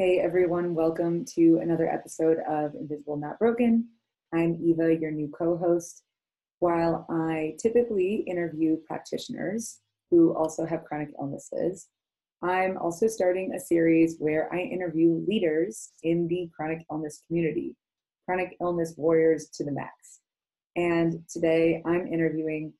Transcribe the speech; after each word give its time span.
Hey 0.00 0.20
everyone, 0.20 0.76
welcome 0.76 1.24
to 1.34 1.58
another 1.60 1.88
episode 1.88 2.38
of 2.48 2.76
Invisible 2.76 3.16
Not 3.16 3.36
Broken. 3.40 3.88
I'm 4.32 4.56
Eva, 4.62 4.94
your 4.94 5.10
new 5.10 5.26
co 5.36 5.56
host. 5.56 6.04
While 6.60 7.04
I 7.10 7.56
typically 7.60 8.22
interview 8.28 8.76
practitioners 8.86 9.80
who 10.12 10.36
also 10.36 10.64
have 10.64 10.84
chronic 10.84 11.08
illnesses, 11.18 11.88
I'm 12.44 12.78
also 12.78 13.08
starting 13.08 13.52
a 13.52 13.58
series 13.58 14.14
where 14.20 14.48
I 14.54 14.60
interview 14.60 15.20
leaders 15.26 15.90
in 16.04 16.28
the 16.28 16.48
chronic 16.54 16.86
illness 16.92 17.24
community, 17.26 17.74
chronic 18.24 18.56
illness 18.60 18.94
warriors 18.96 19.48
to 19.54 19.64
the 19.64 19.72
max. 19.72 20.20
And 20.76 21.24
today 21.28 21.82
I'm 21.84 22.06
interviewing 22.06 22.72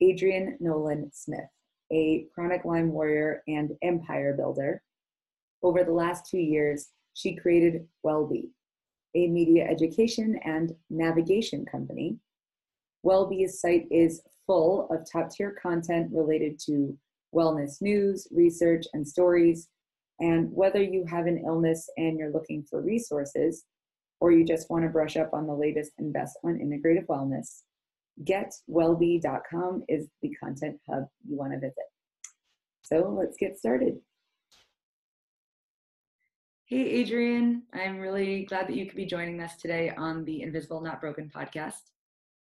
Adrienne 0.00 0.56
Nolan 0.60 1.10
Smith, 1.12 1.50
a 1.92 2.26
chronic 2.32 2.64
Lyme 2.64 2.92
warrior 2.92 3.42
and 3.48 3.72
empire 3.82 4.34
builder 4.36 4.84
over 5.62 5.84
the 5.84 5.92
last 5.92 6.26
two 6.26 6.38
years, 6.38 6.88
she 7.14 7.36
created 7.36 7.86
Wellbe, 8.04 8.48
a 9.14 9.26
media 9.28 9.66
education 9.68 10.38
and 10.44 10.74
navigation 10.88 11.64
company. 11.64 12.16
Wellbe's 13.02 13.60
site 13.60 13.86
is 13.90 14.22
full 14.46 14.88
of 14.90 15.10
top 15.10 15.30
tier 15.30 15.56
content 15.60 16.10
related 16.12 16.58
to 16.66 16.96
wellness 17.34 17.80
news, 17.80 18.26
research, 18.30 18.86
and 18.92 19.06
stories. 19.06 19.68
And 20.18 20.50
whether 20.52 20.82
you 20.82 21.04
have 21.08 21.26
an 21.26 21.42
illness 21.46 21.88
and 21.96 22.18
you're 22.18 22.32
looking 22.32 22.64
for 22.68 22.80
resources, 22.80 23.64
or 24.20 24.32
you 24.32 24.44
just 24.44 24.68
want 24.70 24.84
to 24.84 24.90
brush 24.90 25.16
up 25.16 25.30
on 25.32 25.46
the 25.46 25.54
latest 25.54 25.92
and 25.98 26.12
best 26.12 26.38
on 26.44 26.58
integrative 26.58 27.06
wellness, 27.06 27.62
getwellbe.com 28.24 29.84
is 29.88 30.08
the 30.20 30.36
content 30.42 30.78
hub 30.88 31.04
you 31.26 31.36
want 31.36 31.52
to 31.52 31.58
visit. 31.58 31.74
So 32.82 33.14
let's 33.18 33.36
get 33.38 33.58
started. 33.58 33.98
Hey, 36.70 37.02
Adrienne. 37.02 37.62
I'm 37.74 37.98
really 37.98 38.44
glad 38.44 38.68
that 38.68 38.76
you 38.76 38.86
could 38.86 38.94
be 38.94 39.04
joining 39.04 39.40
us 39.40 39.56
today 39.56 39.90
on 39.98 40.24
the 40.24 40.42
Invisible 40.42 40.80
Not 40.80 41.00
Broken 41.00 41.28
podcast. 41.28 41.90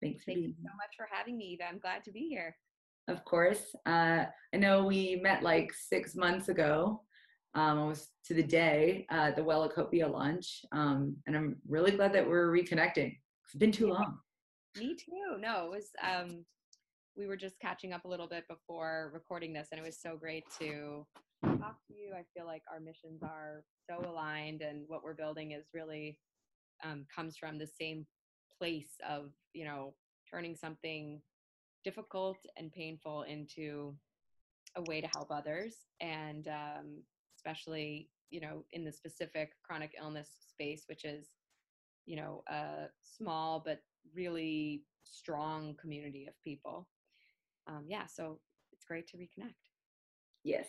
Thanks. 0.03 0.25
Thank 0.27 0.41
you 0.41 0.53
so 0.53 0.69
much 0.77 0.95
for 0.99 1.09
having 1.11 1.39
me, 1.39 1.45
Eva. 1.45 1.65
I'm 1.67 1.79
glad 1.79 2.05
to 2.05 2.13
be 2.13 2.29
here. 2.29 2.55
Of 3.09 3.25
course. 3.25 3.75
Uh, 3.87 4.27
I 4.53 4.57
know 4.59 4.85
we 4.85 5.19
met 5.23 5.43
like 5.43 5.73
six 5.73 6.15
months 6.15 6.51
ago, 6.51 7.01
um, 7.55 7.79
almost 7.79 8.11
to 8.27 8.35
the 8.35 8.43
day, 8.43 9.07
uh, 9.11 9.31
the 9.31 9.41
Wellacopia 9.41 10.13
launch. 10.13 10.61
Um, 10.73 11.17
and 11.27 11.35
I'm 11.35 11.57
really 11.67 11.93
glad 11.93 12.13
that 12.13 12.29
we're 12.29 12.53
reconnecting. 12.53 13.17
It's 13.47 13.55
been 13.57 13.73
too 13.73 13.87
long. 13.87 14.19
Me 14.77 14.95
too. 14.95 15.39
No, 15.41 15.65
it 15.65 15.71
was, 15.71 15.89
um, 16.07 16.45
we 17.17 17.27
were 17.27 17.39
just 17.39 17.59
catching 17.61 17.95
up 17.95 18.05
a 18.05 18.09
little 18.09 18.29
bit 18.29 18.47
before 18.47 19.11
recording 19.15 19.55
this, 19.55 19.69
and 19.73 19.81
it 19.81 19.85
was 19.87 19.99
so 19.99 20.19
great 20.19 20.45
to 20.59 21.07
talk 21.43 21.77
to 21.89 21.95
you. 21.95 22.13
I 22.15 22.25
feel 22.35 22.47
like 22.47 22.63
our 22.73 22.81
missions 22.81 23.23
are 23.23 23.65
so 23.89 24.09
aligned, 24.09 24.63
and 24.63 24.85
what 24.87 25.03
we're 25.03 25.15
building 25.15 25.53
is 25.53 25.67
really 25.75 26.19
um, 26.85 27.07
comes 27.15 27.37
from 27.37 27.59
the 27.59 27.67
same 27.67 28.07
place 28.59 28.97
of 29.09 29.31
you 29.53 29.65
know 29.65 29.95
turning 30.31 30.55
something 30.57 31.21
difficult 31.85 32.39
and 32.57 32.73
painful 32.73 33.23
into 33.23 33.95
a 34.77 34.83
way 34.83 35.01
to 35.01 35.09
help 35.15 35.31
others, 35.31 35.75
and 36.01 36.49
um, 36.49 37.03
especially 37.37 38.09
you 38.31 38.41
know 38.41 38.65
in 38.73 38.85
the 38.85 38.93
specific 38.93 39.53
chronic 39.63 39.93
illness 40.01 40.29
space, 40.49 40.85
which 40.89 41.05
is 41.05 41.29
you 42.07 42.17
know 42.17 42.43
a 42.49 42.87
small 43.01 43.63
but 43.65 43.81
really 44.15 44.83
strong 45.05 45.75
community 45.81 46.27
of 46.27 46.35
people. 46.43 46.89
Um, 47.67 47.85
yeah, 47.87 48.07
so 48.07 48.41
it's 48.73 48.85
great 48.85 49.07
to 49.09 49.17
reconnect. 49.17 49.55
Yes, 50.45 50.67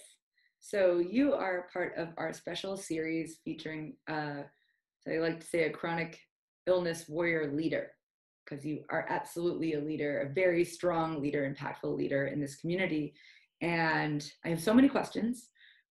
so 0.66 1.00
you 1.00 1.34
are 1.34 1.68
part 1.74 1.94
of 1.98 2.08
our 2.18 2.32
special 2.32 2.78
series 2.78 3.40
featuring, 3.44 3.98
uh, 4.10 4.44
I 5.06 5.18
like 5.18 5.42
to 5.42 5.46
say, 5.46 5.64
a 5.66 5.70
chronic 5.70 6.18
illness 6.68 7.10
warrior 7.10 7.54
leader, 7.54 7.92
because 8.46 8.66
you 8.66 8.86
are 8.90 9.06
absolutely 9.10 9.74
a 9.74 9.82
leader, 9.82 10.22
a 10.22 10.34
very 10.34 10.64
strong 10.64 11.22
leader, 11.22 11.54
impactful 11.54 11.94
leader 11.98 12.28
in 12.28 12.40
this 12.40 12.56
community. 12.56 13.14
And 13.60 14.26
I 14.46 14.50
have 14.50 14.62
so 14.62 14.74
many 14.74 14.88
questions, 14.88 15.50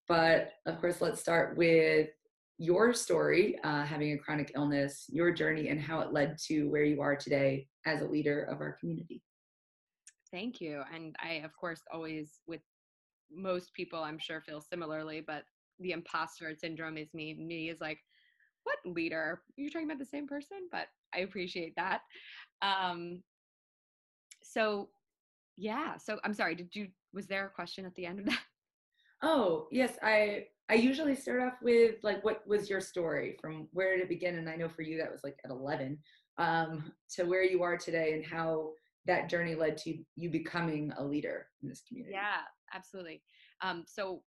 but 0.09 0.53
of 0.65 0.81
course, 0.81 1.03
let's 1.03 1.21
start 1.21 1.55
with 1.59 2.09
your 2.57 2.95
story, 2.95 3.59
uh, 3.65 3.85
having 3.85 4.13
a 4.13 4.19
chronic 4.19 4.53
illness, 4.57 5.05
your 5.11 5.35
journey, 5.35 5.69
and 5.69 5.83
how 5.83 6.01
it 6.01 6.15
led 6.15 6.39
to 6.47 6.71
where 6.71 6.85
you 6.85 7.03
are 7.03 7.15
today 7.15 7.69
as 7.85 8.01
a 8.01 8.09
leader 8.09 8.45
of 8.45 8.63
our 8.63 8.79
community. 8.81 9.23
Thank 10.31 10.63
you. 10.63 10.83
And 10.95 11.15
I, 11.23 11.43
of 11.45 11.55
course, 11.55 11.83
always 11.93 12.41
with 12.47 12.63
most 13.35 13.73
people 13.75 14.01
I'm 14.01 14.19
sure 14.19 14.41
feel 14.41 14.61
similarly, 14.61 15.23
but 15.27 15.45
the 15.81 15.93
imposter 15.93 16.55
syndrome 16.55 16.97
is 16.97 17.13
me. 17.15 17.35
Me 17.35 17.69
is 17.71 17.81
like, 17.81 17.99
what 18.65 18.79
leader? 18.85 19.43
You're 19.57 19.71
talking 19.71 19.89
about 19.89 19.99
the 19.99 20.05
same 20.05 20.27
person, 20.27 20.69
but 20.71 20.87
I 21.15 21.21
appreciate 21.21 21.75
that. 21.77 22.03
Um, 22.63 23.23
so 24.43 24.89
yeah, 25.57 25.97
so 25.97 26.19
I'm 26.25 26.35
sorry, 26.35 26.55
did 26.55 26.75
you 26.75 26.89
was 27.13 27.27
there 27.27 27.47
a 27.47 27.51
question 27.51 27.85
at 27.85 27.95
the 27.95 28.07
end 28.07 28.21
of 28.21 28.27
that? 28.27 28.41
Oh, 29.23 29.69
yes, 29.71 29.99
I 30.03 30.47
I 30.69 30.75
usually 30.75 31.15
start 31.15 31.43
off 31.43 31.55
with 31.63 31.97
like 32.03 32.25
what 32.25 32.47
was 32.47 32.69
your 32.69 32.81
story 32.81 33.37
from 33.41 33.69
where 33.73 33.95
did 33.95 34.05
it 34.05 34.09
begin? 34.09 34.37
And 34.37 34.49
I 34.49 34.57
know 34.57 34.69
for 34.69 34.83
you 34.83 34.99
that 34.99 35.13
was 35.13 35.23
like 35.23 35.39
at 35.45 35.51
11 35.51 35.99
um, 36.39 36.93
to 37.11 37.25
where 37.25 37.45
you 37.45 37.63
are 37.63 37.77
today 37.77 38.15
and 38.15 38.25
how 38.25 38.73
that 39.07 39.29
journey 39.29 39.55
led 39.55 39.77
to 39.77 39.97
you 40.17 40.31
becoming 40.31 40.93
a 40.97 41.05
leader 41.05 41.47
in 41.63 41.69
this 41.69 41.83
community. 41.87 42.15
Yeah, 42.15 42.41
absolutely. 42.75 43.23
Um, 43.63 43.85
so 43.87 44.23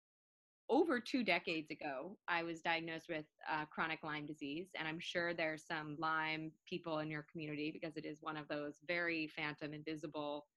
over 0.70 1.00
two 1.00 1.24
decades 1.24 1.70
ago, 1.70 2.18
I 2.28 2.44
was 2.44 2.62
diagnosed 2.62 3.06
with 3.08 3.26
uh, 3.52 3.66
chronic 3.66 4.00
Lyme 4.04 4.26
disease, 4.26 4.70
and 4.78 4.88
I'm 4.88 5.00
sure 5.00 5.34
there's 5.34 5.64
some 5.66 5.96
Lyme 6.00 6.52
people 6.68 7.00
in 7.00 7.12
your 7.12 7.26
community 7.32 7.72
because 7.72 7.98
it 7.98 8.06
is 8.06 8.18
one 8.22 8.38
of 8.38 8.48
those 8.48 8.76
very 8.88 9.30
phantom, 9.36 9.74
invisible, 9.74 10.48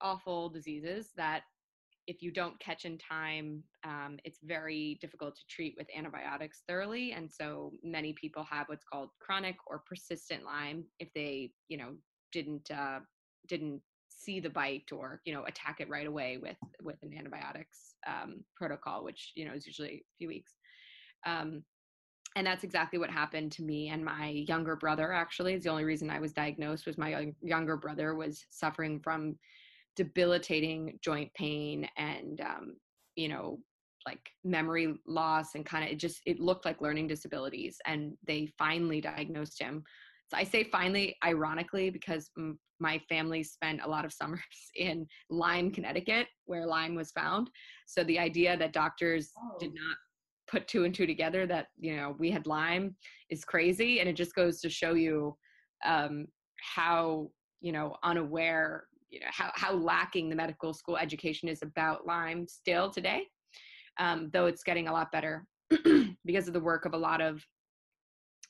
awful 0.00 0.48
diseases 0.48 1.10
that 1.16 1.42
if 2.06 2.22
you 2.22 2.30
don't 2.30 2.58
catch 2.58 2.86
in 2.86 2.96
time, 2.96 3.62
um, 3.84 4.18
it's 4.24 4.38
very 4.42 4.96
difficult 5.00 5.36
to 5.36 5.42
treat 5.48 5.74
with 5.76 5.86
antibiotics 5.94 6.62
thoroughly. 6.66 7.12
And 7.12 7.30
so 7.30 7.72
many 7.82 8.14
people 8.14 8.44
have 8.44 8.68
what's 8.68 8.84
called 8.84 9.10
chronic 9.20 9.56
or 9.66 9.82
persistent 9.86 10.44
Lyme 10.44 10.84
if 11.00 11.08
they, 11.14 11.50
you 11.68 11.76
know, 11.76 11.90
didn't 12.32 12.70
uh, 12.70 13.00
didn't 13.46 13.82
see 14.18 14.40
the 14.40 14.50
bite 14.50 14.90
or 14.92 15.20
you 15.24 15.32
know 15.32 15.44
attack 15.44 15.76
it 15.80 15.88
right 15.88 16.06
away 16.06 16.38
with 16.42 16.56
with 16.82 16.96
an 17.02 17.14
antibiotics 17.16 17.94
um, 18.06 18.44
protocol 18.56 19.04
which 19.04 19.32
you 19.34 19.46
know 19.46 19.54
is 19.54 19.66
usually 19.66 19.88
a 19.88 20.14
few 20.18 20.28
weeks. 20.28 20.52
Um, 21.26 21.62
and 22.36 22.46
that's 22.46 22.62
exactly 22.62 22.98
what 22.98 23.10
happened 23.10 23.50
to 23.52 23.62
me 23.62 23.88
and 23.88 24.04
my 24.04 24.28
younger 24.28 24.76
brother 24.76 25.12
actually. 25.12 25.54
Is 25.54 25.64
the 25.64 25.70
only 25.70 25.84
reason 25.84 26.10
i 26.10 26.20
was 26.20 26.32
diagnosed 26.32 26.86
was 26.86 26.98
my 26.98 27.32
younger 27.42 27.76
brother 27.76 28.14
was 28.14 28.44
suffering 28.50 29.00
from 29.00 29.36
debilitating 29.96 30.98
joint 31.02 31.32
pain 31.34 31.88
and 31.96 32.40
um, 32.40 32.76
you 33.16 33.28
know 33.28 33.58
like 34.06 34.30
memory 34.44 34.94
loss 35.06 35.54
and 35.54 35.66
kind 35.66 35.84
of 35.84 35.90
it 35.90 35.98
just 35.98 36.20
it 36.24 36.40
looked 36.40 36.64
like 36.64 36.80
learning 36.80 37.06
disabilities 37.06 37.78
and 37.86 38.12
they 38.26 38.48
finally 38.58 39.00
diagnosed 39.00 39.60
him 39.60 39.82
so 40.28 40.36
I 40.36 40.44
say 40.44 40.64
finally, 40.64 41.16
ironically, 41.24 41.90
because 41.90 42.30
m- 42.36 42.58
my 42.80 43.00
family 43.08 43.42
spent 43.42 43.80
a 43.82 43.88
lot 43.88 44.04
of 44.04 44.12
summers 44.22 44.40
in 44.76 45.06
Lyme, 45.30 45.70
Connecticut, 45.70 46.26
where 46.46 46.66
Lyme 46.66 46.94
was 46.94 47.10
found. 47.12 47.50
So 47.86 48.04
the 48.04 48.18
idea 48.18 48.56
that 48.56 48.72
doctors 48.72 49.30
oh. 49.38 49.56
did 49.58 49.74
not 49.74 49.96
put 50.50 50.66
two 50.66 50.84
and 50.84 50.94
two 50.94 51.06
together 51.06 51.46
that 51.46 51.66
you 51.78 51.96
know 51.96 52.14
we 52.18 52.30
had 52.30 52.46
Lyme 52.46 52.94
is 53.30 53.44
crazy, 53.44 54.00
and 54.00 54.08
it 54.08 54.16
just 54.16 54.34
goes 54.34 54.60
to 54.60 54.70
show 54.70 54.94
you 54.94 55.36
um, 55.84 56.26
how 56.60 57.30
you 57.60 57.72
know 57.72 57.96
unaware 58.02 58.84
you 59.10 59.20
know 59.20 59.26
how, 59.30 59.50
how 59.54 59.72
lacking 59.72 60.28
the 60.28 60.36
medical 60.36 60.72
school 60.72 60.96
education 60.96 61.48
is 61.48 61.62
about 61.62 62.06
lyme 62.06 62.46
still 62.46 62.90
today 62.90 63.22
um, 63.98 64.30
though 64.32 64.46
it's 64.46 64.62
getting 64.62 64.88
a 64.88 64.92
lot 64.92 65.10
better 65.10 65.44
because 66.24 66.46
of 66.46 66.54
the 66.54 66.60
work 66.60 66.84
of 66.84 66.94
a 66.94 66.98
lot 66.98 67.20
of 67.20 67.42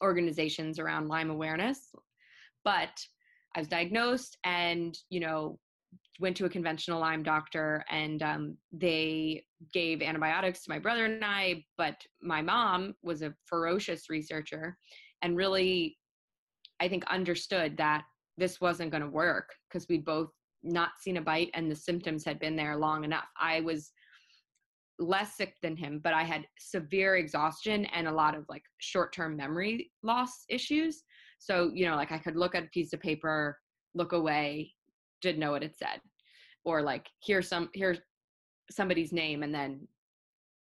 organizations 0.02 0.78
around 0.78 1.08
Lyme 1.08 1.30
awareness. 1.30 1.90
But 2.64 2.90
I 3.56 3.60
was 3.60 3.68
diagnosed 3.68 4.36
and, 4.44 4.96
you 5.10 5.20
know, 5.20 5.58
went 6.20 6.36
to 6.36 6.44
a 6.44 6.50
conventional 6.50 7.00
Lyme 7.00 7.22
doctor 7.22 7.84
and 7.90 8.22
um, 8.22 8.56
they 8.72 9.44
gave 9.72 10.02
antibiotics 10.02 10.64
to 10.64 10.70
my 10.70 10.78
brother 10.78 11.04
and 11.04 11.24
I. 11.24 11.64
But 11.76 11.96
my 12.20 12.42
mom 12.42 12.94
was 13.02 13.22
a 13.22 13.34
ferocious 13.46 14.10
researcher 14.10 14.76
and 15.22 15.36
really, 15.36 15.96
I 16.80 16.88
think, 16.88 17.04
understood 17.06 17.76
that 17.78 18.04
this 18.36 18.60
wasn't 18.60 18.90
going 18.90 19.02
to 19.02 19.08
work 19.08 19.50
because 19.68 19.88
we'd 19.88 20.04
both 20.04 20.30
not 20.62 20.90
seen 21.00 21.16
a 21.16 21.22
bite 21.22 21.50
and 21.54 21.70
the 21.70 21.76
symptoms 21.76 22.24
had 22.24 22.38
been 22.38 22.56
there 22.56 22.76
long 22.76 23.04
enough. 23.04 23.26
I 23.40 23.60
was 23.60 23.92
less 24.98 25.36
sick 25.36 25.54
than 25.62 25.76
him, 25.76 26.00
but 26.02 26.12
I 26.12 26.24
had 26.24 26.46
severe 26.58 27.16
exhaustion 27.16 27.84
and 27.86 28.08
a 28.08 28.12
lot 28.12 28.34
of 28.34 28.44
like 28.48 28.64
short 28.78 29.12
term 29.12 29.36
memory 29.36 29.90
loss 30.02 30.44
issues. 30.48 31.04
So, 31.38 31.70
you 31.72 31.86
know, 31.86 31.96
like 31.96 32.12
I 32.12 32.18
could 32.18 32.36
look 32.36 32.54
at 32.54 32.64
a 32.64 32.68
piece 32.68 32.92
of 32.92 33.00
paper, 33.00 33.58
look 33.94 34.12
away, 34.12 34.72
didn't 35.22 35.40
know 35.40 35.52
what 35.52 35.62
it 35.62 35.76
said, 35.76 36.00
or 36.64 36.82
like 36.82 37.06
hear 37.20 37.42
some, 37.42 37.70
hear 37.74 37.96
somebody's 38.70 39.12
name 39.12 39.42
and 39.42 39.54
then 39.54 39.86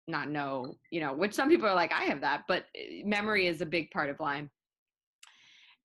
not 0.08 0.30
know, 0.30 0.74
you 0.90 1.00
know, 1.00 1.12
which 1.12 1.34
some 1.34 1.48
people 1.48 1.68
are 1.68 1.74
like, 1.74 1.92
I 1.92 2.04
have 2.04 2.20
that, 2.22 2.42
but 2.48 2.64
eh, 2.76 3.02
memory 3.04 3.46
is 3.46 3.60
a 3.60 3.66
big 3.66 3.90
part 3.90 4.10
of 4.10 4.20
Lyme 4.20 4.50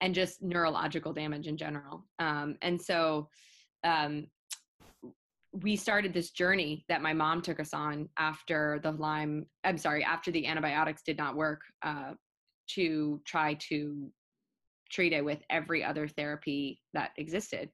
and 0.02 0.16
just 0.16 0.42
neurological 0.42 1.14
damage 1.14 1.48
in 1.48 1.58
general. 1.58 2.06
Um, 2.20 2.56
and 2.62 2.82
so 2.82 3.28
um, 3.84 4.28
we 5.52 5.76
started 5.76 6.14
this 6.14 6.32
journey 6.32 6.86
that 6.90 7.02
my 7.02 7.14
mom 7.14 7.42
took 7.42 7.60
us 7.60 7.74
on 7.74 8.08
after 8.18 8.80
the 8.84 8.92
Lyme, 8.92 9.46
I'm 9.64 9.78
sorry, 9.78 10.04
after 10.04 10.32
the 10.32 10.46
antibiotics 10.46 11.02
did 11.04 11.18
not 11.18 11.36
work 11.36 11.62
uh, 11.82 12.14
to 12.76 13.22
try 13.26 13.56
to 13.70 14.12
treat 14.92 15.14
it 15.14 15.24
with 15.24 15.40
every 15.50 15.84
other 15.84 16.08
therapy 16.08 16.82
that 16.94 17.12
existed. 17.18 17.70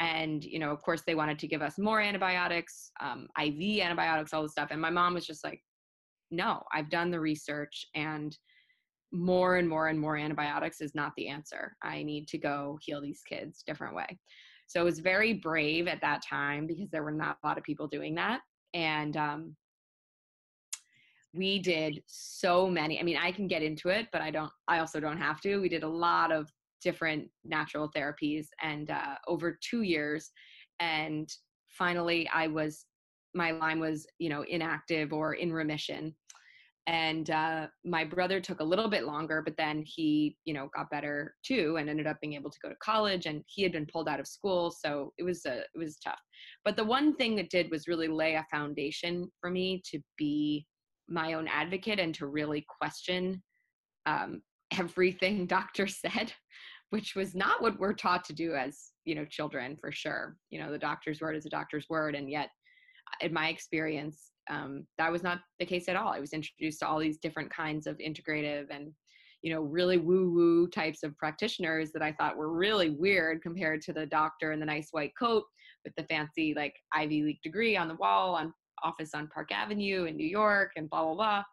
And, 0.00 0.44
you 0.44 0.58
know, 0.58 0.70
of 0.70 0.82
course, 0.82 1.02
they 1.06 1.14
wanted 1.14 1.38
to 1.40 1.48
give 1.48 1.62
us 1.62 1.78
more 1.78 2.00
antibiotics, 2.00 2.90
um, 3.00 3.26
IV 3.40 3.80
antibiotics, 3.80 4.32
all 4.32 4.42
this 4.42 4.52
stuff. 4.52 4.68
And 4.70 4.80
my 4.80 4.90
mom 4.90 5.14
was 5.14 5.26
just 5.26 5.44
like, 5.44 5.60
no, 6.30 6.62
I've 6.72 6.90
done 6.90 7.10
the 7.10 7.20
research 7.20 7.86
and 7.94 8.36
more 9.12 9.56
and 9.56 9.68
more 9.68 9.88
and 9.88 9.98
more 9.98 10.16
antibiotics 10.16 10.80
is 10.80 10.94
not 10.94 11.12
the 11.16 11.28
answer. 11.28 11.74
I 11.82 12.02
need 12.02 12.28
to 12.28 12.38
go 12.38 12.78
heal 12.82 13.00
these 13.00 13.22
kids 13.26 13.62
different 13.66 13.94
way. 13.94 14.18
So 14.68 14.80
it 14.82 14.84
was 14.84 15.00
very 15.00 15.32
brave 15.32 15.88
at 15.88 16.00
that 16.02 16.22
time 16.22 16.66
because 16.66 16.90
there 16.90 17.02
were 17.02 17.10
not 17.10 17.38
a 17.42 17.46
lot 17.46 17.58
of 17.58 17.64
people 17.64 17.88
doing 17.88 18.14
that. 18.16 18.40
And 18.74 19.16
um, 19.16 19.56
we 21.34 21.58
did 21.58 22.02
so 22.06 22.68
many. 22.68 23.00
I 23.00 23.02
mean, 23.02 23.16
I 23.16 23.32
can 23.32 23.48
get 23.48 23.62
into 23.62 23.88
it, 23.88 24.08
but 24.12 24.20
I 24.20 24.30
don't, 24.30 24.50
I 24.68 24.78
also 24.78 25.00
don't 25.00 25.18
have 25.18 25.40
to. 25.40 25.56
We 25.58 25.70
did 25.70 25.84
a 25.84 25.88
lot 25.88 26.30
of 26.30 26.52
different 26.82 27.28
natural 27.44 27.90
therapies 27.96 28.46
and 28.62 28.90
uh, 28.90 29.14
over 29.26 29.58
two 29.68 29.82
years. 29.82 30.30
And 30.80 31.28
finally, 31.70 32.28
I 32.32 32.46
was, 32.46 32.84
my 33.34 33.52
Lyme 33.52 33.80
was, 33.80 34.06
you 34.18 34.28
know, 34.28 34.42
inactive 34.42 35.14
or 35.14 35.34
in 35.34 35.50
remission 35.50 36.14
and 36.88 37.28
uh, 37.28 37.66
my 37.84 38.02
brother 38.02 38.40
took 38.40 38.60
a 38.60 38.64
little 38.64 38.88
bit 38.88 39.04
longer 39.04 39.42
but 39.44 39.56
then 39.58 39.84
he 39.86 40.36
you 40.44 40.54
know 40.54 40.70
got 40.74 40.90
better 40.90 41.34
too 41.44 41.76
and 41.78 41.88
ended 41.88 42.06
up 42.06 42.16
being 42.20 42.32
able 42.32 42.50
to 42.50 42.58
go 42.62 42.68
to 42.68 42.74
college 42.82 43.26
and 43.26 43.44
he 43.46 43.62
had 43.62 43.72
been 43.72 43.86
pulled 43.86 44.08
out 44.08 44.18
of 44.18 44.26
school 44.26 44.70
so 44.70 45.12
it 45.18 45.22
was 45.22 45.44
a, 45.44 45.58
it 45.58 45.78
was 45.78 45.98
tough. 45.98 46.18
But 46.64 46.76
the 46.76 46.84
one 46.84 47.14
thing 47.14 47.36
that 47.36 47.50
did 47.50 47.70
was 47.70 47.88
really 47.88 48.08
lay 48.08 48.34
a 48.34 48.46
foundation 48.50 49.30
for 49.40 49.50
me 49.50 49.82
to 49.90 50.00
be 50.16 50.66
my 51.08 51.34
own 51.34 51.46
advocate 51.46 52.00
and 52.00 52.14
to 52.14 52.26
really 52.26 52.64
question 52.80 53.42
um, 54.06 54.40
everything 54.78 55.46
doctor 55.46 55.86
said 55.86 56.32
which 56.90 57.14
was 57.14 57.34
not 57.34 57.60
what 57.60 57.78
we're 57.78 57.92
taught 57.92 58.24
to 58.24 58.32
do 58.32 58.54
as 58.54 58.92
you 59.04 59.14
know 59.14 59.26
children 59.26 59.76
for 59.78 59.92
sure. 59.92 60.36
You 60.48 60.58
know 60.60 60.72
the 60.72 60.78
doctor's 60.78 61.20
word 61.20 61.36
is 61.36 61.44
a 61.44 61.50
doctor's 61.50 61.86
word 61.90 62.14
and 62.14 62.30
yet 62.30 62.48
in 63.20 63.32
my 63.32 63.48
experience 63.48 64.32
um, 64.48 64.86
that 64.96 65.12
was 65.12 65.22
not 65.22 65.40
the 65.58 65.66
case 65.66 65.88
at 65.88 65.96
all. 65.96 66.08
I 66.08 66.20
was 66.20 66.32
introduced 66.32 66.80
to 66.80 66.88
all 66.88 66.98
these 66.98 67.18
different 67.18 67.50
kinds 67.50 67.86
of 67.86 67.98
integrative 67.98 68.66
and 68.70 68.92
you 69.42 69.52
know 69.52 69.62
really 69.62 69.98
woo 69.98 70.32
woo 70.32 70.68
types 70.68 71.02
of 71.02 71.16
practitioners 71.16 71.92
that 71.92 72.02
I 72.02 72.12
thought 72.12 72.36
were 72.36 72.52
really 72.52 72.90
weird 72.90 73.42
compared 73.42 73.82
to 73.82 73.92
the 73.92 74.06
doctor 74.06 74.52
in 74.52 74.60
the 74.60 74.66
nice 74.66 74.88
white 74.90 75.12
coat 75.18 75.44
with 75.84 75.94
the 75.96 76.04
fancy 76.04 76.54
like 76.56 76.74
Ivy 76.92 77.22
League 77.22 77.42
degree 77.42 77.76
on 77.76 77.88
the 77.88 77.94
wall 77.96 78.34
on 78.34 78.52
office 78.82 79.10
on 79.14 79.28
Park 79.28 79.50
Avenue 79.52 80.04
in 80.04 80.16
New 80.16 80.26
York 80.26 80.72
and 80.76 80.90
blah 80.90 81.04
blah 81.04 81.14
blah. 81.14 81.44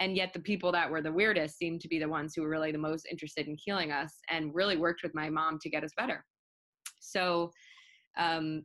And 0.00 0.16
yet 0.16 0.32
the 0.32 0.40
people 0.40 0.70
that 0.72 0.88
were 0.88 1.02
the 1.02 1.12
weirdest 1.12 1.58
seemed 1.58 1.80
to 1.80 1.88
be 1.88 1.98
the 1.98 2.08
ones 2.08 2.32
who 2.34 2.42
were 2.42 2.48
really 2.48 2.72
the 2.72 2.78
most 2.78 3.06
interested 3.10 3.48
in 3.48 3.56
healing 3.58 3.90
us 3.90 4.14
and 4.30 4.54
really 4.54 4.76
worked 4.76 5.02
with 5.02 5.14
my 5.14 5.28
mom 5.28 5.58
to 5.60 5.70
get 5.70 5.82
us 5.82 5.90
better. 5.96 6.24
So 7.00 7.50
um, 8.16 8.62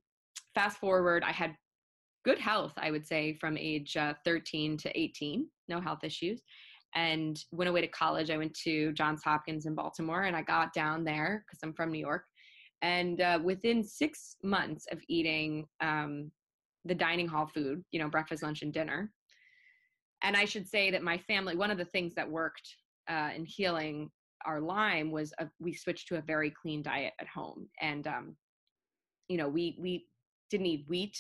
fast 0.54 0.78
forward, 0.78 1.24
I 1.24 1.32
had 1.32 1.56
good 2.24 2.40
health, 2.40 2.74
I 2.78 2.92
would 2.92 3.06
say, 3.06 3.38
from 3.40 3.58
age 3.58 3.98
uh, 3.98 4.14
13 4.26 4.78
to 4.78 5.00
18, 5.00 5.48
no 5.68 5.82
health 5.82 6.04
issues. 6.04 6.42
And 6.96 7.40
went 7.52 7.70
away 7.70 7.82
to 7.82 7.88
college. 7.88 8.30
I 8.30 8.38
went 8.38 8.54
to 8.66 8.92
Johns 8.94 9.24
Hopkins 9.24 9.66
in 9.66 9.74
Baltimore 9.74 10.24
and 10.24 10.36
I 10.36 10.44
got 10.44 10.74
down 10.74 11.04
there 11.04 11.44
because 11.46 11.60
I'm 11.64 11.74
from 11.74 11.92
New 11.92 12.00
York. 12.00 12.24
And 12.84 13.20
uh, 13.22 13.40
within 13.44 13.84
six 13.84 14.36
months 14.44 14.86
of 14.92 15.00
eating 15.08 15.66
um, 15.82 16.30
the 16.86 16.94
dining 16.94 17.28
hall 17.28 17.50
food, 17.52 17.84
you 17.92 18.00
know, 18.00 18.10
breakfast, 18.10 18.44
lunch, 18.44 18.62
and 18.62 18.74
dinner, 18.74 19.12
and 20.24 20.38
I 20.38 20.46
should 20.46 20.68
say 20.68 20.92
that 20.92 21.04
my 21.04 21.18
family, 21.18 21.56
one 21.56 21.72
of 21.72 21.78
the 21.78 21.86
things 21.86 22.14
that 22.16 22.30
worked 22.30 22.76
uh, 23.10 23.30
in 23.36 23.46
healing 23.46 24.10
our 24.46 24.60
Lyme 24.60 25.12
was 25.12 25.34
a, 25.40 25.48
we 25.60 25.74
switched 25.74 26.08
to 26.10 26.18
a 26.18 26.22
very 26.22 26.52
clean 26.52 26.82
diet 26.82 27.14
at 27.20 27.28
home. 27.28 27.68
And, 27.82 28.08
um, 28.08 28.36
you 29.28 29.38
know, 29.38 29.48
we, 29.48 29.78
we 29.80 30.06
didn't 30.50 30.66
eat 30.66 30.86
wheat 30.88 31.18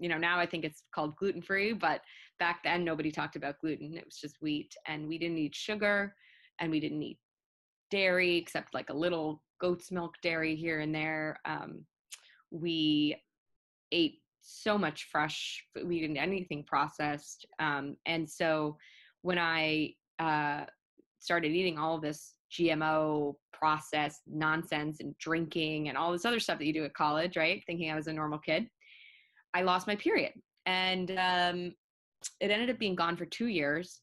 you 0.00 0.08
know 0.08 0.18
now 0.18 0.38
i 0.38 0.46
think 0.46 0.64
it's 0.64 0.82
called 0.92 1.14
gluten 1.16 1.40
free 1.40 1.72
but 1.72 2.00
back 2.40 2.62
then 2.64 2.82
nobody 2.82 3.12
talked 3.12 3.36
about 3.36 3.60
gluten. 3.60 3.94
It 3.94 4.04
was 4.04 4.16
just 4.16 4.40
wheat 4.40 4.74
and 4.88 5.06
we 5.06 5.18
didn't 5.18 5.38
eat 5.38 5.54
sugar 5.54 6.16
and 6.58 6.72
we 6.72 6.80
didn't 6.80 7.02
eat 7.02 7.18
dairy 7.90 8.36
except 8.36 8.74
like 8.74 8.88
a 8.90 8.94
little 8.94 9.42
goat's 9.60 9.92
milk 9.92 10.14
dairy 10.22 10.56
here 10.56 10.80
and 10.80 10.92
there. 10.92 11.38
Um, 11.44 11.84
we 12.50 13.14
ate 13.92 14.20
so 14.40 14.78
much 14.78 15.06
fresh 15.12 15.62
we 15.84 16.00
didn't 16.00 16.16
anything 16.16 16.64
processed. 16.64 17.46
Um, 17.60 17.96
and 18.06 18.28
so 18.28 18.76
when 19.22 19.38
i 19.38 19.92
uh, 20.18 20.64
started 21.20 21.52
eating 21.52 21.78
all 21.78 22.00
this 22.00 22.34
gmo 22.50 23.34
processed 23.52 24.22
nonsense 24.26 25.00
and 25.00 25.16
drinking 25.18 25.88
and 25.88 25.96
all 25.96 26.10
this 26.10 26.24
other 26.24 26.40
stuff 26.40 26.58
that 26.58 26.66
you 26.66 26.72
do 26.72 26.84
at 26.84 26.94
college 26.94 27.36
right? 27.36 27.62
Thinking 27.66 27.90
i 27.90 27.94
was 27.94 28.06
a 28.06 28.12
normal 28.12 28.38
kid 28.38 28.66
I 29.54 29.62
lost 29.62 29.86
my 29.86 29.96
period. 29.96 30.32
And 30.66 31.10
um, 31.12 31.74
it 32.40 32.50
ended 32.50 32.70
up 32.70 32.78
being 32.78 32.94
gone 32.94 33.16
for 33.16 33.26
two 33.26 33.46
years. 33.46 34.00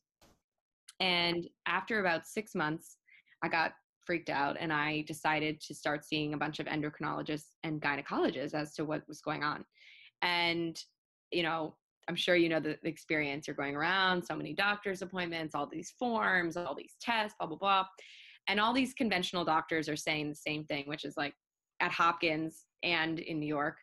And 1.00 1.48
after 1.68 2.00
about 2.00 2.26
six 2.26 2.56
months, 2.56 2.98
I 3.44 3.48
got 3.48 3.74
freaked 4.06 4.30
out 4.30 4.58
and 4.60 4.72
I 4.74 5.04
decided 5.08 5.62
to 5.62 5.76
start 5.76 6.06
seeing 6.06 6.34
a 6.34 6.38
bunch 6.38 6.60
of 6.60 6.66
endocrinologists 6.66 7.50
and 7.64 7.82
gynecologists 7.82 8.54
as 8.54 8.74
to 8.76 8.86
what 8.86 9.08
was 9.08 9.22
going 9.22 9.44
on. 9.44 9.64
And, 10.22 10.80
you 11.32 11.44
know, 11.44 11.76
I'm 12.08 12.16
sure 12.16 12.36
you 12.36 12.50
know 12.50 12.62
the, 12.62 12.78
experience. 12.84 13.48
You're 13.48 13.56
going 13.56 13.76
around, 13.76 14.24
so 14.24 14.36
many 14.36 14.54
doctor's 14.54 15.02
appointments, 15.02 15.54
all 15.54 15.68
these 15.68 15.94
forms, 16.00 16.56
all 16.56 16.74
these 16.74 16.96
tests, 17.02 17.36
blah, 17.38 17.48
blah, 17.48 17.58
blah. 17.58 17.86
And 18.48 18.60
all 18.60 18.74
these 18.74 18.94
conventional 18.94 19.44
doctors 19.44 19.90
are 19.90 19.98
saying 19.98 20.30
the 20.30 20.36
same 20.36 20.64
thing, 20.64 20.86
which 20.88 21.04
is 21.04 21.16
like 21.18 21.34
at 21.82 21.92
Hopkins 21.92 22.64
and 22.82 23.20
in 23.20 23.40
New 23.40 23.48
York, 23.48 23.78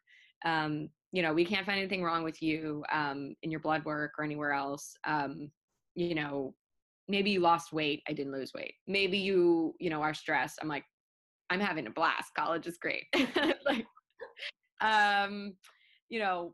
um, 0.46 0.88
you 1.14 1.22
know, 1.22 1.32
we 1.32 1.44
can't 1.44 1.64
find 1.64 1.78
anything 1.78 2.02
wrong 2.02 2.24
with 2.24 2.42
you 2.42 2.82
um, 2.92 3.36
in 3.44 3.50
your 3.52 3.60
blood 3.60 3.84
work 3.84 4.14
or 4.18 4.24
anywhere 4.24 4.52
else. 4.52 4.96
Um, 5.06 5.48
you 5.94 6.12
know, 6.12 6.54
maybe 7.06 7.30
you 7.30 7.38
lost 7.38 7.72
weight. 7.72 8.02
I 8.08 8.12
didn't 8.12 8.32
lose 8.32 8.52
weight. 8.52 8.74
Maybe 8.88 9.18
you, 9.18 9.76
you 9.78 9.90
know, 9.90 10.02
are 10.02 10.12
stressed. 10.12 10.58
I'm 10.60 10.66
like, 10.66 10.82
I'm 11.50 11.60
having 11.60 11.86
a 11.86 11.90
blast. 11.90 12.34
College 12.36 12.66
is 12.66 12.78
great. 12.78 13.04
like, 13.64 13.86
um, 14.80 15.54
you 16.08 16.18
know, 16.18 16.52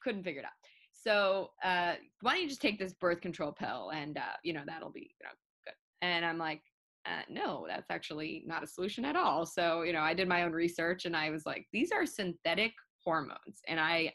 couldn't 0.00 0.22
figure 0.22 0.42
it 0.42 0.46
out. 0.46 0.52
So 0.92 1.50
uh, 1.64 1.94
why 2.20 2.34
don't 2.34 2.42
you 2.42 2.48
just 2.48 2.62
take 2.62 2.78
this 2.78 2.94
birth 2.94 3.20
control 3.20 3.50
pill 3.50 3.90
and 3.92 4.16
uh, 4.16 4.36
you 4.44 4.52
know 4.52 4.62
that'll 4.64 4.92
be 4.92 5.10
you 5.20 5.26
know 5.26 5.30
good. 5.64 5.74
And 6.02 6.24
I'm 6.24 6.38
like, 6.38 6.62
uh, 7.04 7.22
no, 7.28 7.66
that's 7.68 7.90
actually 7.90 8.44
not 8.46 8.62
a 8.62 8.66
solution 8.66 9.04
at 9.04 9.16
all. 9.16 9.44
So 9.44 9.82
you 9.82 9.92
know, 9.92 10.00
I 10.02 10.14
did 10.14 10.28
my 10.28 10.44
own 10.44 10.52
research 10.52 11.04
and 11.04 11.16
I 11.16 11.30
was 11.30 11.46
like, 11.46 11.66
these 11.72 11.90
are 11.90 12.06
synthetic 12.06 12.72
hormones 13.08 13.62
and 13.68 13.80
I 13.80 14.12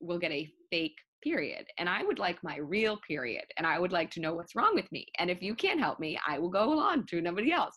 will 0.00 0.18
get 0.18 0.30
a 0.30 0.48
fake 0.70 0.96
period. 1.24 1.64
And 1.78 1.88
I 1.88 2.04
would 2.04 2.20
like 2.20 2.38
my 2.44 2.58
real 2.58 2.96
period. 3.06 3.44
And 3.56 3.66
I 3.66 3.80
would 3.80 3.90
like 3.90 4.10
to 4.12 4.20
know 4.20 4.34
what's 4.34 4.54
wrong 4.54 4.74
with 4.74 4.90
me. 4.92 5.06
And 5.18 5.28
if 5.28 5.42
you 5.42 5.56
can't 5.56 5.80
help 5.80 5.98
me, 5.98 6.16
I 6.24 6.38
will 6.38 6.48
go 6.48 6.78
on 6.78 7.04
to 7.06 7.20
nobody 7.20 7.50
else 7.52 7.74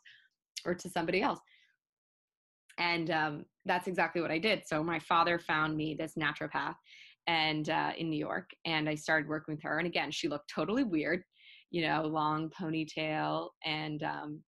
or 0.64 0.76
to 0.76 0.88
somebody 0.88 1.24
else. 1.24 1.40
And 2.78 3.10
um, 3.10 3.46
that's 3.66 3.88
exactly 3.88 4.22
what 4.22 4.30
I 4.30 4.38
did. 4.38 4.62
So 4.68 4.84
my 4.84 5.00
father 5.00 5.40
found 5.40 5.76
me 5.76 5.96
this 5.98 6.14
naturopath 6.14 6.76
and 7.26 7.68
uh, 7.70 7.92
in 7.98 8.12
New 8.12 8.20
York, 8.20 8.50
and 8.66 8.88
I 8.88 8.96
started 8.96 9.30
working 9.30 9.56
with 9.56 9.64
her. 9.64 9.80
And 9.80 9.88
again, 9.88 10.12
she 10.12 10.28
looked 10.28 10.52
totally 10.54 10.84
weird, 10.84 11.24
you 11.72 11.88
know, 11.88 12.04
long 12.04 12.52
ponytail 12.60 13.50
and 13.66 14.04
um, 14.04 14.42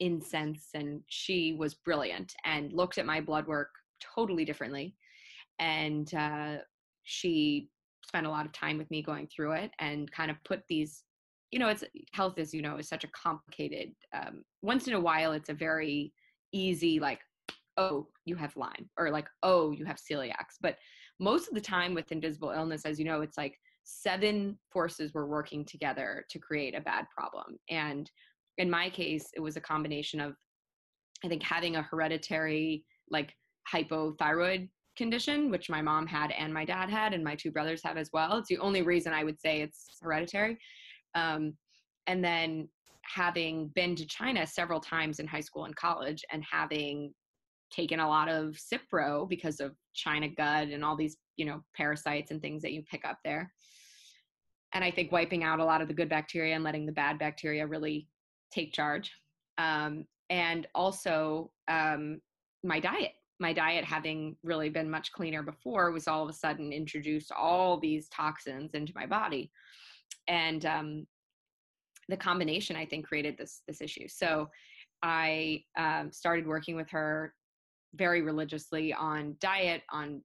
incense, 0.00 0.68
and 0.74 1.00
she 1.08 1.54
was 1.54 1.74
brilliant 1.74 2.32
and 2.44 2.72
looked 2.72 2.98
at 2.98 3.06
my 3.06 3.20
blood 3.20 3.46
work 3.46 3.70
totally 4.16 4.44
differently 4.44 4.94
and 5.62 6.12
uh, 6.14 6.56
she 7.04 7.68
spent 8.04 8.26
a 8.26 8.30
lot 8.30 8.44
of 8.44 8.52
time 8.52 8.76
with 8.76 8.90
me 8.90 9.00
going 9.00 9.28
through 9.28 9.52
it 9.52 9.70
and 9.78 10.10
kind 10.10 10.30
of 10.30 10.36
put 10.44 10.60
these 10.68 11.04
you 11.52 11.58
know 11.58 11.68
it's 11.68 11.84
health 12.12 12.38
as 12.38 12.52
you 12.52 12.60
know 12.60 12.76
is 12.76 12.88
such 12.88 13.04
a 13.04 13.08
complicated 13.08 13.92
um, 14.12 14.42
once 14.62 14.88
in 14.88 14.94
a 14.94 15.00
while 15.00 15.32
it's 15.32 15.50
a 15.50 15.54
very 15.54 16.12
easy 16.52 16.98
like 16.98 17.20
oh 17.76 18.06
you 18.24 18.34
have 18.34 18.56
lyme 18.56 18.90
or 18.98 19.10
like 19.10 19.28
oh 19.42 19.70
you 19.70 19.84
have 19.84 19.96
celiacs 19.96 20.56
but 20.60 20.76
most 21.20 21.48
of 21.48 21.54
the 21.54 21.60
time 21.60 21.94
with 21.94 22.10
invisible 22.10 22.50
illness 22.50 22.84
as 22.84 22.98
you 22.98 23.04
know 23.04 23.20
it's 23.20 23.38
like 23.38 23.56
seven 23.84 24.58
forces 24.72 25.14
were 25.14 25.26
working 25.26 25.64
together 25.64 26.24
to 26.28 26.38
create 26.38 26.74
a 26.74 26.80
bad 26.80 27.06
problem 27.16 27.56
and 27.70 28.10
in 28.58 28.68
my 28.68 28.90
case 28.90 29.28
it 29.36 29.40
was 29.40 29.56
a 29.56 29.60
combination 29.60 30.20
of 30.20 30.34
i 31.24 31.28
think 31.28 31.42
having 31.42 31.76
a 31.76 31.82
hereditary 31.82 32.84
like 33.10 33.34
hypothyroid 33.72 34.68
condition, 34.96 35.50
which 35.50 35.70
my 35.70 35.82
mom 35.82 36.06
had 36.06 36.30
and 36.32 36.52
my 36.52 36.64
dad 36.64 36.90
had, 36.90 37.14
and 37.14 37.24
my 37.24 37.34
two 37.34 37.50
brothers 37.50 37.82
have 37.84 37.96
as 37.96 38.10
well. 38.12 38.36
It's 38.38 38.48
the 38.48 38.58
only 38.58 38.82
reason 38.82 39.12
I 39.12 39.24
would 39.24 39.40
say 39.40 39.62
it's 39.62 39.86
hereditary. 40.00 40.58
Um, 41.14 41.54
and 42.06 42.24
then 42.24 42.68
having 43.04 43.68
been 43.74 43.96
to 43.96 44.06
China 44.06 44.46
several 44.46 44.80
times 44.80 45.18
in 45.18 45.26
high 45.26 45.40
school 45.40 45.64
and 45.64 45.76
college, 45.76 46.24
and 46.32 46.42
having 46.50 47.12
taken 47.70 48.00
a 48.00 48.08
lot 48.08 48.28
of 48.28 48.56
Cipro 48.56 49.28
because 49.28 49.58
of 49.60 49.74
China 49.94 50.28
gut 50.28 50.68
and 50.68 50.84
all 50.84 50.96
these, 50.96 51.16
you 51.36 51.46
know, 51.46 51.62
parasites 51.74 52.30
and 52.30 52.40
things 52.40 52.62
that 52.62 52.72
you 52.72 52.82
pick 52.82 53.04
up 53.04 53.18
there. 53.24 53.52
And 54.74 54.84
I 54.84 54.90
think 54.90 55.12
wiping 55.12 55.42
out 55.42 55.60
a 55.60 55.64
lot 55.64 55.80
of 55.80 55.88
the 55.88 55.94
good 55.94 56.08
bacteria 56.08 56.54
and 56.54 56.64
letting 56.64 56.86
the 56.86 56.92
bad 56.92 57.18
bacteria 57.18 57.66
really 57.66 58.08
take 58.52 58.72
charge. 58.72 59.10
Um, 59.58 60.04
and 60.30 60.66
also 60.74 61.50
um, 61.68 62.20
my 62.62 62.80
diet 62.80 63.12
my 63.42 63.52
diet 63.52 63.84
having 63.84 64.36
really 64.42 64.70
been 64.70 64.90
much 64.90 65.12
cleaner 65.12 65.42
before 65.42 65.92
was 65.92 66.08
all 66.08 66.22
of 66.22 66.30
a 66.30 66.32
sudden 66.32 66.72
introduced 66.72 67.30
all 67.32 67.78
these 67.78 68.08
toxins 68.08 68.72
into 68.72 68.92
my 68.94 69.06
body. 69.06 69.50
And 70.28 70.64
um, 70.64 71.06
the 72.08 72.16
combination 72.16 72.74
i 72.74 72.84
think 72.84 73.06
created 73.06 73.36
this 73.38 73.62
this 73.68 73.80
issue. 73.80 74.08
So 74.08 74.48
i 75.02 75.62
um, 75.76 76.10
started 76.12 76.46
working 76.46 76.76
with 76.76 76.90
her 76.90 77.34
very 77.94 78.22
religiously 78.22 78.92
on 78.92 79.36
diet 79.40 79.82
on 79.90 80.22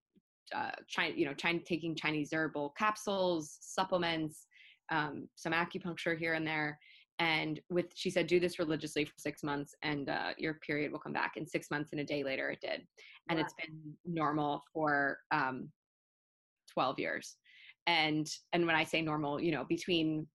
uh, 0.55 0.71
China, 0.87 1.13
you 1.15 1.25
know, 1.25 1.33
China, 1.33 1.59
taking 1.59 1.95
Chinese 1.95 2.31
herbal 2.33 2.73
capsules, 2.77 3.57
supplements, 3.59 4.47
um, 4.89 5.27
some 5.35 5.51
acupuncture 5.51 6.17
here 6.17 6.35
and 6.35 6.47
there, 6.47 6.79
and 7.19 7.59
with 7.69 7.87
she 7.95 8.09
said 8.09 8.27
do 8.27 8.39
this 8.39 8.59
religiously 8.59 9.05
for 9.05 9.13
six 9.17 9.43
months 9.43 9.73
and 9.81 10.09
uh, 10.09 10.33
your 10.37 10.55
period 10.55 10.91
will 10.91 10.99
come 10.99 11.13
back 11.13 11.33
in 11.35 11.47
six 11.47 11.71
months 11.71 11.89
and 11.91 12.01
a 12.01 12.05
day 12.05 12.23
later 12.23 12.49
it 12.51 12.59
did. 12.61 12.81
And 13.29 13.39
wow. 13.39 13.45
it's 13.45 13.53
been 13.53 13.93
normal 14.05 14.61
for 14.73 15.17
um, 15.31 15.69
12 16.73 16.99
years. 16.99 17.37
And 17.87 18.27
and 18.53 18.65
when 18.65 18.75
i 18.75 18.83
say 18.83 19.01
normal 19.01 19.41
you 19.41 19.51
know 19.51 19.63
between 19.69 20.27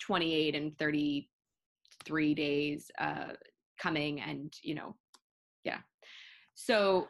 28 0.00 0.54
and 0.56 0.76
33 0.78 2.34
days 2.34 2.90
uh, 3.00 3.32
coming 3.80 4.20
and 4.20 4.52
you 4.62 4.74
know 4.74 4.94
yeah. 5.66 5.78
So 6.54 7.08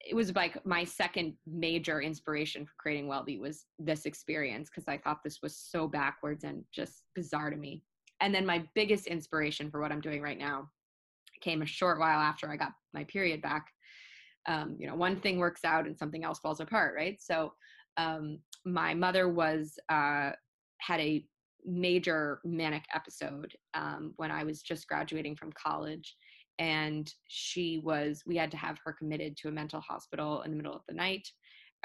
it 0.00 0.14
was 0.14 0.34
like 0.34 0.66
my 0.66 0.84
second 0.84 1.34
major 1.46 2.02
inspiration 2.02 2.66
for 2.66 2.72
creating 2.76 3.06
Wellbe 3.06 3.38
was 3.40 3.64
this 3.78 4.04
experience 4.04 4.68
because 4.68 4.88
I 4.88 4.98
thought 4.98 5.20
this 5.24 5.38
was 5.42 5.56
so 5.56 5.86
backwards 5.86 6.42
and 6.42 6.64
just 6.74 7.04
bizarre 7.14 7.50
to 7.50 7.56
me 7.56 7.82
and 8.22 8.34
then 8.34 8.46
my 8.46 8.64
biggest 8.74 9.06
inspiration 9.06 9.70
for 9.70 9.80
what 9.80 9.92
i'm 9.92 10.00
doing 10.00 10.22
right 10.22 10.38
now 10.38 10.68
came 11.42 11.60
a 11.60 11.66
short 11.66 11.98
while 11.98 12.20
after 12.20 12.50
i 12.50 12.56
got 12.56 12.72
my 12.94 13.04
period 13.04 13.42
back. 13.42 13.66
Um, 14.46 14.76
you 14.78 14.88
know 14.88 14.96
one 14.96 15.20
thing 15.20 15.38
works 15.38 15.64
out 15.64 15.86
and 15.86 15.96
something 15.96 16.24
else 16.24 16.40
falls 16.40 16.58
apart 16.60 16.94
right? 16.96 17.16
So 17.20 17.52
um, 17.96 18.38
my 18.64 18.92
mother 18.92 19.28
was 19.28 19.78
uh, 19.88 20.30
had 20.78 21.00
a 21.00 21.24
major 21.64 22.40
manic 22.44 22.84
episode 22.92 23.54
um, 23.74 24.14
when 24.16 24.32
i 24.32 24.42
was 24.42 24.62
just 24.62 24.88
graduating 24.88 25.36
from 25.36 25.52
college 25.52 26.16
and 26.58 27.12
she 27.28 27.80
was 27.84 28.24
we 28.26 28.36
had 28.36 28.50
to 28.50 28.56
have 28.56 28.78
her 28.84 28.92
committed 28.92 29.36
to 29.36 29.46
a 29.46 29.52
mental 29.52 29.80
hospital 29.80 30.42
in 30.42 30.50
the 30.50 30.56
middle 30.56 30.74
of 30.74 30.82
the 30.88 30.94
night 30.94 31.28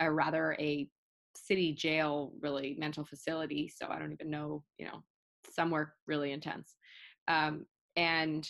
or 0.02 0.16
rather 0.16 0.58
a 0.60 0.90
city 1.36 1.74
jail 1.74 2.34
really 2.42 2.76
mental 2.80 3.06
facility 3.06 3.72
so 3.72 3.88
i 3.92 4.00
don't 4.00 4.12
even 4.12 4.32
know 4.32 4.64
you 4.80 4.86
know 4.86 5.04
somewhere 5.58 5.94
really 6.06 6.32
intense 6.32 6.76
um, 7.28 7.66
and 7.96 8.50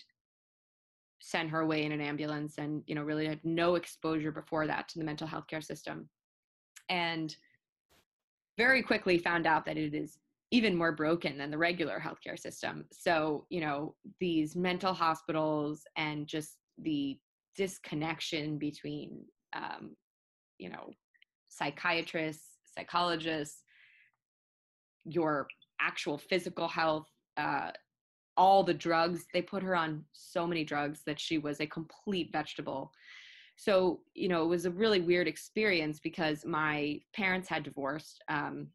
send 1.20 1.50
her 1.50 1.62
away 1.62 1.84
in 1.84 1.92
an 1.92 2.02
ambulance 2.02 2.60
and 2.60 2.84
you 2.86 2.94
know 2.94 3.02
really 3.02 3.26
had 3.26 3.40
no 3.44 3.76
exposure 3.76 4.32
before 4.32 4.68
that 4.68 4.88
to 4.88 5.00
the 5.00 5.06
mental 5.06 5.26
health 5.26 5.48
care 5.48 5.62
system 5.62 6.08
and 6.90 7.36
very 8.58 8.82
quickly 8.82 9.18
found 9.18 9.46
out 9.46 9.66
that 9.66 9.78
it 9.78 9.94
is 9.94 10.20
even 10.52 10.76
more 10.76 10.94
broken 10.94 11.38
than 11.38 11.52
the 11.52 11.58
regular 11.58 12.00
healthcare 12.00 12.40
system. 12.40 12.86
So 12.92 13.46
you 13.50 13.62
know 13.62 13.96
these 14.20 14.56
mental 14.56 14.94
hospitals 14.94 15.84
and 15.98 16.28
just 16.28 16.58
the 16.78 17.18
disconnection 17.56 18.58
between 18.58 19.24
um, 19.54 19.96
you 20.58 20.70
know 20.70 20.92
psychiatrists 21.50 22.46
psychologists 22.78 23.64
your 25.06 25.48
actual 25.80 26.18
physical 26.18 26.68
health, 26.68 27.08
uh, 27.38 27.72
all 28.36 28.64
the 28.64 28.74
drugs. 28.74 29.26
They 29.34 29.42
put 29.42 29.64
her 29.64 29.76
on 29.76 30.04
so 30.14 30.46
many 30.46 30.64
drugs 30.64 31.02
that 31.06 31.20
she 31.20 31.38
was 31.38 31.60
a 31.60 31.66
complete 31.66 32.32
vegetable. 32.32 32.92
So, 33.56 34.02
you 34.14 34.30
know, 34.30 34.44
it 34.44 34.48
was 34.48 34.66
a 34.66 34.72
really 34.72 35.02
weird 35.02 35.28
experience 35.28 36.00
because 36.00 36.46
my 36.46 37.00
parents 37.16 37.50
had 37.50 37.64
divorced 37.64 38.24
um, 38.30 38.68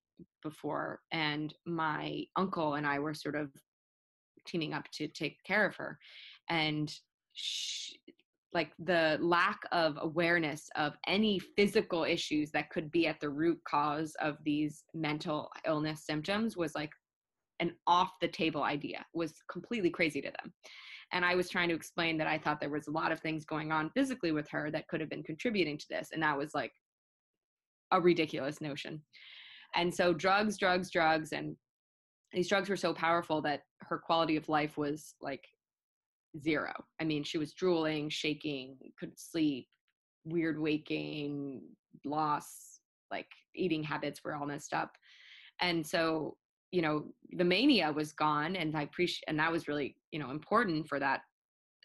before, 0.42 1.00
and 1.12 1.54
my 1.64 2.24
uncle 2.36 2.74
and 2.74 2.86
I 2.86 2.98
were 2.98 3.14
sort 3.14 3.36
of 3.36 3.50
teaming 4.44 4.74
up 4.74 4.90
to 4.92 5.06
take 5.06 5.42
care 5.44 5.64
of 5.64 5.76
her. 5.76 5.98
And 6.48 6.92
she, 7.32 7.96
like 8.54 8.72
the 8.78 9.18
lack 9.20 9.60
of 9.72 9.96
awareness 10.00 10.68
of 10.76 10.94
any 11.06 11.38
physical 11.38 12.04
issues 12.04 12.50
that 12.50 12.70
could 12.70 12.90
be 12.90 13.06
at 13.06 13.18
the 13.20 13.30
root 13.30 13.58
cause 13.66 14.14
of 14.20 14.36
these 14.44 14.84
mental 14.94 15.50
illness 15.66 16.04
symptoms 16.04 16.56
was 16.56 16.74
like 16.74 16.90
an 17.60 17.72
off 17.86 18.12
the 18.20 18.28
table 18.28 18.62
idea 18.62 19.04
was 19.14 19.34
completely 19.50 19.90
crazy 19.90 20.20
to 20.20 20.30
them. 20.30 20.52
And 21.12 21.24
i 21.24 21.34
was 21.34 21.48
trying 21.48 21.68
to 21.68 21.74
explain 21.74 22.16
that 22.18 22.26
i 22.26 22.38
thought 22.38 22.60
there 22.60 22.70
was 22.70 22.88
a 22.88 22.92
lot 22.92 23.12
of 23.12 23.20
things 23.20 23.44
going 23.44 23.70
on 23.70 23.90
physically 23.90 24.32
with 24.32 24.48
her 24.50 24.70
that 24.70 24.88
could 24.88 25.00
have 25.00 25.10
been 25.10 25.22
contributing 25.22 25.78
to 25.78 25.86
this 25.90 26.08
and 26.12 26.22
that 26.22 26.38
was 26.38 26.54
like 26.54 26.72
a 27.92 28.00
ridiculous 28.00 28.60
notion. 28.60 29.00
And 29.74 29.94
so 29.94 30.12
drugs 30.12 30.58
drugs 30.58 30.90
drugs 30.90 31.32
and 31.32 31.56
these 32.32 32.48
drugs 32.48 32.68
were 32.68 32.76
so 32.76 32.94
powerful 32.94 33.42
that 33.42 33.62
her 33.80 33.98
quality 33.98 34.36
of 34.36 34.48
life 34.48 34.76
was 34.76 35.14
like 35.20 35.44
zero. 36.40 36.72
I 37.00 37.04
mean, 37.04 37.24
she 37.24 37.38
was 37.38 37.52
drooling, 37.52 38.08
shaking, 38.08 38.76
couldn't 38.98 39.18
sleep, 39.18 39.66
weird 40.24 40.58
waking, 40.58 41.62
loss, 42.04 42.80
like 43.10 43.28
eating 43.54 43.82
habits 43.82 44.20
were 44.24 44.34
all 44.34 44.46
messed 44.46 44.72
up. 44.72 44.92
And 45.60 45.86
so, 45.86 46.36
you 46.70 46.82
know, 46.82 47.04
the 47.32 47.44
mania 47.44 47.92
was 47.92 48.12
gone 48.12 48.56
and 48.56 48.76
I 48.76 48.82
appreciate, 48.82 49.24
and 49.28 49.38
that 49.38 49.52
was 49.52 49.68
really, 49.68 49.96
you 50.10 50.18
know, 50.18 50.30
important 50.30 50.88
for 50.88 50.98
that. 50.98 51.20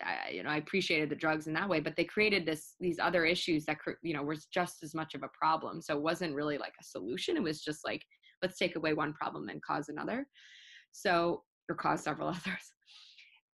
I, 0.02 0.30
you 0.32 0.44
know, 0.44 0.50
I 0.50 0.58
appreciated 0.58 1.10
the 1.10 1.16
drugs 1.16 1.48
in 1.48 1.54
that 1.54 1.68
way, 1.68 1.80
but 1.80 1.96
they 1.96 2.04
created 2.04 2.46
this, 2.46 2.76
these 2.80 3.00
other 3.00 3.26
issues 3.26 3.66
that, 3.66 3.78
you 4.04 4.14
know, 4.14 4.22
was 4.24 4.46
just 4.46 4.84
as 4.84 4.94
much 4.94 5.16
of 5.16 5.24
a 5.24 5.30
problem. 5.38 5.82
So 5.82 5.96
it 5.96 6.04
wasn't 6.04 6.36
really 6.36 6.60
like 6.60 6.74
a 6.80 6.84
solution. 6.84 7.36
It 7.36 7.44
was 7.44 7.64
just 7.64 7.84
like, 7.84 8.04
let's 8.44 8.60
take 8.60 8.76
away 8.76 8.94
one 8.94 9.14
problem 9.14 9.50
and 9.50 9.62
cause 9.64 9.90
another. 9.90 10.28
So, 10.92 11.44
or 11.68 11.76
cause 11.76 12.04
several 12.04 12.28
others. 12.30 12.72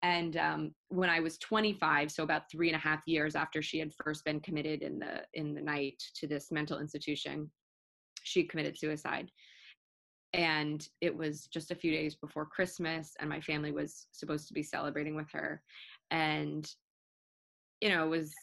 And 0.03 0.35
um, 0.35 0.75
when 0.89 1.09
I 1.09 1.21
was 1.21 1.37
25, 1.37 2.11
so 2.11 2.23
about 2.23 2.51
three 2.51 2.67
and 2.67 2.75
a 2.75 2.79
half 2.79 2.99
years 3.07 3.35
after 3.35 3.61
she 3.61 3.79
had 3.79 3.93
first 4.03 4.25
been 4.25 4.41
committed 4.41 4.81
in 4.81 4.99
the 4.99 5.23
in 5.33 5.55
the 5.55 5.61
night 5.61 6.03
to 6.15 6.27
this 6.27 6.51
mental 6.51 6.79
institution, 6.79 7.49
she 8.21 8.43
committed 8.43 8.77
suicide. 8.77 9.31
And 10.33 10.85
it 10.99 11.15
was 11.15 11.47
just 11.47 11.71
a 11.71 11.75
few 11.75 11.91
days 11.91 12.15
before 12.15 12.45
Christmas, 12.45 13.13
and 13.19 13.29
my 13.29 13.39
family 13.39 13.71
was 13.71 14.07
supposed 14.11 14.47
to 14.49 14.53
be 14.53 14.63
celebrating 14.63 15.15
with 15.15 15.31
her. 15.31 15.61
And 16.11 16.69
you 17.79 17.89
know, 17.89 18.05
it 18.05 18.09
was 18.09 18.33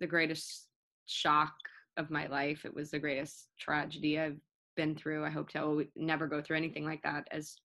the 0.00 0.06
greatest 0.06 0.68
shock 1.06 1.54
of 1.96 2.10
my 2.10 2.26
life. 2.26 2.66
It 2.66 2.74
was 2.74 2.90
the 2.90 2.98
greatest 2.98 3.48
tragedy 3.58 4.18
I've 4.18 4.40
been 4.76 4.94
through. 4.94 5.24
I 5.24 5.30
hope 5.30 5.48
to 5.50 5.86
never 5.96 6.26
go 6.26 6.42
through 6.42 6.58
anything 6.58 6.84
like 6.84 7.02
that 7.02 7.26
as 7.30 7.56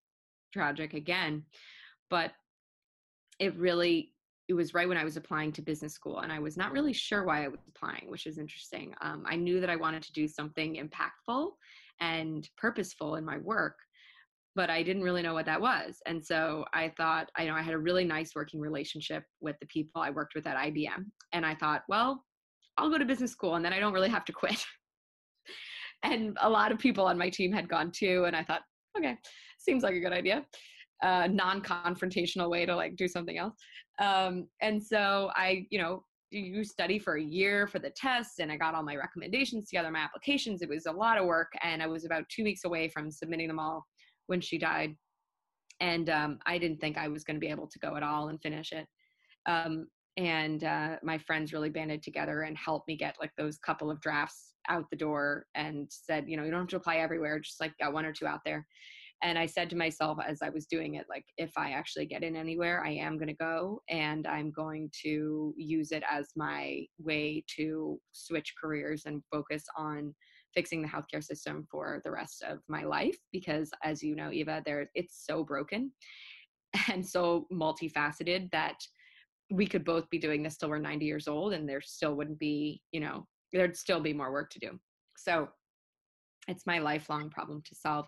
tragic 0.52 0.94
again. 0.94 1.42
But 2.08 2.32
it 3.42 3.56
really 3.56 4.12
it 4.48 4.54
was 4.54 4.74
right 4.74 4.88
when 4.88 4.98
I 4.98 5.04
was 5.04 5.16
applying 5.16 5.52
to 5.52 5.62
business 5.62 5.94
school, 5.94 6.20
and 6.20 6.32
I 6.32 6.38
was 6.38 6.56
not 6.56 6.72
really 6.72 6.92
sure 6.92 7.24
why 7.24 7.44
I 7.44 7.48
was 7.48 7.60
applying, 7.68 8.08
which 8.08 8.26
is 8.26 8.38
interesting. 8.38 8.94
Um, 9.00 9.24
I 9.26 9.36
knew 9.36 9.60
that 9.60 9.70
I 9.70 9.76
wanted 9.76 10.02
to 10.02 10.12
do 10.12 10.28
something 10.28 10.76
impactful 10.76 11.50
and 12.00 12.48
purposeful 12.56 13.14
in 13.16 13.24
my 13.24 13.38
work, 13.38 13.76
but 14.54 14.68
I 14.68 14.82
didn't 14.82 15.04
really 15.04 15.22
know 15.22 15.32
what 15.32 15.46
that 15.46 15.60
was. 15.60 16.02
And 16.06 16.24
so 16.24 16.64
I 16.74 16.92
thought, 16.96 17.30
I 17.36 17.46
know 17.46 17.54
I 17.54 17.62
had 17.62 17.72
a 17.72 17.78
really 17.78 18.04
nice 18.04 18.34
working 18.34 18.60
relationship 18.60 19.24
with 19.40 19.56
the 19.60 19.66
people 19.66 20.02
I 20.02 20.10
worked 20.10 20.34
with 20.34 20.46
at 20.46 20.56
IBM, 20.56 21.06
and 21.32 21.46
I 21.46 21.54
thought, 21.54 21.82
well, 21.88 22.24
I'll 22.76 22.90
go 22.90 22.98
to 22.98 23.04
business 23.04 23.30
school, 23.32 23.54
and 23.54 23.64
then 23.64 23.72
I 23.72 23.80
don't 23.80 23.94
really 23.94 24.10
have 24.10 24.24
to 24.26 24.32
quit. 24.42 24.62
and 26.02 26.36
a 26.40 26.50
lot 26.50 26.72
of 26.72 26.78
people 26.78 27.06
on 27.06 27.16
my 27.16 27.30
team 27.30 27.52
had 27.52 27.68
gone 27.68 27.90
too, 27.92 28.24
and 28.26 28.36
I 28.36 28.44
thought, 28.44 28.62
okay, 28.98 29.16
seems 29.58 29.82
like 29.82 29.94
a 29.94 30.00
good 30.00 30.12
idea 30.12 30.44
uh, 31.02 31.28
non-confrontational 31.30 32.50
way 32.50 32.64
to 32.66 32.74
like 32.74 32.96
do 32.96 33.08
something 33.08 33.38
else. 33.38 33.54
Um, 34.00 34.48
and 34.60 34.82
so 34.82 35.30
I, 35.34 35.66
you 35.70 35.78
know, 35.78 36.04
you 36.30 36.64
study 36.64 36.98
for 36.98 37.16
a 37.16 37.22
year 37.22 37.66
for 37.66 37.78
the 37.78 37.90
test 37.90 38.38
and 38.38 38.50
I 38.50 38.56
got 38.56 38.74
all 38.74 38.82
my 38.82 38.96
recommendations 38.96 39.68
together, 39.68 39.90
my 39.90 39.98
applications. 39.98 40.62
It 40.62 40.68
was 40.68 40.86
a 40.86 40.92
lot 40.92 41.18
of 41.18 41.26
work 41.26 41.52
and 41.62 41.82
I 41.82 41.86
was 41.86 42.06
about 42.06 42.24
two 42.30 42.44
weeks 42.44 42.64
away 42.64 42.88
from 42.88 43.10
submitting 43.10 43.48
them 43.48 43.58
all 43.58 43.84
when 44.28 44.40
she 44.40 44.56
died. 44.56 44.96
And 45.80 46.08
um, 46.08 46.38
I 46.46 46.58
didn't 46.58 46.80
think 46.80 46.96
I 46.96 47.08
was 47.08 47.24
going 47.24 47.36
to 47.36 47.40
be 47.40 47.50
able 47.50 47.66
to 47.66 47.78
go 47.80 47.96
at 47.96 48.02
all 48.02 48.28
and 48.28 48.40
finish 48.40 48.72
it. 48.72 48.86
Um, 49.46 49.88
and 50.16 50.64
uh, 50.64 50.96
my 51.02 51.18
friends 51.18 51.52
really 51.52 51.70
banded 51.70 52.02
together 52.02 52.42
and 52.42 52.56
helped 52.56 52.88
me 52.88 52.96
get 52.96 53.16
like 53.20 53.32
those 53.36 53.58
couple 53.58 53.90
of 53.90 54.00
drafts 54.00 54.54
out 54.68 54.84
the 54.90 54.96
door 54.96 55.46
and 55.54 55.88
said 55.90 56.24
you 56.28 56.36
know 56.36 56.44
you 56.44 56.50
don't 56.50 56.60
have 56.60 56.68
to 56.68 56.76
apply 56.76 56.96
everywhere 56.96 57.40
just 57.40 57.60
like 57.60 57.72
got 57.78 57.92
one 57.92 58.04
or 58.04 58.12
two 58.12 58.26
out 58.26 58.40
there 58.44 58.66
and 59.22 59.38
i 59.38 59.46
said 59.46 59.70
to 59.70 59.76
myself 59.76 60.18
as 60.26 60.42
i 60.42 60.48
was 60.48 60.66
doing 60.66 60.94
it 60.94 61.06
like 61.08 61.24
if 61.38 61.50
i 61.56 61.70
actually 61.70 62.06
get 62.06 62.22
in 62.22 62.36
anywhere 62.36 62.84
i 62.84 62.90
am 62.90 63.16
going 63.16 63.28
to 63.28 63.34
go 63.34 63.80
and 63.88 64.26
i'm 64.26 64.50
going 64.50 64.90
to 65.02 65.54
use 65.56 65.92
it 65.92 66.02
as 66.10 66.28
my 66.36 66.80
way 66.98 67.42
to 67.56 67.98
switch 68.12 68.54
careers 68.60 69.02
and 69.06 69.22
focus 69.30 69.64
on 69.76 70.14
fixing 70.54 70.82
the 70.82 70.88
healthcare 70.88 71.24
system 71.24 71.66
for 71.70 72.00
the 72.04 72.10
rest 72.10 72.42
of 72.42 72.58
my 72.68 72.84
life. 72.84 73.16
Because 73.32 73.70
as 73.82 74.02
you 74.02 74.14
know 74.14 74.30
eva 74.30 74.62
there 74.64 74.90
it's 74.94 75.24
so 75.26 75.44
broken 75.44 75.90
and 76.92 77.06
so 77.06 77.46
multifaceted 77.52 78.50
that 78.52 78.76
we 79.50 79.66
could 79.66 79.84
both 79.84 80.08
be 80.10 80.18
doing 80.18 80.42
this 80.42 80.56
till 80.56 80.70
we're 80.70 80.78
90 80.78 81.04
years 81.04 81.28
old 81.28 81.52
and 81.52 81.68
there 81.68 81.80
still 81.80 82.14
wouldn't 82.14 82.38
be 82.38 82.80
you 82.92 83.00
know 83.00 83.26
there'd 83.52 83.76
still 83.76 84.00
be 84.00 84.14
more 84.14 84.32
work 84.32 84.50
to 84.50 84.58
do. 84.58 84.78
So 85.16 85.48
it's 86.48 86.66
my 86.66 86.78
lifelong 86.78 87.30
problem 87.30 87.62
to 87.66 87.74
solve 87.74 88.06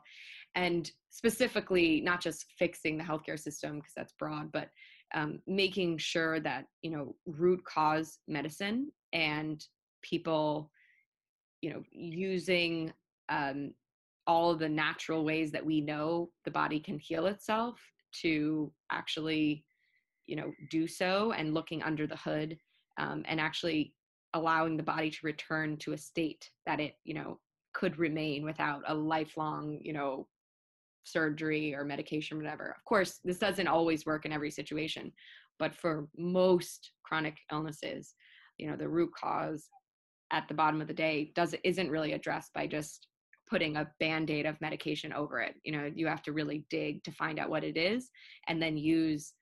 and 0.54 0.90
specifically 1.10 2.00
not 2.00 2.20
just 2.20 2.46
fixing 2.58 2.96
the 2.96 3.04
healthcare 3.04 3.38
system 3.38 3.76
because 3.76 3.92
that's 3.96 4.14
broad 4.18 4.50
but 4.52 4.68
um, 5.14 5.38
making 5.46 5.96
sure 5.98 6.40
that 6.40 6.66
you 6.82 6.90
know 6.90 7.14
root 7.26 7.62
cause 7.64 8.18
medicine 8.26 8.90
and 9.12 9.66
people 10.02 10.70
you 11.60 11.70
know 11.70 11.82
using 11.90 12.92
um, 13.28 13.72
all 14.26 14.54
the 14.54 14.68
natural 14.68 15.24
ways 15.24 15.50
that 15.52 15.64
we 15.64 15.80
know 15.80 16.30
the 16.44 16.50
body 16.50 16.80
can 16.80 16.98
heal 16.98 17.26
itself 17.26 17.78
to 18.12 18.72
actually 18.90 19.64
you 20.26 20.36
know 20.36 20.52
do 20.70 20.86
so 20.86 21.32
and 21.32 21.54
looking 21.54 21.82
under 21.82 22.06
the 22.06 22.16
hood 22.16 22.56
um, 22.98 23.22
and 23.26 23.40
actually 23.40 23.94
allowing 24.34 24.76
the 24.76 24.82
body 24.82 25.10
to 25.10 25.18
return 25.22 25.76
to 25.76 25.92
a 25.92 25.98
state 25.98 26.50
that 26.66 26.80
it 26.80 26.96
you 27.04 27.14
know 27.14 27.38
could 27.72 27.98
remain 27.98 28.44
without 28.44 28.82
a 28.88 28.94
lifelong 28.94 29.78
you 29.82 29.92
know 29.92 30.26
surgery 31.04 31.74
or 31.74 31.84
medication 31.84 32.36
whatever. 32.36 32.74
Of 32.76 32.84
course 32.84 33.20
this 33.24 33.38
doesn't 33.38 33.68
always 33.68 34.06
work 34.06 34.26
in 34.26 34.32
every 34.32 34.50
situation 34.50 35.12
but 35.58 35.74
for 35.74 36.08
most 36.16 36.90
chronic 37.04 37.36
illnesses 37.52 38.14
you 38.58 38.68
know 38.68 38.76
the 38.76 38.88
root 38.88 39.10
cause 39.18 39.68
at 40.30 40.48
the 40.48 40.54
bottom 40.54 40.80
of 40.80 40.88
the 40.88 40.94
day 40.94 41.32
does 41.34 41.54
isn't 41.64 41.90
really 41.90 42.12
addressed 42.12 42.52
by 42.54 42.66
just 42.66 43.08
putting 43.48 43.76
a 43.76 43.88
band-aid 44.00 44.46
of 44.46 44.60
medication 44.60 45.12
over 45.12 45.40
it. 45.40 45.54
You 45.64 45.72
know 45.72 45.90
you 45.94 46.06
have 46.06 46.22
to 46.22 46.32
really 46.32 46.64
dig 46.70 47.02
to 47.04 47.12
find 47.12 47.38
out 47.38 47.50
what 47.50 47.64
it 47.64 47.76
is 47.76 48.10
and 48.48 48.60
then 48.60 48.76
use 48.76 49.34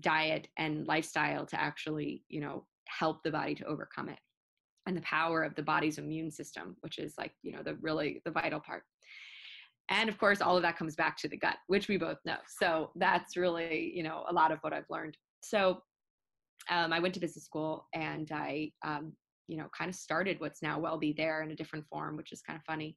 diet 0.00 0.48
and 0.58 0.86
lifestyle 0.86 1.46
to 1.46 1.60
actually 1.60 2.24
you 2.28 2.40
know 2.40 2.66
help 2.88 3.22
the 3.22 3.30
body 3.30 3.54
to 3.54 3.64
overcome 3.64 4.08
it. 4.08 4.18
And 4.86 4.96
the 4.96 5.02
power 5.02 5.44
of 5.44 5.54
the 5.54 5.62
body's 5.62 5.98
immune 5.98 6.30
system 6.30 6.76
which 6.80 6.98
is 6.98 7.14
like 7.16 7.32
you 7.42 7.52
know 7.52 7.62
the 7.62 7.76
really 7.80 8.20
the 8.24 8.30
vital 8.30 8.60
part 8.60 8.82
and 9.90 10.08
of 10.08 10.18
course 10.18 10.40
all 10.40 10.56
of 10.56 10.62
that 10.62 10.76
comes 10.76 10.94
back 10.94 11.16
to 11.18 11.28
the 11.28 11.36
gut 11.36 11.56
which 11.66 11.88
we 11.88 11.96
both 11.96 12.18
know. 12.24 12.36
So 12.60 12.90
that's 12.96 13.36
really 13.36 13.92
you 13.94 14.02
know 14.02 14.24
a 14.28 14.32
lot 14.32 14.52
of 14.52 14.58
what 14.60 14.72
i've 14.72 14.90
learned. 14.90 15.16
So 15.42 15.82
um, 16.70 16.92
i 16.92 17.00
went 17.00 17.14
to 17.14 17.20
business 17.20 17.44
school 17.44 17.86
and 17.94 18.30
i 18.32 18.70
um, 18.84 19.12
you 19.48 19.56
know 19.56 19.66
kind 19.76 19.88
of 19.88 19.94
started 19.94 20.40
what's 20.40 20.62
now 20.62 20.80
WellBe 20.80 21.16
there 21.16 21.42
in 21.42 21.50
a 21.50 21.56
different 21.56 21.86
form 21.86 22.16
which 22.16 22.32
is 22.32 22.42
kind 22.42 22.58
of 22.58 22.64
funny. 22.64 22.96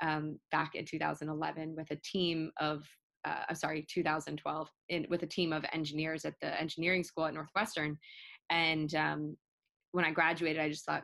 Um, 0.00 0.38
back 0.52 0.76
in 0.76 0.84
2011 0.84 1.74
with 1.76 1.90
a 1.90 1.96
team 2.04 2.52
of 2.60 2.84
uh, 3.24 3.52
sorry 3.52 3.84
2012 3.92 4.68
in, 4.90 5.06
with 5.10 5.24
a 5.24 5.26
team 5.26 5.52
of 5.52 5.64
engineers 5.72 6.24
at 6.24 6.34
the 6.40 6.60
engineering 6.60 7.02
school 7.02 7.24
at 7.24 7.34
northwestern. 7.34 7.98
And 8.50 8.94
um, 8.94 9.36
when 9.92 10.04
i 10.04 10.10
graduated 10.10 10.62
i 10.62 10.68
just 10.68 10.84
thought 10.84 11.02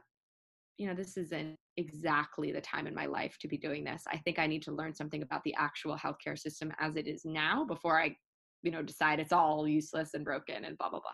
you 0.76 0.86
know 0.86 0.94
this 0.94 1.16
isn't 1.16 1.56
exactly 1.76 2.52
the 2.52 2.60
time 2.60 2.86
in 2.86 2.94
my 2.94 3.06
life 3.06 3.36
to 3.40 3.48
be 3.48 3.56
doing 3.56 3.84
this 3.84 4.02
i 4.10 4.16
think 4.18 4.38
i 4.38 4.46
need 4.46 4.62
to 4.62 4.72
learn 4.72 4.94
something 4.94 5.22
about 5.22 5.42
the 5.44 5.54
actual 5.56 5.96
healthcare 5.96 6.38
system 6.38 6.72
as 6.78 6.96
it 6.96 7.06
is 7.06 7.24
now 7.24 7.64
before 7.64 8.00
i 8.00 8.14
you 8.62 8.70
know 8.70 8.82
decide 8.82 9.20
it's 9.20 9.32
all 9.32 9.68
useless 9.68 10.14
and 10.14 10.24
broken 10.24 10.64
and 10.64 10.76
blah 10.78 10.88
blah 10.88 11.00
blah 11.00 11.10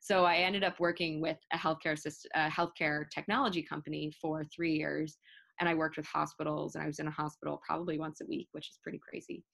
so 0.00 0.24
i 0.24 0.36
ended 0.36 0.62
up 0.62 0.78
working 0.78 1.20
with 1.20 1.38
a 1.52 1.56
healthcare 1.56 1.98
system 1.98 2.30
a 2.34 2.48
healthcare 2.48 3.04
technology 3.12 3.62
company 3.62 4.12
for 4.20 4.44
three 4.54 4.74
years 4.74 5.18
and 5.60 5.68
I 5.68 5.74
worked 5.74 5.96
with 5.96 6.06
hospitals 6.06 6.74
and 6.74 6.82
I 6.82 6.86
was 6.86 6.98
in 6.98 7.06
a 7.06 7.10
hospital 7.12 7.60
probably 7.64 7.98
once 7.98 8.20
a 8.20 8.26
week, 8.26 8.48
which 8.52 8.68
is 8.68 8.78
pretty 8.82 8.98
crazy. 8.98 9.44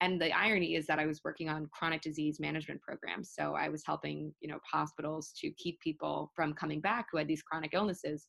And 0.00 0.20
the 0.20 0.32
irony 0.32 0.74
is 0.74 0.86
that 0.86 0.98
I 0.98 1.06
was 1.06 1.20
working 1.24 1.48
on 1.48 1.68
chronic 1.72 2.00
disease 2.00 2.40
management 2.40 2.80
programs. 2.80 3.32
So 3.38 3.54
I 3.54 3.68
was 3.68 3.84
helping, 3.86 4.34
you 4.40 4.48
know, 4.48 4.58
hospitals 4.70 5.32
to 5.40 5.52
keep 5.52 5.78
people 5.80 6.32
from 6.34 6.54
coming 6.54 6.80
back 6.80 7.06
who 7.12 7.18
had 7.18 7.28
these 7.28 7.42
chronic 7.42 7.74
illnesses 7.74 8.26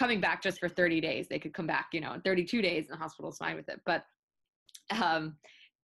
coming 0.00 0.18
back 0.18 0.42
just 0.42 0.58
for 0.58 0.68
30 0.68 1.02
days. 1.02 1.28
They 1.28 1.38
could 1.38 1.52
come 1.52 1.66
back, 1.66 1.88
you 1.92 2.00
know, 2.00 2.14
in 2.14 2.22
32 2.22 2.62
days 2.62 2.86
and 2.88 2.98
the 2.98 3.02
hospital's 3.02 3.36
fine 3.36 3.54
with 3.54 3.68
it. 3.68 3.82
But 3.84 4.02
um, 4.90 5.36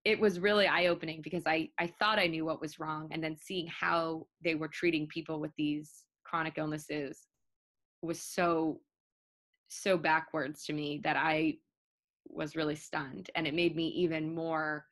it 0.06 0.18
was 0.18 0.40
really 0.40 0.66
eye 0.66 0.86
opening 0.86 1.20
because 1.22 1.42
I, 1.46 1.68
I 1.78 1.86
thought 1.98 2.18
I 2.18 2.26
knew 2.26 2.46
what 2.46 2.62
was 2.62 2.80
wrong. 2.80 3.08
And 3.10 3.22
then 3.22 3.36
seeing 3.36 3.66
how 3.66 4.26
they 4.42 4.54
were 4.54 4.68
treating 4.68 5.06
people 5.06 5.38
with 5.38 5.50
these 5.58 6.04
chronic 6.24 6.54
illnesses 6.56 7.26
was 8.00 8.20
so 8.20 8.80
so 9.68 9.98
backwards 9.98 10.64
to 10.64 10.72
me 10.72 11.00
that 11.04 11.16
I 11.16 11.56
was 12.28 12.56
really 12.56 12.76
stunned. 12.76 13.28
And 13.34 13.46
it 13.46 13.52
made 13.52 13.76
me 13.76 13.88
even 13.88 14.34
more 14.34 14.86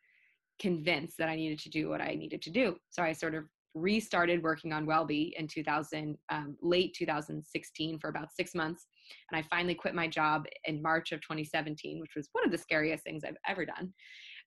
convinced 0.61 1.17
that 1.17 1.31
I 1.31 1.37
needed 1.37 1.61
to 1.61 1.71
do 1.71 1.89
what 1.89 2.03
I 2.03 2.15
needed 2.15 2.43
to 2.43 2.51
do. 2.51 2.77
So 2.91 3.03
I 3.03 3.13
sort 3.13 3.35
of 3.35 3.45
restarted 3.75 4.43
working 4.43 4.73
on 4.73 4.87
WellBe 4.87 5.33
in 5.37 5.47
2000, 5.49 6.17
um, 6.31 6.57
late 6.63 6.95
2016 6.97 7.99
for 7.99 8.09
about 8.09 8.29
six 8.33 8.55
months. 8.55 8.87
And 9.31 9.39
I 9.39 9.47
finally 9.49 9.75
quit 9.75 9.95
my 9.95 10.09
job 10.09 10.45
in 10.65 10.83
March 10.83 11.13
of 11.13 11.21
2017, 11.21 12.01
which 12.01 12.13
was 12.17 12.29
one 12.33 12.45
of 12.45 12.53
the 12.53 12.59
scariest 12.59 13.05
things 13.05 13.25
I've 13.25 13.37
ever 13.47 13.67
done. 13.67 13.93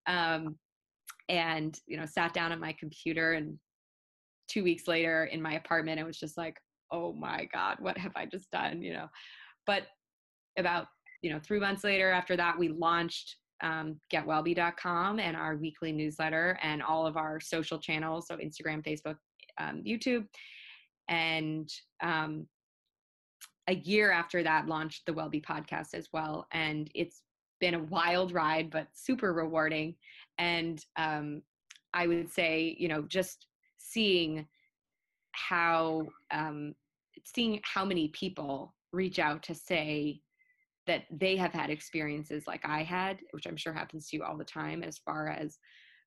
Um, 0.08 0.58
and, 1.30 1.78
you 1.88 1.98
know, 1.98 2.06
sat 2.06 2.34
down 2.34 2.52
at 2.52 2.60
my 2.60 2.74
computer 2.80 3.34
and 3.34 3.60
two 4.48 4.64
weeks 4.64 4.88
later 4.88 5.26
in 5.26 5.42
my 5.42 5.54
apartment, 5.54 6.00
it 6.00 6.06
was 6.06 6.18
just 6.18 6.38
like, 6.38 6.56
oh 6.92 7.12
my 7.14 7.48
God, 7.54 7.78
what 7.80 7.98
have 7.98 8.14
I 8.16 8.26
just 8.26 8.50
done? 8.52 8.82
You 8.82 8.94
know, 8.94 9.08
but 9.66 9.84
about 10.58 10.88
you 11.22 11.32
know 11.32 11.40
three 11.40 11.60
months 11.60 11.84
later 11.84 12.10
after 12.12 12.36
that 12.36 12.58
we 12.58 12.70
launched 12.70 13.38
um, 13.62 14.00
getwellbe.com 14.14 15.20
and 15.20 15.36
our 15.36 15.56
weekly 15.56 15.92
newsletter 15.92 16.58
and 16.62 16.82
all 16.82 17.06
of 17.08 17.18
our 17.18 17.40
social 17.40 17.80
channels 17.80 18.28
so 18.28 18.38
instagram 18.38 18.84
facebook 18.86 19.18
um, 19.60 19.84
youtube. 19.84 20.26
And 21.10 21.70
um, 22.04 22.48
a 23.70 23.76
year 23.76 24.12
after 24.12 24.44
that 24.44 24.68
launched 24.68 25.06
the 25.06 25.14
WellBe 25.14 25.44
podcast 25.46 25.94
as 25.94 26.10
well 26.12 26.48
and 26.52 26.90
it's 26.94 27.22
been 27.60 27.74
a 27.74 27.84
wild 27.84 28.34
ride 28.34 28.70
but 28.70 28.88
super 28.94 29.34
rewarding. 29.34 29.96
And 30.38 30.84
um, 30.98 31.42
i 31.94 32.06
would 32.06 32.32
say 32.32 32.76
you 32.78 32.88
know 32.88 33.04
just 33.04 33.48
seeing 33.78 34.46
how 35.32 36.06
um, 36.32 36.74
seeing 37.24 37.60
how 37.64 37.86
many 37.86 38.10
people 38.10 38.74
reach 38.92 39.20
out 39.20 39.44
to 39.44 39.56
say 39.56 40.22
that 40.88 41.04
they 41.12 41.36
have 41.36 41.54
had 41.54 41.70
experiences 41.70 42.48
like 42.48 42.62
I 42.66 42.84
had, 42.84 43.20
which 43.32 43.46
I'm 43.46 43.58
sure 43.58 43.74
happens 43.74 44.10
to 44.10 44.18
you 44.18 44.24
all 44.24 44.38
the 44.38 44.44
time, 44.44 44.84
as 44.84 44.98
far 44.98 45.30
as 45.30 45.60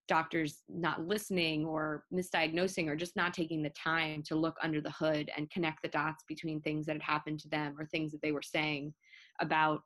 doctors 0.09 0.63
not 0.69 1.07
listening 1.07 1.65
or 1.65 2.05
misdiagnosing 2.13 2.89
or 2.89 2.97
just 2.97 3.15
not 3.15 3.33
taking 3.33 3.63
the 3.63 3.71
time 3.71 4.25
to 4.25 4.35
look 4.35 4.57
under 4.61 4.81
the 4.81 4.91
hood 4.91 5.31
and 5.37 5.51
connect 5.51 5.81
the 5.83 5.89
dots 5.89 6.25
between 6.27 6.61
things 6.61 6.85
that 6.85 6.95
had 6.95 7.03
happened 7.03 7.39
to 7.39 7.49
them 7.49 7.77
or 7.79 7.87
things 7.87 8.11
that 8.11 8.21
they 8.21 8.33
were 8.33 8.43
saying 8.43 8.93
about 9.41 9.83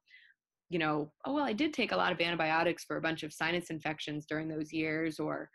you 0.71 0.79
know 0.79 1.13
oh 1.27 1.35
well 1.35 1.45
i 1.45 1.53
did 1.53 1.75
take 1.75 1.93
a 1.93 1.97
lot 1.97 2.11
of 2.11 2.21
antibiotics 2.23 2.85
for 2.85 2.97
a 2.97 3.03
bunch 3.03 3.23
of 3.23 3.35
sinus 3.35 3.69
infections 3.69 4.25
during 4.27 4.49
those 4.49 4.73
years 4.73 5.21
or 5.21 5.51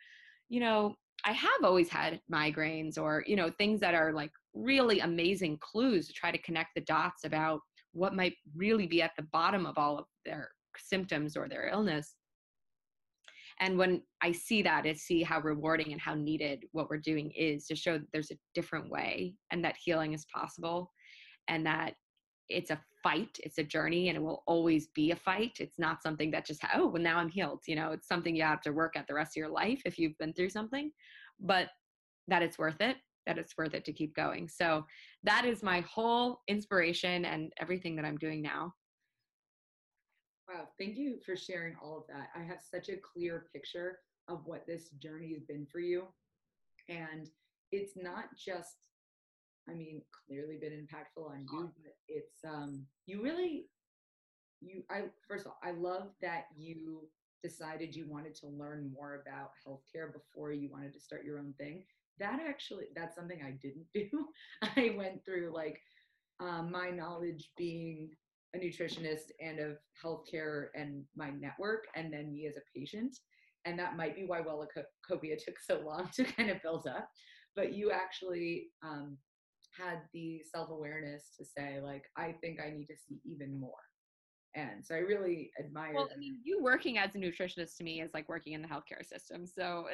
you 0.49 0.60
know 0.60 0.93
i 1.25 1.32
have 1.32 1.63
always 1.63 1.89
had 1.89 2.21
migraines 2.32 2.95
or 2.95 3.23
you 3.25 3.36
know 3.36 3.49
things 3.58 3.80
that 3.80 3.95
are 3.95 4.13
like 4.13 4.32
really 4.54 4.99
amazing 4.99 5.58
clues 5.62 6.08
to 6.08 6.13
try 6.13 6.32
to 6.32 6.38
connect 6.43 6.69
the 6.75 6.82
dots 6.82 7.23
about 7.23 7.60
what 8.00 8.16
might 8.16 8.36
really 8.56 8.88
be 8.88 9.02
at 9.02 9.12
the 9.18 9.28
bottom 9.34 9.66
of 9.66 9.78
all 9.78 10.00
of 10.00 10.06
their 10.26 10.52
symptoms 10.78 11.36
or 11.36 11.50
their 11.50 11.68
illness. 11.68 12.16
And 13.60 13.78
when 13.78 14.04
i 14.22 14.32
see 14.32 14.62
that 14.62 14.86
i 14.86 14.94
see 14.94 15.22
how 15.22 15.42
rewarding 15.42 15.92
and 15.92 16.00
how 16.00 16.16
needed 16.16 16.64
what 16.72 16.90
we're 16.90 17.10
doing 17.12 17.30
is 17.32 17.68
to 17.68 17.76
show 17.76 17.98
that 17.98 18.08
there's 18.14 18.32
a 18.32 18.40
different 18.56 18.90
way 18.90 19.36
and 19.52 19.62
that 19.66 19.76
healing 19.84 20.14
is 20.14 20.26
possible 20.34 20.90
and 21.50 21.66
that 21.66 21.96
it's 22.48 22.72
a 22.72 22.80
fight 23.04 23.38
it's 23.44 23.58
a 23.58 23.64
journey 23.64 24.08
and 24.08 24.16
it 24.18 24.22
will 24.22 24.44
always 24.48 24.88
be 24.96 25.12
a 25.12 25.16
fight. 25.16 25.58
It's 25.60 25.78
not 25.78 26.02
something 26.02 26.32
that 26.32 26.46
just 26.46 26.64
oh 26.74 26.88
well 26.88 27.02
now 27.02 27.18
i'm 27.18 27.30
healed 27.30 27.62
you 27.68 27.76
know? 27.76 27.92
It's 27.92 28.08
something 28.08 28.34
you 28.34 28.44
have 28.44 28.62
to 28.62 28.72
work 28.72 28.96
at 28.96 29.08
the 29.08 29.14
rest 29.14 29.34
of 29.34 29.42
your 29.42 29.50
life 29.50 29.82
if 29.84 30.00
you've 30.00 30.18
been 30.20 30.34
through 30.34 30.52
something 30.52 30.90
but 31.42 31.68
that 32.30 32.44
it's 32.44 32.58
worth 32.58 32.80
it 32.80 32.96
that 33.30 33.38
it's 33.38 33.56
worth 33.56 33.76
it 33.76 33.86
to 33.86 33.94
keep 33.94 34.15
going. 34.15 34.48
So 34.48 34.86
that 35.24 35.46
is 35.46 35.62
my 35.62 35.82
whole 35.82 36.42
inspiration 36.48 37.26
and 37.26 37.54
everything 37.62 37.96
that 37.96 38.06
I'm 38.06 38.18
doing 38.18 38.42
now. 38.42 38.74
Wow, 40.52 40.68
thank 40.80 40.98
you 40.98 41.20
for 41.24 41.36
sharing 41.36 41.76
all 41.80 41.98
of 42.00 42.04
that. 42.08 42.30
I 42.36 42.44
have 42.44 42.60
such 42.60 42.89
a 42.89 42.98
clear 42.98 43.46
picture 43.54 44.00
of 44.28 44.42
what 44.46 44.65
this 44.65 44.89
journey 44.98 45.32
has 45.36 45.44
been 45.44 45.68
for 45.72 45.80
you. 45.80 46.06
And 46.89 47.30
it's 47.72 47.94
not 47.96 48.26
just 48.36 48.88
i 49.70 49.74
mean 49.74 50.02
clearly 50.26 50.58
been 50.60 50.72
impactful 50.72 51.30
on 51.30 51.46
you 51.52 51.70
but 51.84 51.94
it's 52.08 52.44
um 52.44 52.84
you 53.06 53.22
really 53.22 53.68
you 54.60 54.82
i 54.89 55.04
first 55.28 55.46
of 55.46 55.52
all 55.52 55.60
i 55.63 55.70
love 55.70 56.08
that 56.20 56.46
you 56.58 57.08
decided 57.44 57.96
you 57.96 58.08
wanted 58.10 58.34
to 58.34 58.48
learn 58.48 58.92
more 58.92 59.22
about 59.22 59.52
healthcare 59.63 60.12
before 60.12 60.52
you 60.52 60.68
wanted 60.72 60.92
to 60.92 61.00
start 61.00 61.24
your 61.24 61.38
own 61.38 61.54
thing 61.60 61.84
that 62.20 62.40
actually 62.48 62.86
that's 62.96 63.16
something 63.16 63.40
i 63.46 63.52
didn't 63.62 63.86
do. 63.94 64.28
I 64.64 64.96
went 64.98 65.24
through 65.26 65.52
like 65.54 65.80
um, 66.40 66.72
my 66.72 66.90
knowledge 66.90 67.50
being 67.58 68.10
a 68.56 68.58
nutritionist 68.58 69.32
and 69.40 69.60
of 69.60 69.78
healthcare 70.04 70.68
and 70.74 71.04
my 71.16 71.30
network 71.30 71.86
and 71.96 72.12
then 72.12 72.34
me 72.34 72.48
as 72.48 72.56
a 72.56 72.80
patient. 72.80 73.16
And 73.66 73.78
that 73.78 73.98
might 73.98 74.16
be 74.16 74.26
why 74.26 74.42
Wellacopia 74.42 75.38
took 75.38 75.60
so 75.60 75.82
long 75.86 76.10
to 76.14 76.24
kind 76.24 76.50
of 76.50 76.62
build 76.64 76.88
up. 76.88 77.10
But 77.56 77.74
you 77.74 77.92
actually 77.92 78.68
um, 78.84 79.18
had 79.78 80.00
the 80.14 80.42
self-awareness 80.52 81.36
to 81.38 81.46
say 81.46 81.80
like 81.82 82.04
i 82.18 82.34
think 82.42 82.60
i 82.60 82.70
need 82.70 82.86
to 82.86 82.96
see 83.08 83.20
even 83.26 83.60
more 83.60 83.72
and 84.56 84.84
so 84.84 84.96
i 84.96 85.00
really 85.00 85.52
admire 85.60 85.94
well 85.94 86.10
i 86.14 86.18
mean 86.18 86.40
you 86.44 86.62
working 86.62 86.98
as 86.98 87.14
a 87.16 87.18
nutritionist 87.18 87.78
to 87.78 87.84
me 87.84 88.02
is 88.02 88.12
like 88.14 88.28
working 88.28 88.54
in 88.54 88.62
the 88.62 88.68
healthcare 88.68 89.06
system 89.06 89.46
so 89.46 89.86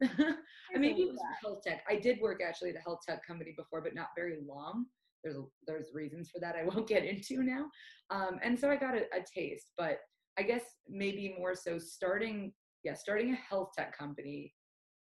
yes. 0.00 0.10
I 0.74 0.78
mean 0.78 0.96
it 0.98 1.06
was 1.06 1.18
health 1.42 1.62
tech. 1.64 1.84
I 1.88 1.96
did 1.96 2.20
work 2.20 2.40
actually 2.46 2.70
at 2.70 2.76
a 2.76 2.80
health 2.80 3.00
tech 3.06 3.26
company 3.26 3.54
before 3.56 3.80
but 3.80 3.94
not 3.94 4.08
very 4.16 4.38
long. 4.46 4.86
There's 5.22 5.36
there's 5.66 5.88
reasons 5.94 6.30
for 6.30 6.40
that 6.40 6.56
i 6.56 6.64
won't 6.74 6.88
get 6.88 7.04
into 7.04 7.42
now. 7.42 7.66
Um, 8.10 8.38
and 8.42 8.58
so 8.58 8.70
i 8.70 8.76
got 8.76 8.94
a, 8.94 9.02
a 9.14 9.24
taste 9.34 9.72
but 9.78 10.00
i 10.38 10.42
guess 10.42 10.62
maybe 10.88 11.34
more 11.38 11.54
so 11.54 11.78
starting 11.78 12.52
yeah 12.84 12.94
starting 12.94 13.32
a 13.32 13.36
health 13.36 13.70
tech 13.76 13.96
company 13.96 14.52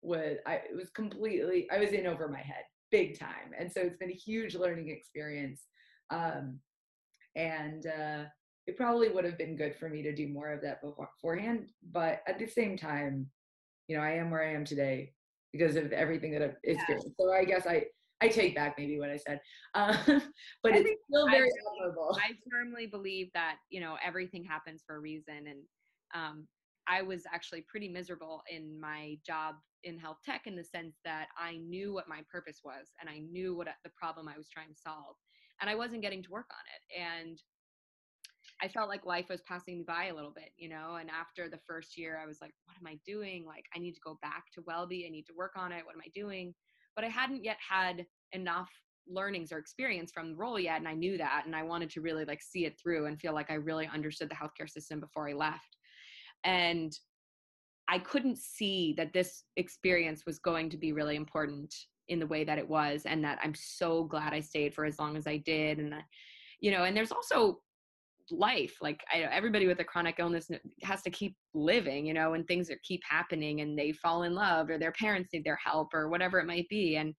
was 0.03 0.37
i 0.47 0.55
it 0.55 0.77
was 0.77 0.91
completely 0.91 1.67
i 1.71 1.79
was 1.79 1.91
in 1.91 2.07
over 2.07 2.29
my 2.29 2.41
head 2.41 2.65
big 2.91 3.19
time. 3.19 3.53
And 3.59 3.71
so 3.71 3.81
it's 3.81 3.97
been 3.97 4.11
a 4.11 4.15
huge 4.15 4.55
learning 4.55 4.91
experience 4.91 5.63
um, 6.11 6.59
and 7.35 7.87
uh, 7.87 8.25
it 8.67 8.77
probably 8.77 9.09
would 9.09 9.25
have 9.25 9.39
been 9.39 9.57
good 9.57 9.75
for 9.77 9.89
me 9.89 10.03
to 10.03 10.15
do 10.15 10.29
more 10.29 10.53
of 10.53 10.61
that 10.63 10.81
beforehand 10.83 11.69
but 11.93 12.23
at 12.27 12.39
the 12.39 12.47
same 12.47 12.77
time 12.77 13.27
you 13.89 13.97
know 13.97 14.03
i 14.03 14.11
am 14.11 14.31
where 14.31 14.43
i 14.43 14.53
am 14.53 14.65
today 14.65 15.13
because 15.53 15.77
of 15.77 15.93
everything 15.93 16.33
that 16.33 16.43
i've 16.43 16.57
experienced 16.65 17.09
yeah. 17.19 17.25
so 17.25 17.33
i 17.33 17.45
guess 17.45 17.67
i 17.67 17.85
I 18.21 18.29
take 18.29 18.55
back 18.55 18.77
maybe 18.79 18.99
what 18.99 19.11
I 19.11 19.19
said, 19.19 19.41
uh, 19.75 19.95
but 20.63 20.73
I 20.73 20.79
it's 20.79 21.03
still 21.09 21.29
very 21.29 21.49
I, 21.49 21.85
admirable. 21.85 22.19
I 22.19 22.33
firmly 22.51 22.87
believe 22.87 23.29
that 23.35 23.57
you 23.71 23.81
know 23.81 23.97
everything 24.05 24.45
happens 24.45 24.83
for 24.87 24.97
a 24.97 25.01
reason, 25.01 25.47
and 25.47 25.63
um, 26.15 26.47
I 26.89 27.03
was 27.03 27.25
actually 27.33 27.67
pretty 27.69 27.89
miserable 27.89 28.43
in 28.51 28.81
my 28.81 29.19
job 29.27 29.57
in 29.85 29.99
health 29.99 30.19
tech 30.25 30.47
in 30.47 30.57
the 30.57 30.65
sense 30.65 30.97
that 31.05 31.27
I 31.39 31.59
knew 31.59 31.93
what 31.93 32.09
my 32.09 32.23
purpose 32.33 32.61
was 32.65 32.87
and 33.01 33.11
I 33.11 33.19
knew 33.19 33.55
what 33.55 33.69
the 33.85 33.91
problem 33.97 34.29
I 34.29 34.37
was 34.37 34.49
trying 34.49 34.69
to 34.69 34.81
solve, 34.81 35.17
and 35.61 35.69
I 35.69 35.75
wasn't 35.75 36.03
getting 36.03 36.23
to 36.23 36.31
work 36.31 36.49
on 36.51 36.65
it, 36.75 37.03
and 37.03 37.39
I 38.63 38.69
felt 38.69 38.89
like 38.89 39.05
life 39.05 39.29
was 39.29 39.43
passing 39.43 39.79
me 39.79 39.85
by 39.87 40.07
a 40.07 40.15
little 40.15 40.33
bit, 40.33 40.51
you 40.57 40.69
know. 40.69 40.97
And 40.97 41.11
after 41.11 41.49
the 41.49 41.61
first 41.67 41.99
year, 41.99 42.19
I 42.23 42.27
was 42.27 42.39
like, 42.41 42.55
"What 42.65 42.77
am 42.79 42.87
I 42.87 42.99
doing? 43.05 43.45
Like, 43.45 43.65
I 43.75 43.79
need 43.79 43.93
to 43.93 44.01
go 44.05 44.19
back 44.23 44.45
to 44.55 44.63
WellBe. 44.63 45.07
I 45.07 45.11
need 45.11 45.27
to 45.27 45.35
work 45.37 45.53
on 45.57 45.73
it. 45.73 45.85
What 45.85 45.95
am 45.95 46.03
I 46.05 46.11
doing?" 46.15 46.55
but 46.97 47.05
I 47.05 47.09
hadn't 47.09 47.45
yet 47.45 47.59
had 47.61 48.07
enough 48.33 48.71
learnings 49.07 49.53
or 49.53 49.59
experience 49.59 50.11
from 50.11 50.31
the 50.31 50.37
role 50.37 50.59
yet 50.59 50.79
and 50.79 50.89
I 50.89 50.95
knew 50.95 51.17
that 51.19 51.45
and 51.47 51.55
I 51.55 51.63
wanted 51.63 51.91
to 51.91 52.01
really 52.01 52.25
like 52.25 52.43
see 52.43 52.65
it 52.65 52.77
through 52.83 53.07
and 53.07 53.21
feel 53.21 53.35
like 53.35 53.51
I 53.53 53.55
really 53.55 53.87
understood 53.87 54.29
the 54.29 54.35
healthcare 54.35 54.69
system 54.69 54.99
before 54.99 55.29
I 55.29 55.35
left. 55.35 55.77
And 56.43 56.93
I 57.87 58.01
couldn't 58.01 58.39
see 58.39 58.95
that 58.97 59.13
this 59.13 59.45
experience 59.57 60.27
was 60.27 60.41
going 60.41 60.71
to 60.71 60.77
be 60.77 60.93
really 60.93 61.15
important 61.15 61.73
in 62.09 62.19
the 62.19 62.27
way 62.27 62.43
that 62.43 62.59
it 62.59 62.69
was 62.69 63.03
and 63.07 63.23
that 63.23 63.39
I'm 63.43 63.55
so 63.55 64.05
glad 64.05 64.33
I 64.33 64.41
stayed 64.41 64.75
for 64.75 64.85
as 64.85 64.99
long 64.99 65.17
as 65.17 65.29
I 65.29 65.37
did 65.37 65.79
and 65.79 65.93
that, 65.93 66.05
you 66.59 66.71
know 66.73 66.85
and 66.85 66.97
there's 66.97 67.13
also 67.13 67.61
life 68.31 68.75
like 68.81 69.01
I, 69.13 69.21
everybody 69.21 69.67
with 69.67 69.81
a 69.81 69.85
chronic 69.85 70.17
illness 70.19 70.49
has 70.83 71.03
to 71.03 71.11
keep 71.11 71.37
living 71.55 72.07
you 72.07 72.15
know 72.15 72.35
and 72.35 72.47
things 72.47 72.69
that 72.69 72.83
keep 72.83 73.01
happening 73.09 73.61
and 73.61 73.79
they 73.79 73.93
fall 73.93 74.25
in 74.25 74.35
love 74.35 74.69
or 74.69 74.79
their 74.79 74.93
parents 74.93 75.31
need 75.33 75.45
their 75.45 75.59
help 75.65 75.95
or 75.95 76.09
whatever 76.09 76.39
it 76.39 76.47
might 76.47 76.69
be 76.69 76.97
and 76.97 77.15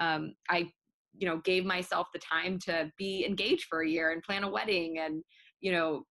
um, 0.00 0.34
i 0.48 0.68
you 1.16 1.26
know 1.26 1.38
gave 1.44 1.64
myself 1.64 2.08
the 2.12 2.20
time 2.20 2.58
to 2.58 2.90
be 2.98 3.24
engaged 3.26 3.66
for 3.68 3.82
a 3.82 3.88
year 3.88 4.12
and 4.12 4.22
plan 4.22 4.44
a 4.44 4.50
wedding 4.50 4.98
and 4.98 5.22
you 5.60 5.72
know 5.72 6.02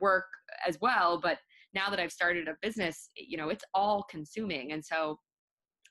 work 0.00 0.26
as 0.66 0.78
well 0.80 1.20
but 1.20 1.38
now 1.74 1.88
that 1.88 2.00
i've 2.00 2.12
started 2.12 2.48
a 2.48 2.56
business 2.62 3.10
you 3.16 3.36
know 3.36 3.48
it's 3.50 3.64
all 3.72 4.04
consuming 4.10 4.72
and 4.72 4.84
so 4.84 5.18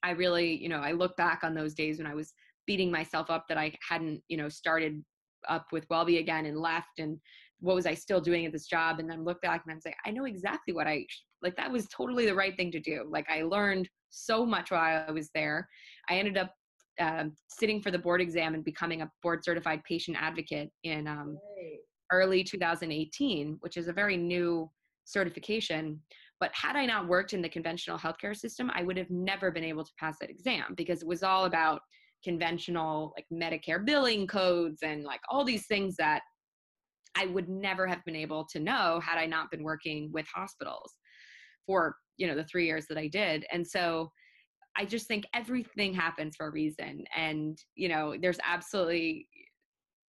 i 0.04 0.12
really 0.12 0.56
you 0.56 0.70
know 0.70 0.80
i 0.80 0.92
look 0.92 1.16
back 1.16 1.42
on 1.44 1.54
those 1.54 1.74
days 1.74 1.98
when 1.98 2.08
i 2.08 2.14
was 2.14 2.34
beating 2.68 2.92
myself 2.92 3.30
up 3.30 3.46
that 3.48 3.58
i 3.58 3.74
hadn't 3.88 4.22
you 4.28 4.38
know 4.38 4.50
started 4.50 5.02
up 5.48 5.68
with 5.72 5.88
WellBe 5.90 6.20
again 6.20 6.46
and 6.46 6.58
left 6.58 7.00
and 7.00 7.20
what 7.60 7.76
was 7.76 7.86
I 7.86 7.94
still 7.94 8.22
doing 8.22 8.46
at 8.46 8.52
this 8.52 8.68
job? 8.68 9.00
And 9.00 9.10
then 9.10 9.24
look 9.24 9.42
back 9.42 9.64
and 9.66 9.74
I'm 9.74 9.82
like, 9.86 9.96
I 10.06 10.12
know 10.12 10.26
exactly 10.26 10.74
what 10.74 10.88
I 10.88 11.06
like. 11.42 11.56
That 11.56 11.72
was 11.72 11.88
totally 11.88 12.26
the 12.26 12.36
right 12.36 12.56
thing 12.56 12.72
to 12.72 12.80
do. 12.80 13.08
Like 13.10 13.30
I 13.30 13.44
learned 13.44 13.90
so 14.10 14.46
much 14.46 14.72
while 14.72 15.06
I 15.08 15.12
was 15.12 15.30
there. 15.34 15.68
I 16.10 16.18
ended 16.18 16.38
up 16.38 16.52
uh, 17.00 17.26
sitting 17.48 17.82
for 17.82 17.92
the 17.92 18.00
board 18.00 18.22
exam 18.22 18.54
and 18.54 18.64
becoming 18.64 19.02
a 19.02 19.12
board 19.22 19.44
certified 19.44 19.84
patient 19.84 20.18
advocate 20.20 20.70
in 20.84 21.08
um, 21.08 21.38
early 22.12 22.44
2018, 22.44 23.58
which 23.62 23.78
is 23.78 23.88
a 23.88 23.94
very 23.94 24.18
new 24.18 24.70
certification. 25.06 26.00
But 26.40 26.52
had 26.54 26.76
I 26.76 26.86
not 26.86 27.08
worked 27.08 27.34
in 27.34 27.42
the 27.42 27.50
conventional 27.50 27.98
healthcare 27.98 28.36
system, 28.36 28.72
I 28.74 28.84
would 28.84 28.98
have 28.98 29.10
never 29.10 29.52
been 29.52 29.64
able 29.64 29.84
to 29.84 29.92
pass 30.00 30.18
that 30.20 30.30
exam 30.30 30.74
because 30.76 31.02
it 31.02 31.08
was 31.08 31.24
all 31.24 31.46
about 31.46 31.82
conventional 32.24 33.14
like 33.16 33.26
Medicare 33.32 33.86
billing 33.86 34.26
codes 34.26 34.80
and 34.82 35.04
like 35.04 35.22
all 35.30 35.46
these 35.46 35.68
things 35.68 35.96
that 35.98 36.22
I 37.16 37.28
would 37.28 37.50
never 37.50 37.88
have 37.88 38.04
been 38.06 38.16
able 38.16 38.46
to 38.52 38.60
know 38.60 39.00
had 39.00 39.18
I 39.18 39.26
not 39.26 39.52
been 39.52 39.64
working 39.64 40.10
with 40.12 40.26
hospitals 40.34 40.94
for, 41.66 41.96
you 42.18 42.28
know, 42.28 42.36
the 42.36 42.46
3 42.46 42.66
years 42.66 42.86
that 42.90 42.98
I 42.98 43.08
did. 43.08 43.46
And 43.52 43.66
so 43.66 44.12
I 44.78 44.86
just 44.86 45.08
think 45.08 45.26
everything 45.34 45.94
happens 45.94 46.36
for 46.36 46.48
a 46.48 46.52
reason. 46.52 47.06
And, 47.16 47.58
you 47.76 47.88
know, 47.88 48.16
there's 48.20 48.40
absolutely 48.44 49.28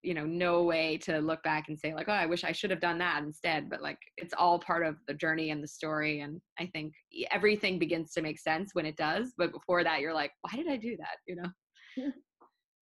you 0.03 0.13
know 0.13 0.25
no 0.25 0.63
way 0.63 0.97
to 0.97 1.19
look 1.19 1.41
back 1.43 1.69
and 1.69 1.79
say 1.79 1.93
like 1.95 2.09
oh 2.09 2.13
i 2.13 2.25
wish 2.25 2.43
i 2.43 2.51
should 2.51 2.69
have 2.69 2.81
done 2.81 2.97
that 2.97 3.23
instead. 3.23 3.69
But 3.69 3.81
like 3.81 3.97
it's 4.17 4.33
all 4.37 4.59
part 4.59 4.85
of 4.85 4.97
the 5.07 5.13
journey 5.13 5.49
and 5.49 5.63
the 5.63 5.67
story. 5.67 6.19
And 6.19 6.41
i 6.59 6.65
think 6.67 6.93
everything 7.31 7.79
begins 7.79 8.11
to 8.13 8.21
make 8.21 8.39
sense 8.39 8.71
when 8.73 8.85
it 8.85 8.97
does. 8.97 9.33
But 9.37 9.53
before 9.53 9.83
that 9.83 10.01
you're 10.01 10.13
like 10.13 10.31
why 10.41 10.57
did 10.57 10.69
i 10.69 10.77
do 10.77 10.97
that? 10.97 11.17
You 11.25 11.37
know? 11.37 12.11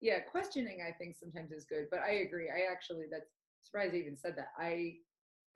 Yeah 0.01 0.19
questioning 0.21 0.81
i 0.87 0.93
think 0.93 1.17
sometimes 1.17 1.51
is 1.53 1.65
good. 1.65 1.87
But 1.91 2.01
i 2.01 2.25
agree. 2.27 2.51
I 2.51 2.71
actually 2.71 3.05
that's 3.11 3.31
surprised 3.65 3.95
I 3.95 3.99
even 3.99 4.17
said 4.17 4.35
that. 4.37 4.49
I 4.59 4.95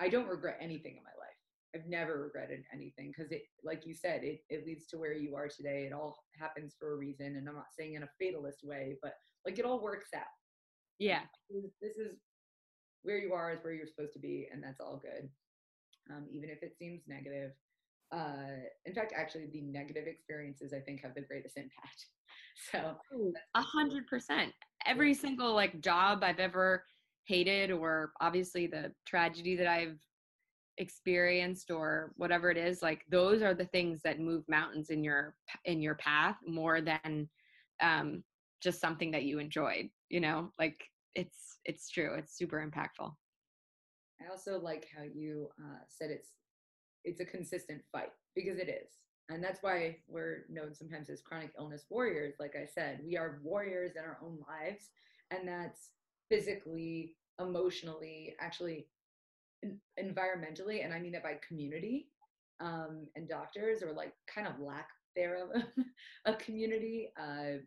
I 0.01 0.09
don't 0.09 0.29
regret 0.29 0.59
anything 0.61 0.97
in 0.97 1.03
my 1.03 1.11
life. 1.19 1.29
I've 1.75 1.87
never 1.87 2.23
regretted 2.23 2.65
anything 2.73 3.13
because 3.15 3.31
it, 3.31 3.43
like 3.63 3.85
you 3.85 3.95
said, 3.95 4.25
it, 4.25 4.41
it 4.49 4.65
leads 4.65 4.87
to 4.87 4.97
where 4.97 5.13
you 5.13 5.37
are 5.37 5.49
today. 5.49 5.87
It 5.87 5.93
all 5.93 6.19
happens 6.39 6.75
for 6.79 6.95
a 6.95 6.97
reason. 6.97 7.37
And 7.37 7.49
I'm 7.49 7.55
not 7.55 7.75
saying 7.79 7.95
in 7.95 8.05
a 8.05 8.09
fatalist 8.21 8.61
way, 8.65 8.97
but 9.03 9.15
like 9.45 9.59
it 9.59 9.65
all 9.65 9.83
works 9.83 10.09
out. 10.17 10.23
Yeah. 10.99 11.21
This 11.83 11.97
is 11.97 12.17
where 13.03 13.19
you 13.19 13.33
are 13.35 13.53
is 13.53 13.63
where 13.63 13.75
you're 13.75 13.87
supposed 13.87 14.15
to 14.15 14.19
be. 14.19 14.49
And 14.53 14.63
that's 14.63 14.81
all 14.81 15.01
good. 15.03 15.29
Um, 16.11 16.27
even 16.33 16.49
if 16.49 16.63
it 16.63 16.77
seems 16.79 17.03
negative. 17.07 17.53
Uh, 18.11 18.65
in 18.87 18.95
fact, 18.95 19.13
actually 19.15 19.49
the 19.53 19.61
negative 19.61 20.07
experiences 20.07 20.73
I 20.73 20.81
think 20.81 21.03
have 21.03 21.15
the 21.15 21.23
greatest 21.23 21.57
impact. 21.57 22.07
So 22.73 22.97
a 23.55 23.63
hundred 23.63 24.09
percent. 24.09 24.53
Every 24.85 25.15
single 25.15 25.55
like 25.55 25.81
job 25.81 26.25
I've 26.25 26.41
ever 26.41 26.83
hated 27.29 27.71
or 27.71 28.13
obviously 28.21 28.67
the 28.67 28.93
tragedy 29.07 29.55
that 29.55 29.69
I've 29.69 29.99
experienced 30.79 31.71
or 31.71 32.13
whatever 32.17 32.51
it 32.51 32.57
is 32.57 32.83
like 32.83 33.03
those 33.11 33.43
are 33.43 33.53
the 33.53 33.67
things 33.67 34.01
that 34.05 34.21
move 34.21 34.45
mountains 34.49 34.91
in 34.91 35.03
your 35.03 35.35
in 35.65 35.83
your 35.83 35.97
path 35.97 36.37
more 36.47 36.81
than 36.81 37.29
um 37.83 38.23
just 38.63 38.81
something 38.81 39.11
that 39.11 39.25
you 39.25 39.41
enjoyed 39.41 39.91
you 40.09 40.21
know? 40.21 40.53
Like 40.59 40.81
it's 41.15 41.59
it's 41.65 41.89
true 41.91 42.15
it's 42.15 42.37
super 42.37 42.65
impactful. 42.67 43.13
I 44.21 44.31
also 44.31 44.59
like 44.59 44.89
how 44.97 45.05
you 45.05 45.49
uh, 45.61 45.79
said 45.89 46.11
it's 46.11 46.31
it's 47.05 47.21
a 47.21 47.25
consistent 47.25 47.83
fight 47.93 48.11
because 48.35 48.59
it 48.59 48.69
is 48.69 48.91
and 49.31 49.43
that's 49.43 49.63
why 49.63 49.97
we're 50.09 50.45
known 50.49 50.75
sometimes 50.75 51.09
as 51.09 51.21
chronic 51.21 51.53
illness 51.57 51.85
warriors 51.89 52.35
like 52.41 52.55
i 52.57 52.67
said 52.67 52.99
we 53.07 53.17
are 53.17 53.39
warriors 53.43 53.93
in 53.97 54.03
our 54.03 54.19
own 54.21 54.39
lives 54.49 54.91
and 55.31 55.47
that's 55.47 55.91
physically, 56.29 57.17
emotionally, 57.41 58.35
actually 58.41 58.89
environmentally, 60.01 60.85
and 60.85 60.93
I 60.93 61.01
mean 61.01 61.13
that 61.13 61.23
by 61.23 61.39
community 61.47 62.09
um, 62.61 63.07
and 63.17 63.29
doctors 63.29 63.83
or 63.83 63.93
like 63.93 64.13
kind 64.33 64.47
of 64.47 64.61
lack 64.61 64.89
thereof 65.17 65.51
a 66.27 66.35
community. 66.35 67.11
Uh, 67.19 67.59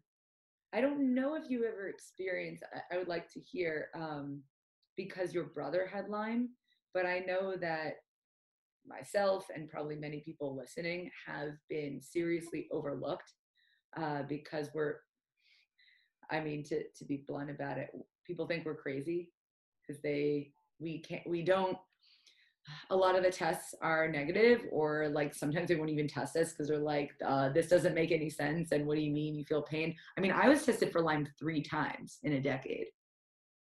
I 0.74 0.82
don't 0.82 1.14
know 1.14 1.36
if 1.36 1.50
you 1.50 1.66
ever 1.66 1.88
experienced, 1.90 2.64
I, 2.74 2.96
I 2.96 2.98
would 2.98 3.08
like 3.08 3.30
to 3.34 3.40
hear 3.42 3.90
um, 3.96 4.42
because 4.96 5.34
your 5.34 5.46
brother 5.46 5.90
had 5.92 6.10
Lyme, 6.10 6.50
but 6.94 7.06
I 7.06 7.20
know 7.20 7.56
that 7.58 7.96
myself 8.88 9.46
and 9.54 9.70
probably 9.70 9.96
many 9.96 10.22
people 10.22 10.56
listening 10.56 11.10
have 11.28 11.52
been 11.70 12.02
seriously 12.02 12.68
overlooked 12.72 13.32
uh, 13.98 14.24
because 14.24 14.70
we're 14.74 14.96
I 16.30 16.40
mean, 16.40 16.64
to 16.66 16.84
to 16.98 17.06
be 17.06 17.24
blunt 17.28 17.50
about 17.50 17.78
it, 17.78 17.90
people 18.26 18.48
think 18.48 18.66
we're 18.66 18.76
crazy 18.76 19.30
because 19.82 20.02
they 20.02 20.52
we 20.80 21.00
can't 21.00 21.28
we 21.28 21.44
don't 21.44 21.78
a 22.92 22.96
lot 22.96 23.16
of 23.16 23.24
the 23.24 23.32
tests 23.32 23.74
are 23.82 24.08
negative 24.08 24.62
or 24.72 25.10
like 25.10 25.34
sometimes 25.34 25.68
they 25.68 25.76
won't 25.76 25.90
even 25.90 26.08
test 26.08 26.36
us 26.36 26.52
because 26.52 26.68
they're 26.68 26.78
like 26.78 27.12
uh, 27.26 27.50
this 27.50 27.68
doesn't 27.68 27.96
make 27.96 28.12
any 28.12 28.30
sense 28.30 28.72
and 28.72 28.86
what 28.86 28.96
do 28.96 29.02
you 29.02 29.12
mean 29.12 29.36
you 29.36 29.46
feel 29.46 29.64
pain? 29.64 29.96
I 30.18 30.22
mean 30.22 30.32
i 30.32 30.48
was 30.48 30.66
tested 30.66 30.92
for 30.92 31.02
lyme 31.02 31.28
three 31.40 31.62
times 31.62 32.20
in 32.24 32.34
a 32.34 32.42
decade. 32.42 32.88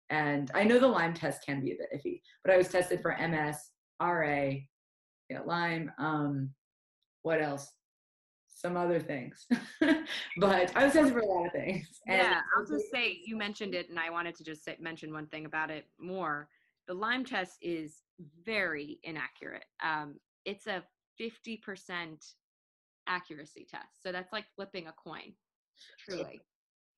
And 0.09 0.49
i 0.55 0.63
know 0.63 0.79
the 0.79 0.87
lyme 0.87 1.13
test 1.13 1.45
can 1.45 1.61
be 1.61 1.71
a 1.71 1.75
bit 1.75 1.89
iffy 1.95 2.21
but 2.43 2.53
i 2.53 2.57
was 2.57 2.69
tested 2.69 3.01
for 3.01 3.15
ms 3.17 3.57
ra 4.01 4.51
yeah, 5.29 5.41
lyme 5.45 5.91
um 5.99 6.49
what 7.23 7.41
else 7.41 7.69
some 8.57 8.75
other 8.75 8.99
things 8.99 9.45
but 10.37 10.75
i 10.75 10.85
was 10.85 10.93
tested 10.93 11.13
for 11.13 11.19
a 11.19 11.25
lot 11.25 11.45
of 11.45 11.51
things 11.51 11.87
yeah 12.07 12.41
i'll 12.55 12.65
just 12.65 12.89
say 12.91 13.19
you 13.25 13.37
mentioned 13.37 13.75
it 13.75 13.89
and 13.89 13.99
i 13.99 14.09
wanted 14.09 14.35
to 14.35 14.43
just 14.43 14.63
say, 14.65 14.75
mention 14.79 15.13
one 15.13 15.27
thing 15.27 15.45
about 15.45 15.69
it 15.69 15.85
more 15.99 16.49
the 16.87 16.93
lyme 16.93 17.25
test 17.25 17.57
is 17.61 18.01
very 18.45 18.99
inaccurate. 19.03 19.65
Um, 19.83 20.15
it's 20.45 20.67
a 20.67 20.83
50% 21.19 22.33
accuracy 23.07 23.67
test. 23.69 24.01
So 24.01 24.11
that's 24.11 24.31
like 24.33 24.45
flipping 24.55 24.87
a 24.87 24.93
coin, 24.93 25.33
truly. 25.99 26.41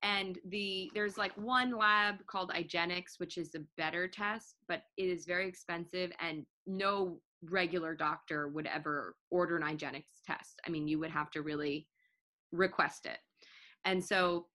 And 0.02 0.40
the 0.46 0.90
there's 0.94 1.18
like 1.18 1.34
one 1.36 1.78
lab 1.78 2.26
called 2.28 2.52
IGeneX, 2.52 3.18
which 3.20 3.38
is 3.38 3.54
a 3.56 3.60
better 3.76 4.08
test, 4.08 4.56
but 4.68 4.84
it 4.96 5.10
is 5.10 5.26
very 5.26 5.48
expensive 5.48 6.12
and 6.22 6.46
no 6.66 7.20
regular 7.44 7.96
doctor 7.96 8.48
would 8.50 8.68
ever 8.68 9.16
order 9.32 9.58
an 9.58 9.64
IGeneX 9.64 10.04
test. 10.26 10.60
I 10.66 10.70
mean, 10.70 10.88
you 10.88 11.00
would 11.00 11.12
have 11.12 11.32
to 11.32 11.42
really 11.42 11.88
request 12.52 13.06
it. 13.06 13.18
And 13.86 14.04
so 14.04 14.48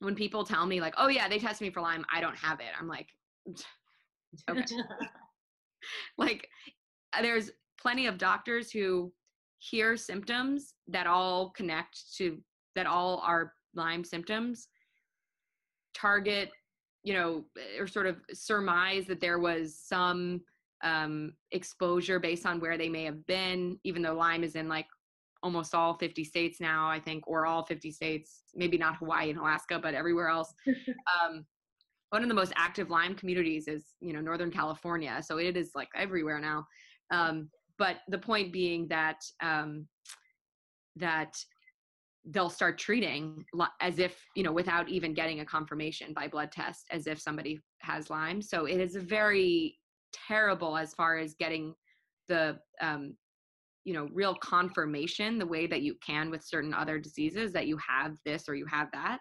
when 0.00 0.14
people 0.14 0.44
tell 0.44 0.66
me 0.66 0.80
like, 0.80 0.94
"Oh 0.96 1.08
yeah, 1.08 1.28
they 1.28 1.38
tested 1.38 1.66
me 1.66 1.72
for 1.72 1.80
Lyme, 1.80 2.04
I 2.12 2.20
don't 2.20 2.36
have 2.36 2.60
it." 2.60 2.72
I'm 2.78 2.88
like, 2.88 3.08
okay. 4.50 4.64
like 6.18 6.48
there's 7.20 7.50
plenty 7.80 8.06
of 8.06 8.18
doctors 8.18 8.70
who 8.70 9.12
hear 9.58 9.96
symptoms 9.96 10.74
that 10.88 11.06
all 11.06 11.50
connect 11.50 12.16
to 12.16 12.38
that 12.76 12.86
all 12.86 13.22
are 13.24 13.52
Lyme 13.74 14.04
symptoms 14.04 14.68
target 15.94 16.50
you 17.02 17.12
know 17.12 17.44
or 17.78 17.86
sort 17.86 18.06
of 18.06 18.16
surmise 18.32 19.06
that 19.06 19.20
there 19.20 19.38
was 19.38 19.78
some 19.78 20.40
um, 20.82 21.32
exposure 21.52 22.18
based 22.18 22.46
on 22.46 22.60
where 22.60 22.78
they 22.78 22.88
may 22.88 23.04
have 23.04 23.26
been 23.26 23.78
even 23.84 24.02
though 24.02 24.14
lyme 24.14 24.44
is 24.44 24.54
in 24.54 24.68
like 24.68 24.86
almost 25.42 25.74
all 25.74 25.94
50 25.94 26.24
states 26.24 26.60
now 26.60 26.88
i 26.88 26.98
think 26.98 27.26
or 27.26 27.46
all 27.46 27.64
50 27.64 27.90
states 27.90 28.42
maybe 28.54 28.78
not 28.78 28.96
hawaii 28.96 29.30
and 29.30 29.38
alaska 29.38 29.78
but 29.78 29.94
everywhere 29.94 30.28
else 30.28 30.52
um, 30.66 31.44
one 32.10 32.22
of 32.22 32.28
the 32.28 32.34
most 32.34 32.52
active 32.56 32.90
Lyme 32.90 33.14
communities 33.14 33.68
is, 33.68 33.94
you 34.00 34.12
know, 34.12 34.20
Northern 34.20 34.50
California. 34.50 35.20
So 35.22 35.38
it 35.38 35.56
is 35.56 35.70
like 35.74 35.88
everywhere 35.94 36.40
now. 36.40 36.66
Um, 37.10 37.48
but 37.78 37.98
the 38.08 38.18
point 38.18 38.52
being 38.52 38.86
that 38.88 39.20
um, 39.42 39.86
that 40.96 41.34
they'll 42.26 42.50
start 42.50 42.76
treating 42.78 43.42
as 43.80 43.98
if 43.98 44.22
you 44.36 44.42
know 44.42 44.52
without 44.52 44.88
even 44.90 45.14
getting 45.14 45.40
a 45.40 45.44
confirmation 45.44 46.12
by 46.12 46.28
blood 46.28 46.52
test 46.52 46.84
as 46.90 47.06
if 47.06 47.18
somebody 47.18 47.58
has 47.80 48.10
lyme 48.10 48.42
so 48.42 48.66
it 48.66 48.78
is 48.78 48.94
a 48.94 49.00
very 49.00 49.74
terrible 50.12 50.76
as 50.76 50.94
far 50.94 51.18
as 51.18 51.34
getting 51.34 51.74
the 52.28 52.58
um, 52.80 53.14
you 53.84 53.94
know 53.94 54.08
real 54.12 54.34
confirmation 54.34 55.38
the 55.38 55.46
way 55.46 55.66
that 55.66 55.82
you 55.82 55.94
can 56.04 56.30
with 56.30 56.44
certain 56.44 56.74
other 56.74 56.98
diseases 56.98 57.52
that 57.52 57.66
you 57.66 57.78
have 57.86 58.12
this 58.24 58.48
or 58.48 58.54
you 58.54 58.66
have 58.66 58.88
that. 58.92 59.18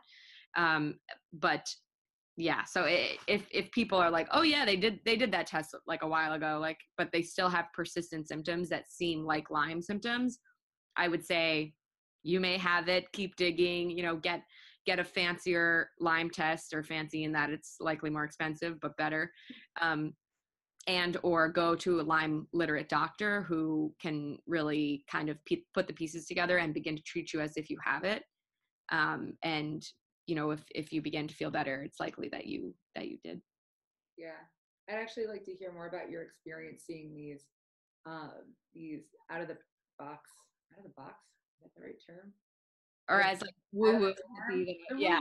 Um, 0.57 0.95
but 1.33 1.67
yeah 2.37 2.63
so 2.63 2.85
it, 2.85 3.17
if 3.27 3.45
if 3.51 3.69
people 3.71 3.97
are 3.97 4.09
like 4.09 4.25
oh 4.31 4.43
yeah 4.43 4.63
they 4.63 4.77
did 4.77 4.99
they 5.03 5.17
did 5.17 5.29
that 5.29 5.45
test 5.45 5.75
like 5.87 6.03
a 6.03 6.07
while 6.07 6.31
ago 6.31 6.57
like 6.61 6.77
but 6.97 7.09
they 7.11 7.21
still 7.21 7.49
have 7.49 7.65
persistent 7.73 8.29
symptoms 8.29 8.69
that 8.69 8.89
seem 8.89 9.25
like 9.25 9.49
lyme 9.49 9.81
symptoms 9.81 10.39
i 10.95 11.09
would 11.09 11.25
say 11.25 11.73
you 12.23 12.39
may 12.39 12.57
have 12.57 12.87
it 12.87 13.11
keep 13.11 13.35
digging 13.35 13.89
you 13.89 14.01
know 14.01 14.15
get 14.15 14.41
get 14.89 14.99
a 14.99 15.03
fancier 15.03 15.91
lyme 15.99 16.29
test 16.29 16.73
or 16.73 16.83
fancy 16.83 17.23
in 17.23 17.31
that 17.31 17.51
it's 17.51 17.75
likely 17.79 18.09
more 18.09 18.23
expensive 18.23 18.79
but 18.81 18.97
better. 18.97 19.31
Um, 19.81 20.13
and 20.87 21.17
or 21.23 21.49
go 21.49 21.75
to 21.75 21.99
a 21.99 22.03
lyme 22.03 22.47
literate 22.53 22.89
doctor 22.89 23.43
who 23.43 23.93
can 24.01 24.37
really 24.47 25.03
kind 25.09 25.29
of 25.29 25.37
put 25.73 25.87
the 25.87 25.93
pieces 25.93 26.25
together 26.25 26.57
and 26.57 26.73
begin 26.73 26.95
to 26.95 27.03
treat 27.03 27.33
you 27.33 27.41
as 27.41 27.57
if 27.57 27.69
you 27.69 27.77
have 27.83 28.03
it. 28.03 28.23
Um, 28.91 29.33
and 29.43 29.83
you 30.29 30.35
know 30.35 30.51
if 30.51 30.63
if 30.75 30.93
you 30.93 31.01
begin 31.01 31.27
to 31.27 31.33
feel 31.33 31.49
better 31.49 31.81
it's 31.81 31.99
likely 31.99 32.29
that 32.29 32.45
you 32.45 32.73
that 32.95 33.07
you 33.07 33.17
did. 33.23 33.41
Yeah. 34.17 34.39
I'd 34.87 34.95
actually 34.95 35.27
like 35.27 35.43
to 35.45 35.53
hear 35.53 35.71
more 35.73 35.87
about 35.87 36.09
your 36.09 36.23
experience 36.23 36.83
seeing 36.85 37.15
these 37.15 37.45
um 38.05 38.53
these 38.73 39.03
out 39.31 39.41
of 39.41 39.47
the 39.47 39.57
box 39.97 40.29
out 40.73 40.79
of 40.79 40.83
the 40.83 40.93
box 40.95 41.15
is 41.55 41.63
that 41.63 41.75
the 41.75 41.85
right 41.85 42.01
term? 42.05 42.31
Or 43.09 43.21
as 43.21 43.41
like 43.41 43.55
woo 43.71 43.97
woo 43.99 44.13
yeah 44.97 45.19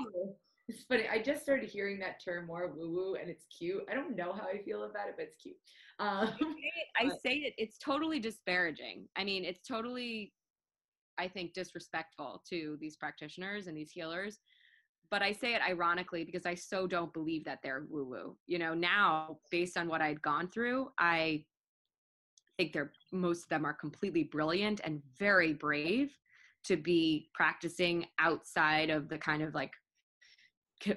it's 0.68 0.84
funny 0.84 1.04
i 1.10 1.20
just 1.20 1.42
started 1.42 1.68
hearing 1.68 1.98
that 1.98 2.22
term 2.22 2.46
more 2.46 2.72
woo 2.76 2.90
woo 2.90 3.14
and 3.14 3.30
it's 3.30 3.46
cute. 3.46 3.82
I 3.90 3.94
don't 3.94 4.16
know 4.16 4.32
how 4.32 4.46
i 4.46 4.58
feel 4.62 4.84
about 4.84 5.08
it 5.08 5.14
but 5.16 5.24
it's 5.24 5.36
cute. 5.36 5.56
Um, 5.98 6.30
I 6.96 7.08
say 7.24 7.34
it 7.38 7.54
it's 7.58 7.78
totally 7.78 8.20
disparaging. 8.20 9.08
I 9.16 9.24
mean 9.24 9.44
it's 9.44 9.66
totally 9.66 10.32
i 11.18 11.26
think 11.26 11.54
disrespectful 11.54 12.42
to 12.50 12.76
these 12.80 12.96
practitioners 12.96 13.66
and 13.66 13.76
these 13.76 13.90
healers. 13.90 14.38
But 15.10 15.22
I 15.22 15.32
say 15.32 15.54
it 15.54 15.62
ironically 15.66 16.24
because 16.24 16.44
I 16.44 16.54
so 16.54 16.86
don't 16.86 17.12
believe 17.14 17.44
that 17.46 17.60
they're 17.62 17.86
woo 17.88 18.04
woo. 18.04 18.36
You 18.46 18.58
know, 18.58 18.74
now 18.74 19.38
based 19.50 19.78
on 19.78 19.88
what 19.88 20.02
I'd 20.02 20.20
gone 20.20 20.48
through, 20.48 20.90
I 20.98 21.44
think 22.58 22.74
they're 22.74 22.92
most 23.10 23.44
of 23.44 23.48
them 23.48 23.64
are 23.64 23.72
completely 23.72 24.24
brilliant 24.24 24.80
and 24.84 25.02
very 25.18 25.54
brave 25.54 26.14
to 26.64 26.76
be 26.76 27.30
practicing 27.32 28.04
outside 28.18 28.90
of 28.90 29.08
the 29.08 29.16
kind 29.16 29.42
of 29.42 29.54
like 29.54 29.72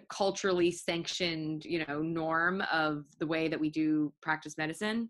culturally 0.10 0.72
sanctioned, 0.72 1.66
you 1.66 1.86
know, 1.88 2.02
norm 2.02 2.64
of 2.72 3.06
the 3.20 3.28
way 3.28 3.48
that 3.48 3.60
we 3.60 3.70
do 3.70 4.14
practice 4.22 4.58
medicine 4.58 5.10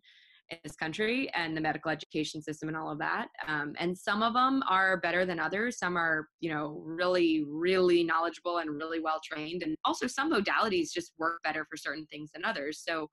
in 0.50 0.58
this 0.64 0.76
country 0.76 1.32
and 1.34 1.56
the 1.56 1.62
medical 1.62 1.90
education 1.90 2.42
system 2.42 2.68
and 2.68 2.78
all 2.78 2.92
of 2.92 3.00
that. 3.00 3.28
Um, 3.48 3.74
and 3.80 3.98
some 3.98 4.22
of 4.22 4.34
them 4.34 4.64
are 4.70 5.00
better 5.00 5.26
than 5.26 5.40
others. 5.40 5.78
Some 5.78 5.98
are, 5.98 6.28
you 6.40 6.54
know, 6.54 6.82
really, 6.86 7.46
really 7.48 8.04
knowledgeable 8.04 8.58
and 8.58 8.70
really 8.70 9.00
well 9.00 9.20
trained. 9.24 9.64
And 9.64 9.76
also 9.86 10.08
some 10.08 10.32
modalities 10.32 10.92
just 10.94 11.14
work 11.18 11.40
better 11.44 11.66
for 11.70 11.78
certain 11.78 12.06
things 12.12 12.32
than 12.34 12.46
others. 12.46 12.84
So 12.86 13.10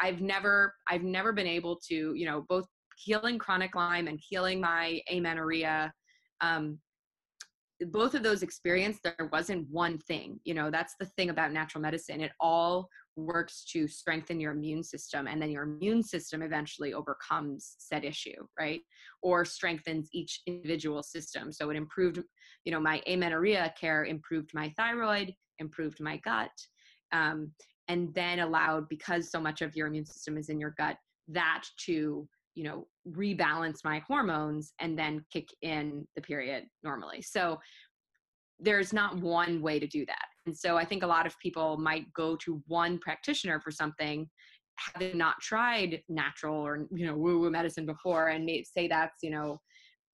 I've 0.00 0.20
never, 0.20 0.74
I've 0.88 1.04
never 1.04 1.32
been 1.32 1.46
able 1.46 1.78
to, 1.88 2.12
you 2.14 2.26
know, 2.26 2.44
both 2.48 2.66
healing 2.96 3.38
chronic 3.38 3.74
Lyme 3.74 4.08
and 4.08 4.20
healing 4.28 4.60
my 4.60 5.00
amenorrhea 5.10 5.92
um, 6.40 6.78
both 7.88 8.14
of 8.14 8.22
those 8.22 8.42
experience 8.42 8.98
there 9.04 9.28
wasn't 9.32 9.68
one 9.70 9.98
thing 9.98 10.40
you 10.44 10.54
know 10.54 10.70
that's 10.70 10.94
the 10.98 11.06
thing 11.16 11.30
about 11.30 11.52
natural 11.52 11.82
medicine. 11.82 12.20
It 12.20 12.32
all 12.40 12.88
works 13.16 13.64
to 13.72 13.88
strengthen 13.88 14.40
your 14.40 14.52
immune 14.52 14.82
system 14.82 15.26
and 15.26 15.40
then 15.40 15.50
your 15.50 15.62
immune 15.62 16.02
system 16.02 16.42
eventually 16.42 16.92
overcomes 16.92 17.76
said 17.78 18.04
issue 18.04 18.46
right? 18.58 18.80
Or 19.22 19.44
strengthens 19.44 20.08
each 20.12 20.40
individual 20.46 21.02
system. 21.02 21.52
So 21.52 21.70
it 21.70 21.76
improved 21.76 22.22
you 22.64 22.72
know 22.72 22.80
my 22.80 23.02
amenorrhea 23.06 23.74
care 23.78 24.04
improved 24.04 24.50
my 24.54 24.72
thyroid 24.76 25.34
improved 25.58 26.00
my 26.00 26.16
gut 26.18 26.50
um, 27.12 27.50
and 27.88 28.12
then 28.14 28.40
allowed 28.40 28.88
because 28.88 29.30
so 29.30 29.40
much 29.40 29.62
of 29.62 29.76
your 29.76 29.86
immune 29.86 30.06
system 30.06 30.36
is 30.36 30.48
in 30.48 30.58
your 30.58 30.74
gut 30.76 30.96
that 31.28 31.64
to 31.84 32.28
you 32.56 32.64
know 32.64 32.86
rebalance 33.08 33.84
my 33.84 34.02
hormones 34.08 34.72
and 34.80 34.98
then 34.98 35.24
kick 35.32 35.48
in 35.62 36.06
the 36.16 36.22
period 36.22 36.64
normally. 36.82 37.22
So 37.22 37.58
there's 38.58 38.92
not 38.92 39.18
one 39.18 39.62
way 39.62 39.78
to 39.78 39.86
do 39.86 40.04
that. 40.06 40.26
And 40.46 40.56
so 40.56 40.76
i 40.76 40.84
think 40.84 41.02
a 41.02 41.06
lot 41.06 41.26
of 41.26 41.38
people 41.40 41.76
might 41.76 42.12
go 42.12 42.36
to 42.44 42.62
one 42.66 42.98
practitioner 42.98 43.60
for 43.60 43.70
something 43.70 44.28
having 44.78 45.16
not 45.16 45.40
tried 45.40 46.02
natural 46.08 46.54
or 46.54 46.86
you 46.92 47.06
know 47.06 47.16
woo 47.16 47.38
woo 47.40 47.50
medicine 47.50 47.86
before 47.86 48.28
and 48.28 48.44
may 48.44 48.62
say 48.62 48.86
that's 48.86 49.22
you 49.22 49.30
know 49.30 49.58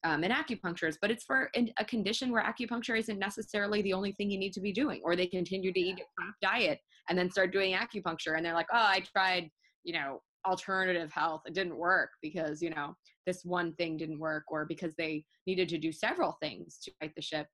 um, 0.04 0.24
an 0.24 0.32
acupuncturist, 0.32 0.96
but 1.00 1.10
it's 1.10 1.24
for 1.24 1.50
a 1.78 1.84
condition 1.84 2.32
where 2.32 2.42
acupuncture 2.42 2.98
isn't 2.98 3.18
necessarily 3.18 3.82
the 3.82 3.92
only 3.92 4.12
thing 4.12 4.30
you 4.30 4.38
need 4.38 4.52
to 4.54 4.60
be 4.60 4.72
doing, 4.72 5.00
or 5.04 5.14
they 5.14 5.26
continue 5.26 5.72
to 5.72 5.80
eat 5.80 6.00
a 6.00 6.04
crap 6.18 6.34
diet 6.42 6.80
and 7.08 7.16
then 7.16 7.30
start 7.30 7.52
doing 7.52 7.74
acupuncture, 7.74 8.36
and 8.36 8.44
they're 8.44 8.54
like, 8.54 8.66
oh, 8.72 8.78
I 8.78 9.04
tried, 9.14 9.48
you 9.84 9.94
know, 9.94 10.20
alternative 10.46 11.12
health 11.12 11.42
it 11.46 11.54
didn't 11.54 11.76
work 11.76 12.10
because 12.20 12.60
you 12.60 12.70
know 12.70 12.94
this 13.26 13.44
one 13.44 13.72
thing 13.74 13.96
didn't 13.96 14.18
work 14.18 14.44
or 14.48 14.64
because 14.66 14.92
they 14.96 15.24
needed 15.46 15.68
to 15.68 15.78
do 15.78 15.92
several 15.92 16.36
things 16.42 16.78
to 16.82 16.90
right 17.00 17.12
the 17.14 17.22
ship 17.22 17.46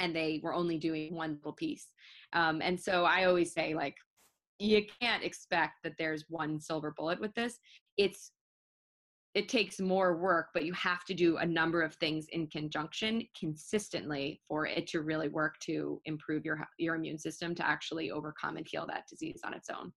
and 0.00 0.16
they 0.16 0.40
were 0.42 0.54
only 0.54 0.78
doing 0.78 1.14
one 1.14 1.36
little 1.36 1.52
piece. 1.52 1.88
Um, 2.32 2.60
and 2.62 2.80
so 2.80 3.04
i 3.04 3.24
always 3.24 3.52
say 3.52 3.74
like 3.74 3.94
you 4.60 4.82
can't 5.00 5.24
expect 5.24 5.82
that 5.82 5.94
there's 5.98 6.26
one 6.28 6.60
silver 6.60 6.92
bullet 6.96 7.20
with 7.20 7.34
this. 7.34 7.58
It's 7.96 8.32
it 9.34 9.48
takes 9.48 9.78
more 9.78 10.16
work, 10.16 10.48
but 10.52 10.64
you 10.64 10.72
have 10.72 11.04
to 11.04 11.14
do 11.14 11.36
a 11.36 11.46
number 11.46 11.82
of 11.82 11.94
things 11.94 12.26
in 12.32 12.48
conjunction 12.48 13.22
consistently 13.38 14.40
for 14.48 14.66
it 14.66 14.88
to 14.88 15.02
really 15.02 15.28
work 15.28 15.54
to 15.60 16.00
improve 16.04 16.44
your 16.44 16.66
your 16.78 16.96
immune 16.96 17.18
system 17.18 17.54
to 17.54 17.66
actually 17.66 18.10
overcome 18.10 18.56
and 18.56 18.66
heal 18.68 18.86
that 18.86 19.04
disease 19.08 19.40
on 19.44 19.54
its 19.54 19.70
own. 19.70 19.92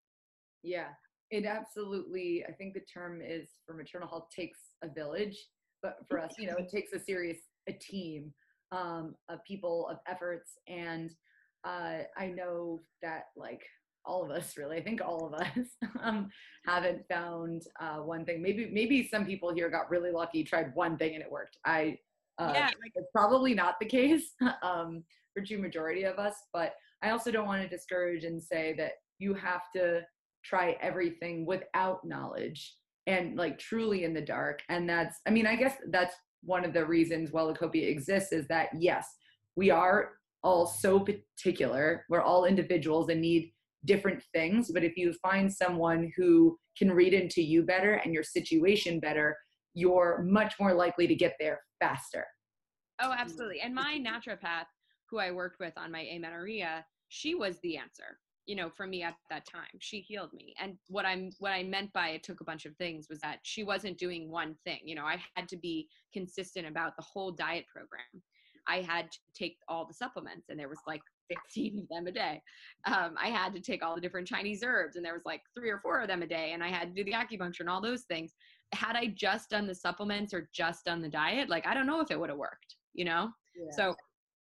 Yeah, 0.64 0.90
it 1.34 1.46
absolutely. 1.46 2.46
I 2.48 2.52
think 2.52 2.76
the 2.76 2.82
term 2.82 3.22
is 3.22 3.50
for 3.66 3.74
maternal 3.74 4.08
health 4.08 4.28
takes 4.34 4.60
a 4.84 4.88
village, 4.88 5.38
but 5.82 5.98
for 6.08 6.20
us, 6.20 6.32
you 6.38 6.46
know, 6.46 6.56
it 6.58 6.70
takes 6.70 6.94
a 6.94 7.00
serious 7.00 7.40
a 7.68 7.74
team 7.74 8.32
um, 8.72 9.16
of 9.30 9.44
people 9.44 9.88
of 9.90 9.98
efforts, 10.08 10.52
and 10.68 11.12
uh, 11.66 12.04
I 12.16 12.28
know 12.28 12.82
that 13.02 13.26
like 13.36 13.64
all 14.06 14.22
of 14.22 14.32
us 14.32 14.58
really 14.58 14.76
i 14.76 14.84
think 14.84 15.00
all 15.00 15.26
of 15.26 15.34
us 15.34 15.68
um, 16.02 16.30
haven't 16.66 17.08
found 17.08 17.62
uh, 17.80 18.00
one 18.00 18.26
thing 18.26 18.42
maybe 18.42 18.70
maybe 18.70 19.08
some 19.08 19.26
people 19.26 19.54
here 19.54 19.70
got 19.70 19.90
really 19.90 20.12
lucky 20.12 20.44
tried 20.44 20.76
one 20.76 20.98
thing 20.98 21.14
and 21.14 21.24
it 21.24 21.32
worked 21.32 21.58
i 21.66 21.98
uh, 22.38 22.52
yeah, 22.54 22.70
it's 22.96 23.08
probably 23.16 23.54
not 23.54 23.76
the 23.80 23.86
case 23.86 24.34
um, 24.62 25.02
for 25.34 25.42
true 25.42 25.58
majority 25.58 26.04
of 26.04 26.20
us 26.20 26.36
but 26.52 26.74
i 27.02 27.12
also 27.12 27.32
don't 27.32 27.48
want 27.48 27.62
to 27.62 27.70
discourage 27.70 28.26
and 28.26 28.44
say 28.44 28.74
that 28.78 28.92
you 29.20 29.34
have 29.34 29.62
to 29.74 30.02
try 30.44 30.78
everything 30.82 31.46
without 31.46 32.04
knowledge 32.06 32.76
and 33.08 33.36
like 33.36 33.60
truly 33.60 34.04
in 34.04 34.14
the 34.14 34.22
dark 34.22 34.62
and 34.70 34.90
that's 34.90 35.20
i 35.28 35.30
mean 35.30 35.46
i 35.46 35.56
guess 35.56 35.76
that's 35.90 36.16
one 36.44 36.66
of 36.66 36.74
the 36.74 36.86
reasons 36.86 37.32
wellacopia 37.32 37.90
exists 37.90 38.32
is 38.32 38.48
that 38.48 38.70
yes 38.80 39.08
we 39.56 39.70
are 39.70 40.14
all 40.44 40.66
so 40.66 41.00
particular 41.00 42.06
we're 42.10 42.22
all 42.22 42.46
individuals 42.46 43.10
and 43.10 43.22
need 43.22 43.54
different 43.86 44.24
things. 44.34 44.72
But 44.72 44.84
if 44.84 44.98
you 44.98 45.14
find 45.14 45.52
someone 45.52 46.12
who 46.16 46.58
can 46.78 46.92
read 46.92 47.14
into 47.14 47.42
you 47.42 47.64
better 47.64 47.96
and 47.96 48.14
your 48.14 48.24
situation 48.24 49.00
better, 49.00 49.38
you're 49.74 50.24
much 50.28 50.56
more 50.60 50.74
likely 50.74 51.08
to 51.08 51.16
get 51.16 51.34
there 51.40 51.60
faster. 51.80 52.26
Oh, 53.02 53.14
absolutely. 53.18 53.62
And 53.62 53.74
my 53.74 54.00
naturopath, 54.00 54.68
who 55.10 55.20
I 55.20 55.32
worked 55.32 55.60
with 55.60 55.74
on 55.78 55.92
my 55.92 56.02
amenorrhea, 56.02 56.86
she 57.10 57.36
was 57.36 57.58
the 57.62 57.78
answer 57.78 58.20
you 58.46 58.56
know 58.56 58.70
for 58.70 58.86
me 58.86 59.04
at 59.04 59.16
that 59.30 59.46
time 59.50 59.80
she 59.80 60.00
healed 60.02 60.32
me 60.34 60.54
and 60.60 60.76
what 60.88 61.06
i'm 61.06 61.30
what 61.40 61.52
i 61.52 61.64
meant 61.64 61.92
by 61.94 62.10
it 62.10 62.24
took 62.24 62.42
a 62.42 62.46
bunch 62.46 62.66
of 62.66 62.76
things 62.78 63.08
was 63.10 63.20
that 63.20 63.40
she 63.44 63.64
wasn't 63.64 63.98
doing 63.98 64.30
one 64.30 64.56
thing 64.66 64.80
you 64.84 64.96
know 64.96 65.06
i 65.06 65.18
had 65.36 65.48
to 65.48 65.58
be 65.58 65.88
consistent 66.14 66.68
about 66.68 66.96
the 66.98 67.04
whole 67.04 67.32
diet 67.32 67.66
program 67.74 68.02
i 68.68 68.82
had 68.82 69.12
to 69.12 69.20
take 69.34 69.58
all 69.68 69.86
the 69.86 69.94
supplements 69.94 70.50
and 70.50 70.60
there 70.60 70.70
was 70.70 70.80
like 70.88 71.02
15 71.30 71.80
of 71.80 71.88
them 71.90 72.08
a 72.08 72.12
day. 72.12 72.42
Um, 72.86 73.16
I 73.22 73.28
had 73.28 73.54
to 73.54 73.62
take 73.62 73.84
all 73.84 73.96
the 73.96 74.02
different 74.02 74.28
Chinese 74.28 74.64
herbs, 74.64 74.96
and 74.96 75.06
there 75.06 75.14
was 75.14 75.26
like 75.26 75.42
three 75.58 75.70
or 75.70 75.80
four 75.80 76.02
of 76.02 76.08
them 76.08 76.22
a 76.22 76.28
day, 76.28 76.52
and 76.54 76.64
I 76.64 76.70
had 76.70 76.94
to 76.94 77.04
do 77.04 77.04
the 77.04 77.14
acupuncture 77.14 77.62
and 77.62 77.70
all 77.70 77.82
those 77.82 78.04
things. 78.04 78.34
Had 78.74 78.96
I 78.96 79.08
just 79.08 79.50
done 79.50 79.68
the 79.68 79.76
supplements 79.76 80.34
or 80.34 80.50
just 80.54 80.86
done 80.86 81.02
the 81.02 81.10
diet, 81.10 81.50
like 81.50 81.68
I 81.68 81.74
don't 81.74 81.88
know 81.88 82.02
if 82.02 82.12
it 82.12 82.20
would 82.20 82.30
have 82.30 82.38
worked, 82.38 82.76
you 82.94 83.06
know? 83.06 83.30
Yeah. 83.56 83.72
So 83.76 83.96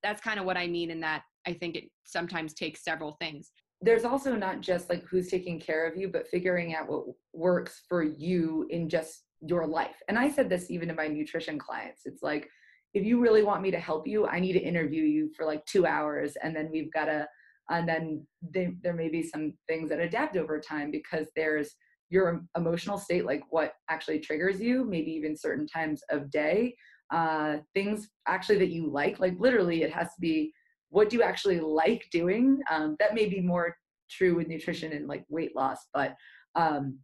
that's 0.03 0.21
kind 0.21 0.39
of 0.39 0.47
what 0.47 0.57
I 0.57 0.67
mean 0.67 0.91
in 0.91 1.01
that 1.01 1.23
I 1.47 1.55
think 1.55 1.77
it 1.77 1.85
sometimes 2.05 2.55
takes 2.55 2.85
several 2.85 3.17
things. 3.21 3.51
There's 3.81 4.05
also 4.05 4.35
not 4.35 4.61
just 4.61 4.89
like 4.91 5.05
who's 5.05 5.29
taking 5.29 5.61
care 5.61 5.87
of 5.87 5.97
you, 5.97 6.09
but 6.09 6.29
figuring 6.29 6.75
out 6.75 6.89
what 6.89 7.05
works 7.33 7.83
for 7.89 8.03
you 8.03 8.67
in 8.71 8.89
just 8.89 9.25
your 9.41 9.67
life. 9.67 9.97
And 10.09 10.19
I 10.19 10.31
said 10.31 10.49
this 10.49 10.71
even 10.71 10.89
to 10.89 10.95
my 10.95 11.07
nutrition 11.07 11.59
clients. 11.59 12.03
It's 12.05 12.23
like, 12.23 12.49
if 12.95 13.05
you 13.05 13.21
really 13.21 13.43
want 13.43 13.63
me 13.63 13.71
to 13.71 13.79
help 13.79 14.09
you, 14.09 14.27
I 14.27 14.41
need 14.41 14.55
to 14.55 14.61
interview 14.61 15.05
you 15.05 15.31
for 15.37 15.45
like 15.45 15.65
two 15.67 15.87
hours, 15.87 16.37
and 16.43 16.57
then 16.57 16.71
we've 16.73 16.93
got 16.93 17.05
to, 17.05 17.29
and 17.71 17.89
then 17.89 18.27
they, 18.43 18.75
there 18.83 18.95
may 18.95 19.09
be 19.09 19.23
some 19.23 19.53
things 19.69 19.91
that 19.91 20.01
adapt 20.01 20.37
over 20.37 20.59
time 20.59 20.91
because 20.91 21.27
there's 21.37 21.77
your 22.09 22.43
emotional 22.57 22.97
state, 22.97 23.27
like 23.27 23.43
what 23.51 23.75
actually 23.91 24.19
triggers 24.19 24.59
you, 24.59 24.85
maybe 24.85 25.11
even 25.11 25.37
certain 25.37 25.67
times 25.67 26.01
of 26.11 26.31
day, 26.31 26.75
uh, 27.13 27.59
things 27.75 28.09
actually 28.27 28.59
that 28.59 28.71
you 28.71 28.91
like, 28.91 29.21
like 29.21 29.35
literally, 29.39 29.83
it 29.83 29.93
has 29.93 30.07
to 30.09 30.21
be 30.21 30.51
what 30.91 31.11
do 31.11 31.17
you 31.17 31.23
actually 31.23 31.61
like 31.61 32.07
doing. 32.11 32.61
Um, 32.71 32.97
that 32.99 33.15
may 33.15 33.27
be 33.29 33.41
more 33.41 33.77
true 34.11 34.35
with 34.35 34.49
nutrition 34.49 34.93
and 34.93 35.07
like 35.07 35.25
weight 35.29 35.55
loss, 35.55 35.79
but 35.93 36.15
um, 36.55 36.99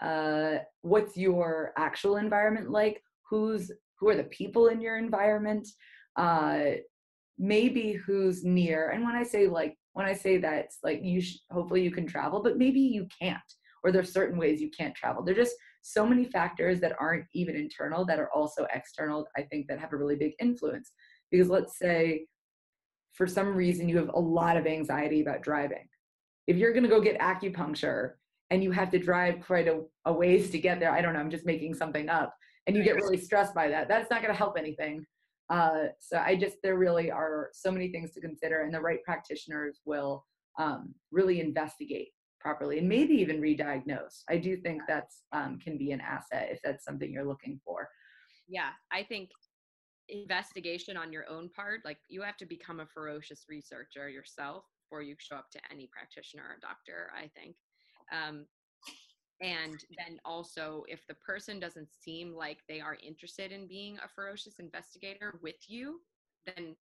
uh, 0.00 0.58
what's 0.82 1.16
your 1.16 1.72
actual 1.76 2.16
environment 2.16 2.70
like? 2.70 3.02
Who's 3.28 3.70
who 3.98 4.08
are 4.08 4.16
the 4.16 4.24
people 4.24 4.68
in 4.68 4.80
your 4.80 4.98
environment 4.98 5.66
uh 6.16 6.64
maybe 7.38 7.92
who's 7.92 8.44
near 8.44 8.90
and 8.90 9.04
when 9.04 9.14
i 9.14 9.22
say 9.22 9.46
like 9.46 9.76
when 9.92 10.06
i 10.06 10.12
say 10.12 10.38
that 10.38 10.58
it's 10.58 10.78
like 10.82 11.00
you 11.02 11.20
sh- 11.20 11.38
hopefully 11.50 11.82
you 11.82 11.90
can 11.90 12.06
travel 12.06 12.42
but 12.42 12.58
maybe 12.58 12.80
you 12.80 13.06
can't 13.20 13.38
or 13.84 13.92
there's 13.92 14.12
certain 14.12 14.38
ways 14.38 14.60
you 14.60 14.70
can't 14.76 14.94
travel 14.94 15.22
there's 15.22 15.36
just 15.36 15.54
so 15.82 16.04
many 16.04 16.24
factors 16.24 16.80
that 16.80 16.96
aren't 16.98 17.24
even 17.34 17.54
internal 17.54 18.04
that 18.04 18.18
are 18.18 18.30
also 18.34 18.66
external 18.74 19.26
i 19.36 19.42
think 19.42 19.66
that 19.68 19.78
have 19.78 19.92
a 19.92 19.96
really 19.96 20.16
big 20.16 20.32
influence 20.40 20.90
because 21.30 21.48
let's 21.48 21.78
say 21.78 22.24
for 23.12 23.26
some 23.26 23.54
reason 23.54 23.88
you 23.88 23.96
have 23.96 24.10
a 24.14 24.20
lot 24.20 24.56
of 24.56 24.66
anxiety 24.66 25.20
about 25.20 25.42
driving. 25.42 25.88
If 26.46 26.56
you're 26.56 26.72
going 26.72 26.84
to 26.84 26.88
go 26.88 27.00
get 27.00 27.18
acupuncture 27.20 28.12
and 28.50 28.62
you 28.62 28.70
have 28.72 28.90
to 28.90 28.98
drive 28.98 29.40
quite 29.44 29.68
a, 29.68 29.82
a 30.06 30.12
ways 30.12 30.50
to 30.50 30.58
get 30.58 30.80
there 30.80 30.92
i 30.92 31.00
don't 31.00 31.12
know 31.12 31.20
i'm 31.20 31.30
just 31.30 31.46
making 31.46 31.74
something 31.74 32.08
up 32.08 32.34
and 32.66 32.76
you 32.76 32.82
get 32.82 32.96
really 32.96 33.16
stressed 33.16 33.54
by 33.54 33.68
that 33.68 33.88
that's 33.88 34.10
not 34.10 34.22
going 34.22 34.32
to 34.32 34.38
help 34.38 34.58
anything. 34.58 35.04
Uh, 35.50 35.86
so 35.98 36.18
i 36.18 36.36
just 36.36 36.56
there 36.62 36.76
really 36.76 37.10
are 37.10 37.48
so 37.52 37.70
many 37.70 37.90
things 37.90 38.12
to 38.12 38.20
consider 38.20 38.62
and 38.62 38.74
the 38.74 38.80
right 38.80 39.02
practitioners 39.04 39.80
will 39.86 40.24
um, 40.58 40.94
really 41.10 41.40
investigate 41.40 42.08
properly 42.40 42.78
and 42.78 42.88
maybe 42.88 43.14
even 43.14 43.40
re-diagnose. 43.40 44.24
I 44.28 44.36
do 44.36 44.56
think 44.56 44.82
that's 44.86 45.22
um, 45.32 45.58
can 45.58 45.78
be 45.78 45.92
an 45.92 46.00
asset 46.00 46.48
if 46.50 46.60
that's 46.62 46.84
something 46.84 47.12
you're 47.12 47.26
looking 47.26 47.60
for. 47.64 47.88
Yeah 48.48 48.70
i 48.92 49.02
think 49.02 49.30
investigation 50.08 50.96
on 50.96 51.12
your 51.12 51.28
own 51.28 51.48
part 51.50 51.80
like 51.84 51.98
you 52.08 52.22
have 52.22 52.36
to 52.36 52.46
become 52.46 52.80
a 52.80 52.86
ferocious 52.86 53.44
researcher 53.48 54.08
yourself 54.08 54.64
before 54.82 55.02
you 55.02 55.14
show 55.18 55.36
up 55.36 55.50
to 55.50 55.60
any 55.70 55.88
practitioner 55.92 56.44
or 56.44 56.58
doctor 56.60 57.10
i 57.16 57.28
think. 57.28 57.56
Um, 58.12 58.46
and 59.40 59.84
then 59.96 60.18
also 60.24 60.84
if 60.88 61.06
the 61.06 61.14
person 61.14 61.60
doesn't 61.60 61.88
seem 61.92 62.34
like 62.34 62.58
they 62.68 62.80
are 62.80 62.96
interested 63.06 63.52
in 63.52 63.68
being 63.68 63.98
a 63.98 64.08
ferocious 64.08 64.58
investigator 64.58 65.38
with 65.42 65.56
you 65.68 66.00
then 66.46 66.74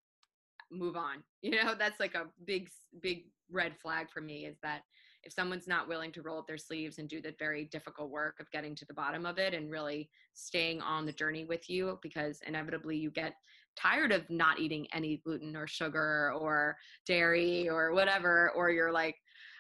move 0.71 0.97
on. 0.97 1.23
You 1.43 1.63
know 1.63 1.75
that's 1.79 2.01
like 2.01 2.15
a 2.15 2.27
big 2.45 2.71
big 3.01 3.27
red 3.51 3.77
flag 3.81 4.11
for 4.11 4.21
me 4.21 4.47
is 4.47 4.57
that 4.63 4.83
if 5.27 5.33
someone's 5.33 5.67
not 5.67 5.89
willing 5.89 6.13
to 6.13 6.23
roll 6.23 6.39
up 6.39 6.47
their 6.47 6.57
sleeves 6.57 6.99
and 6.99 7.09
do 7.09 7.21
the 7.21 7.35
very 7.39 7.65
difficult 7.65 8.11
work 8.11 8.37
of 8.41 8.51
getting 8.53 8.77
to 8.77 8.85
the 8.87 8.95
bottom 8.95 9.27
of 9.27 9.39
it 9.39 9.55
and 9.55 9.71
really 9.71 10.09
staying 10.35 10.81
on 10.81 11.05
the 11.05 11.13
journey 11.13 11.45
with 11.45 11.69
you 11.69 11.99
because 12.01 12.41
inevitably 12.47 12.97
you 12.97 13.11
get 13.11 13.35
tired 13.77 14.13
of 14.13 14.29
not 14.31 14.61
eating 14.61 14.87
any 14.95 15.21
gluten 15.25 15.57
or 15.57 15.67
sugar 15.67 16.33
or 16.39 16.77
dairy 17.07 17.69
or 17.69 17.93
whatever 17.93 18.53
or 18.57 18.71
you're 18.71 18.93
like 18.93 19.17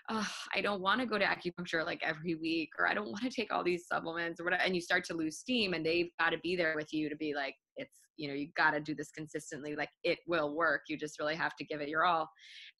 oh, 0.09 0.29
I 0.55 0.61
don't 0.61 0.81
want 0.81 1.00
to 1.00 1.07
go 1.07 1.18
to 1.18 1.24
acupuncture 1.24 1.85
like 1.85 2.00
every 2.05 2.35
week, 2.37 2.70
or 2.79 2.88
I 2.88 2.94
don't 2.94 3.11
want 3.11 3.22
to 3.22 3.31
take 3.31 3.52
all 3.52 3.64
these 3.64 3.87
supplements 3.87 4.40
or 4.40 4.44
whatever. 4.44 4.62
And 4.62 4.74
you 4.74 4.81
start 4.81 5.05
to 5.07 5.14
lose 5.14 5.38
steam, 5.38 5.74
and 5.74 5.85
they've 5.85 6.11
got 6.18 6.31
to 6.31 6.38
be 6.38 6.57
there 6.57 6.74
with 6.76 6.92
you 6.92 7.09
to 7.09 7.16
be 7.16 7.35
like, 7.35 7.55
it's, 7.76 7.96
you 8.16 8.29
know, 8.29 8.35
you 8.35 8.48
got 8.57 8.70
to 8.70 8.81
do 8.81 8.94
this 8.94 9.11
consistently. 9.11 9.74
Like 9.74 9.90
it 10.05 10.18
will 10.26 10.55
work. 10.55 10.83
You 10.88 10.96
just 10.96 11.18
really 11.18 11.35
have 11.35 11.57
to 11.57 11.64
give 11.64 11.81
it 11.81 11.88
your 11.88 12.05
all. 12.05 12.29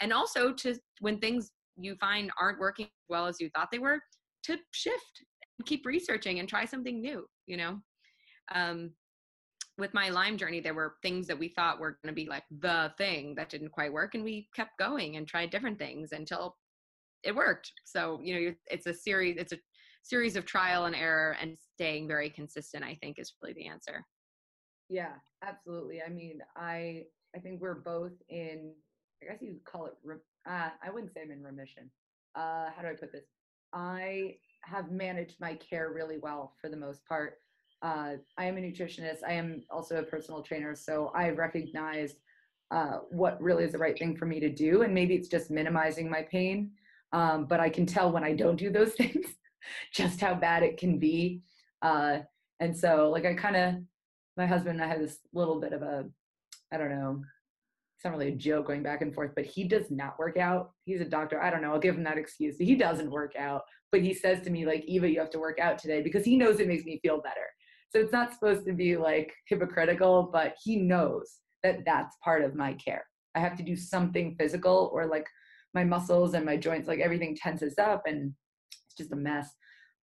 And 0.01 0.12
also 0.12 0.53
to 0.53 0.77
when 1.01 1.18
things 1.18 1.51
you 1.77 1.97
find 1.97 2.31
aren't 2.41 2.59
working 2.59 2.87
as 2.87 3.09
well 3.09 3.27
as 3.27 3.37
you 3.41 3.51
thought 3.51 3.69
they 3.71 3.79
were, 3.79 4.01
to 4.45 4.57
shift 4.73 5.25
and 5.59 5.67
keep 5.67 5.85
researching 5.87 6.39
and 6.39 6.49
try 6.49 6.65
something 6.65 7.01
new, 7.01 7.27
you 7.47 7.57
know? 7.57 7.79
Um, 8.55 8.93
with 9.79 9.93
my 9.93 10.09
Lyme 10.09 10.39
journey, 10.39 10.61
there 10.61 10.75
were 10.75 10.95
things 11.03 11.27
that 11.27 11.39
we 11.39 11.49
thought 11.49 11.79
were 11.79 11.99
going 12.03 12.15
to 12.15 12.21
be 12.21 12.29
like 12.29 12.45
the 12.61 12.93
thing 12.97 13.35
that 13.35 13.51
didn't 13.51 13.73
quite 13.73 13.93
work, 13.93 14.15
and 14.15 14.25
we 14.25 14.49
kept 14.55 14.79
going 14.79 15.17
and 15.17 15.29
tried 15.29 15.51
different 15.51 15.79
things 15.79 16.12
until 16.12 16.57
it 17.23 17.35
worked. 17.35 17.71
So, 17.85 18.21
you 18.23 18.35
know, 18.35 18.55
it's 18.71 18.87
a 18.87 18.95
series, 18.95 19.37
it's 19.37 19.53
a 19.53 19.59
series 20.03 20.37
of 20.37 20.47
trial 20.47 20.87
and 20.87 20.95
error 20.95 21.37
and 21.41 21.57
staying 21.75 22.09
very 22.09 22.31
consistent, 22.31 22.85
I 22.85 22.97
think 23.03 23.19
is 23.19 23.35
really 23.43 23.55
the 23.55 23.67
answer. 23.67 24.07
Yeah, 24.89 25.15
absolutely. 25.43 26.01
I 26.01 26.09
mean, 26.09 26.39
I, 26.57 27.05
I 27.35 27.41
think 27.41 27.61
we're 27.61 27.75
both 27.75 28.12
in, 28.29 28.73
I 29.23 29.33
guess 29.33 29.43
you 29.43 29.57
call 29.67 29.87
it, 29.87 29.95
uh, 30.49 30.69
I 30.85 30.91
wouldn't 30.91 31.13
say 31.13 31.23
I'm 31.23 31.31
in 31.31 31.43
remission. 31.43 31.91
Uh, 32.35 32.67
how 32.75 32.83
do 32.83 32.89
I 32.89 32.95
put 32.95 33.13
this? 33.13 33.25
I 33.73 34.37
have 34.63 34.91
managed 34.91 35.37
my 35.41 35.55
care 35.55 35.93
really 35.93 36.19
well 36.19 36.55
for 36.61 36.69
the 36.69 36.77
most 36.77 37.05
part. 37.07 37.35
Uh, 37.83 38.15
I 38.38 38.44
am 38.44 38.57
a 38.57 38.61
nutritionist. 38.61 39.19
I 39.27 39.33
am 39.33 39.63
also 39.71 39.97
a 39.97 40.03
personal 40.03 40.42
trainer. 40.42 40.75
So 40.75 41.13
I 41.15 41.31
recognized 41.31 42.17
uh, 42.71 42.99
what 43.11 43.40
really 43.40 43.65
is 43.65 43.73
the 43.73 43.79
right 43.79 43.99
thing 43.99 44.17
for 44.17 44.27
me 44.27 44.40
to 44.40 44.49
do. 44.49 44.83
And 44.83 44.94
maybe 44.94 45.15
it's 45.15 45.29
just 45.29 45.51
minimizing 45.51 46.11
my 46.11 46.23
pain 46.23 46.71
um, 47.13 47.47
but 47.47 47.61
I 47.61 47.71
can 47.71 47.87
tell 47.87 48.13
when 48.13 48.25
I 48.25 48.35
don't 48.35 48.57
do 48.57 48.71
those 48.71 48.92
things 48.99 49.27
just 49.92 50.21
how 50.21 50.35
bad 50.35 50.63
it 50.63 50.79
can 50.79 50.99
be. 50.99 51.42
Uh, 51.83 52.19
and 52.61 52.77
so, 52.77 53.11
like, 53.11 53.25
I 53.25 53.35
kind 53.35 53.57
of, 53.57 53.75
my 54.37 54.47
husband 54.47 54.81
and 54.81 54.83
I 54.83 54.92
had 54.92 55.03
this 55.03 55.19
little 55.33 55.61
bit 55.61 55.73
of 55.73 55.83
a, 55.83 56.05
I 56.73 56.79
don't 56.79 56.90
know, 56.90 57.23
not 58.07 58.17
really 58.17 58.33
a 58.33 58.37
joke 58.37 58.67
going 58.67 58.83
back 58.83 59.02
and 59.02 59.15
forth, 59.15 59.33
but 59.35 59.44
he 59.44 59.65
does 59.65 59.90
not 59.90 60.19
work 60.19 60.37
out. 60.37 60.71
He's 60.85 61.00
a 61.00 61.04
doctor. 61.04 61.42
I 61.42 61.50
don't 61.50 61.63
know. 61.63 61.73
I'll 61.73 61.81
give 61.81 61.96
him 61.96 62.04
that 62.04 62.19
excuse. 62.19 62.57
He 62.59 62.75
doesn't 62.75 63.11
work 63.11 63.35
out, 63.37 63.63
but 63.92 64.00
he 64.00 64.15
says 64.15 64.40
to 64.42 64.50
me, 64.50 64.65
like, 64.65 64.85
Eva, 64.87 65.11
you 65.11 65.19
have 65.21 65.31
to 65.31 65.38
work 65.38 65.59
out 65.59 65.79
today 65.79 66.02
because 66.02 66.25
he 66.25 66.37
knows 66.37 66.61
it 66.61 66.69
makes 66.69 66.85
me 66.85 67.00
feel 67.02 67.21
better. 67.21 67.46
So 67.90 67.98
it's 67.98 68.13
not 68.13 68.33
supposed 68.33 68.65
to 68.67 68.73
be 68.73 68.96
like 68.96 69.33
hypocritical, 69.48 70.31
but 70.33 70.54
he 70.63 70.77
knows 70.77 71.37
that 71.63 71.85
that's 71.85 72.17
part 72.23 72.42
of 72.42 72.54
my 72.54 72.75
care. 72.75 73.04
I 73.35 73.40
have 73.40 73.57
to 73.57 73.63
do 73.63 73.77
something 73.77 74.37
physical 74.38 74.90
or 74.92 75.07
like 75.07 75.27
my 75.75 75.85
muscles 75.85 76.35
and 76.35 76.44
my 76.44 76.57
joints, 76.57 76.88
like 76.88 77.00
everything 77.00 77.37
tenses 77.37 77.75
up 77.79 78.02
and 78.07 78.33
it's 78.87 78.94
just 78.96 79.13
a 79.13 79.17
mess. 79.17 79.50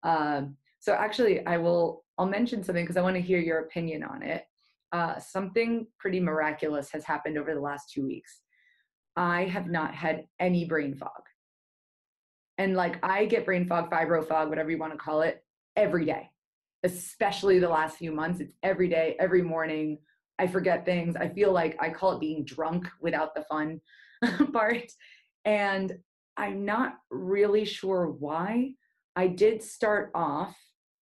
Um, 0.03 0.55
so 0.79 0.93
actually, 0.93 1.45
I 1.45 1.57
will, 1.57 2.03
I'll 2.17 2.25
mention 2.25 2.63
something 2.63 2.83
because 2.83 2.97
I 2.97 3.01
want 3.01 3.15
to 3.15 3.21
hear 3.21 3.39
your 3.39 3.59
opinion 3.59 4.03
on 4.03 4.21
it. 4.23 4.43
Uh, 4.93 5.19
something 5.19 5.87
pretty 5.97 6.19
miraculous 6.19 6.91
has 6.91 7.03
happened 7.03 7.37
over 7.37 7.53
the 7.53 7.59
last 7.59 7.91
two 7.91 8.05
weeks. 8.05 8.41
I 9.15 9.45
have 9.45 9.67
not 9.67 9.93
had 9.93 10.25
any 10.39 10.65
brain 10.65 10.95
fog. 10.95 11.09
And 12.59 12.75
like 12.75 13.03
I 13.03 13.25
get 13.25 13.45
brain 13.45 13.67
fog, 13.67 13.89
fibro 13.89 14.25
fog, 14.25 14.49
whatever 14.49 14.69
you 14.69 14.77
want 14.77 14.93
to 14.93 14.99
call 14.99 15.21
it, 15.21 15.43
every 15.75 16.05
day, 16.05 16.29
especially 16.83 17.57
the 17.57 17.69
last 17.69 17.97
few 17.97 18.11
months. 18.11 18.39
It's 18.39 18.53
every 18.61 18.87
day, 18.87 19.15
every 19.19 19.41
morning. 19.41 19.97
I 20.37 20.47
forget 20.47 20.85
things. 20.85 21.15
I 21.15 21.29
feel 21.29 21.51
like 21.51 21.75
I 21.81 21.89
call 21.89 22.13
it 22.13 22.19
being 22.19 22.45
drunk 22.45 22.87
without 23.01 23.33
the 23.33 23.43
fun 23.49 23.81
part. 24.53 24.91
And 25.45 25.93
I'm 26.37 26.65
not 26.65 26.97
really 27.09 27.65
sure 27.65 28.07
why. 28.07 28.73
I 29.15 29.27
did 29.27 29.61
start 29.61 30.11
off, 30.15 30.55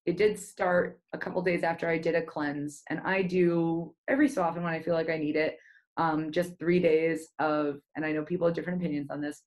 it 0.06 0.18
did 0.18 0.40
start 0.40 1.00
a 1.14 1.18
couple 1.18 1.42
days 1.42 1.64
after 1.64 1.88
I 1.88 1.98
did 1.98 2.16
a 2.16 2.22
cleanse. 2.22 2.82
And 2.90 3.00
I 3.06 3.22
do 3.22 3.94
every 4.08 4.28
so 4.28 4.42
often 4.42 4.64
when 4.64 4.74
I 4.74 4.82
feel 4.82 4.96
like 4.96 5.10
I 5.10 5.18
need 5.18 5.36
it, 5.36 5.58
um, 5.98 6.32
just 6.32 6.58
three 6.58 6.80
days 6.80 7.28
of, 7.40 7.80
and 7.96 8.06
I 8.06 8.12
know 8.12 8.24
people 8.24 8.48
have 8.48 8.56
different 8.56 8.82
opinions 8.82 9.12
on 9.12 9.22
this, 9.22 9.44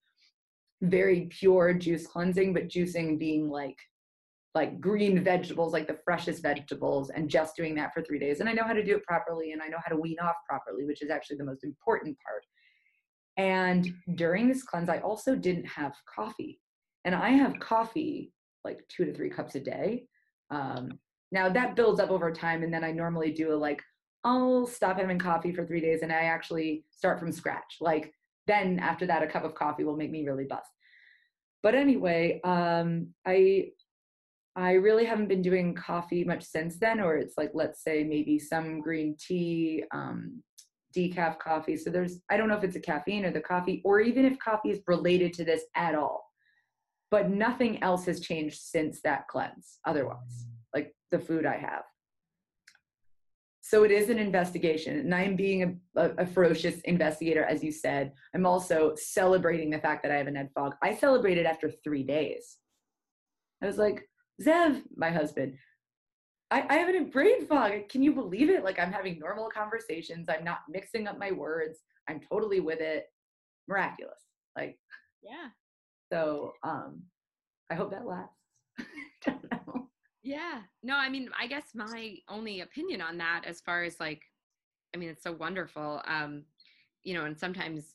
very 0.83 1.29
pure 1.31 1.75
juice 1.75 2.07
cleansing, 2.07 2.53
but 2.53 2.69
juicing 2.69 3.19
being 3.19 3.49
like 3.49 3.77
like 4.55 4.81
green 4.81 5.23
vegetables, 5.25 5.73
like 5.73 5.89
the 5.89 5.99
freshest 6.05 6.41
vegetables, 6.41 7.11
and 7.11 7.29
just 7.29 7.57
doing 7.57 7.75
that 7.75 7.93
for 7.93 8.03
three 8.03 8.21
days. 8.21 8.39
And 8.39 8.49
I 8.49 8.53
know 8.53 8.63
how 8.63 8.73
to 8.73 8.85
do 8.85 8.95
it 8.95 9.03
properly 9.03 9.51
and 9.51 9.61
I 9.61 9.67
know 9.67 9.79
how 9.85 9.93
to 9.93 10.01
wean 10.01 10.17
off 10.23 10.37
properly, 10.49 10.85
which 10.85 11.03
is 11.03 11.11
actually 11.11 11.39
the 11.39 11.45
most 11.45 11.65
important 11.65 12.17
part. 12.25 12.45
And 13.37 13.93
during 14.15 14.47
this 14.47 14.63
cleanse, 14.63 14.89
I 14.89 14.99
also 14.99 15.35
didn't 15.35 15.67
have 15.67 15.95
coffee. 16.15 16.61
And 17.05 17.17
I 17.17 17.31
have 17.31 17.59
coffee 17.59 18.33
like 18.65 18.79
two 18.89 19.05
to 19.05 19.13
three 19.13 19.29
cups 19.29 19.57
a 19.57 19.61
day. 19.61 20.07
Um, 20.51 20.99
now 21.33 21.49
that 21.49 21.77
builds 21.77 22.01
up 22.01 22.11
over 22.11 22.31
time. 22.33 22.63
And 22.63 22.73
then 22.73 22.85
I 22.85 22.93
normally 22.93 23.33
do 23.33 23.53
a 23.53 23.57
like, 23.57 23.83
I'll 24.25 24.67
stop 24.67 24.99
having 24.99 25.19
coffee 25.19 25.53
for 25.53 25.67
three 25.67 25.81
days 25.81 26.03
and 26.03 26.13
I 26.13 26.25
actually 26.25 26.85
start 26.91 27.19
from 27.19 27.33
scratch. 27.33 27.77
Like, 27.81 28.13
then 28.47 28.79
after 28.79 29.07
that, 29.07 29.23
a 29.23 29.27
cup 29.27 29.45
of 29.45 29.55
coffee 29.55 29.85
will 29.85 29.97
make 29.97 30.11
me 30.11 30.27
really 30.27 30.45
bust. 30.45 30.71
But 31.63 31.75
anyway, 31.75 32.41
um, 32.45 33.09
I 33.27 33.71
I 34.57 34.73
really 34.75 35.05
haven't 35.05 35.29
been 35.29 35.43
doing 35.43 35.75
coffee 35.75 36.23
much 36.25 36.45
since 36.45 36.79
then, 36.79 37.01
or 37.01 37.17
it's 37.17 37.37
like, 37.37 37.51
let's 37.55 37.83
say, 37.83 38.05
maybe 38.05 38.39
some 38.39 38.81
green 38.81 39.17
tea, 39.19 39.83
um, 39.93 40.43
decaf 40.97 41.41
coffee. 41.41 41.77
So 41.77 41.91
there's, 41.91 42.21
I 42.31 42.37
don't 42.37 42.49
know 42.49 42.57
if 42.57 42.63
it's 42.63 42.77
a 42.77 42.81
caffeine 42.81 43.25
or 43.25 43.33
the 43.33 43.41
coffee, 43.41 43.83
or 43.85 44.01
even 44.01 44.25
if 44.25 44.39
coffee 44.39 44.71
is 44.71 44.81
related 44.87 45.33
to 45.35 45.45
this 45.45 45.63
at 45.75 45.97
all. 45.97 46.31
But 47.15 47.31
nothing 47.31 47.81
else 47.81 48.07
has 48.07 48.19
changed 48.19 48.61
since 48.61 49.01
that 49.03 49.29
cleanse, 49.29 49.79
otherwise, 49.87 50.49
like 50.75 50.97
the 51.13 51.21
food 51.21 51.47
I 51.47 51.57
have. 51.59 51.85
So 53.61 53.85
it 53.85 53.93
is 53.93 54.11
an 54.11 54.19
investigation, 54.19 54.99
and 54.99 55.15
I'm 55.15 55.37
being 55.37 55.63
a, 55.63 56.01
a, 56.01 56.11
a, 56.23 56.27
ferocious 56.27 56.81
investigator, 56.81 57.45
as 57.45 57.63
you 57.63 57.71
said. 57.71 58.15
I'm 58.35 58.47
also 58.47 58.97
celebrating 58.97 59.71
the 59.71 59.79
fact 59.79 60.03
that 60.03 60.11
I 60.11 60.17
have 60.17 60.27
an 60.27 60.37
ed 60.37 60.51
fog. 60.57 60.75
I 60.83 60.93
celebrated 60.93 61.47
after 61.47 61.71
three 61.71 62.03
days. 62.03 62.57
I 63.63 63.67
was 63.67 63.79
like, 63.79 64.09
Zev, 64.43 64.83
my 64.97 65.11
husband, 65.11 65.55
I, 66.51 66.67
I 66.69 66.75
have 66.79 66.93
a 66.93 67.01
brain 67.03 67.47
fog. 67.47 67.89
Can 67.91 68.03
you 68.03 68.13
believe 68.13 68.51
it? 68.51 68.65
Like 68.65 68.81
I'm 68.81 68.91
having 68.91 69.21
normal 69.21 69.49
conversations. 69.51 70.29
I'm 70.29 70.43
not 70.43 70.63
mixing 70.69 71.07
up 71.07 71.17
my 71.17 71.31
words. 71.31 71.79
I'm 72.09 72.19
totally 72.29 72.59
with 72.59 72.81
it. 72.81 73.05
Miraculous. 73.69 74.19
Like 74.57 74.81
yeah. 75.23 75.51
So 76.13 76.53
um 76.63 77.03
I 77.71 77.75
hope 77.75 77.91
that 77.91 78.07
lasts. 78.07 78.37
yeah. 80.23 80.61
No, 80.83 80.97
I 80.97 81.09
mean, 81.09 81.31
I 81.39 81.47
guess 81.47 81.65
my 81.75 82.17
only 82.29 82.61
opinion 82.61 83.01
on 83.01 83.17
that 83.19 83.43
as 83.47 83.61
far 83.61 83.85
as 83.85 83.99
like 84.01 84.23
I 84.95 84.99
mean, 84.99 85.09
it's 85.09 85.23
so 85.23 85.33
wonderful. 85.33 86.03
Um, 86.07 86.45
you 87.03 87.15
know, 87.15 87.25
and 87.25 87.37
sometimes 87.37 87.95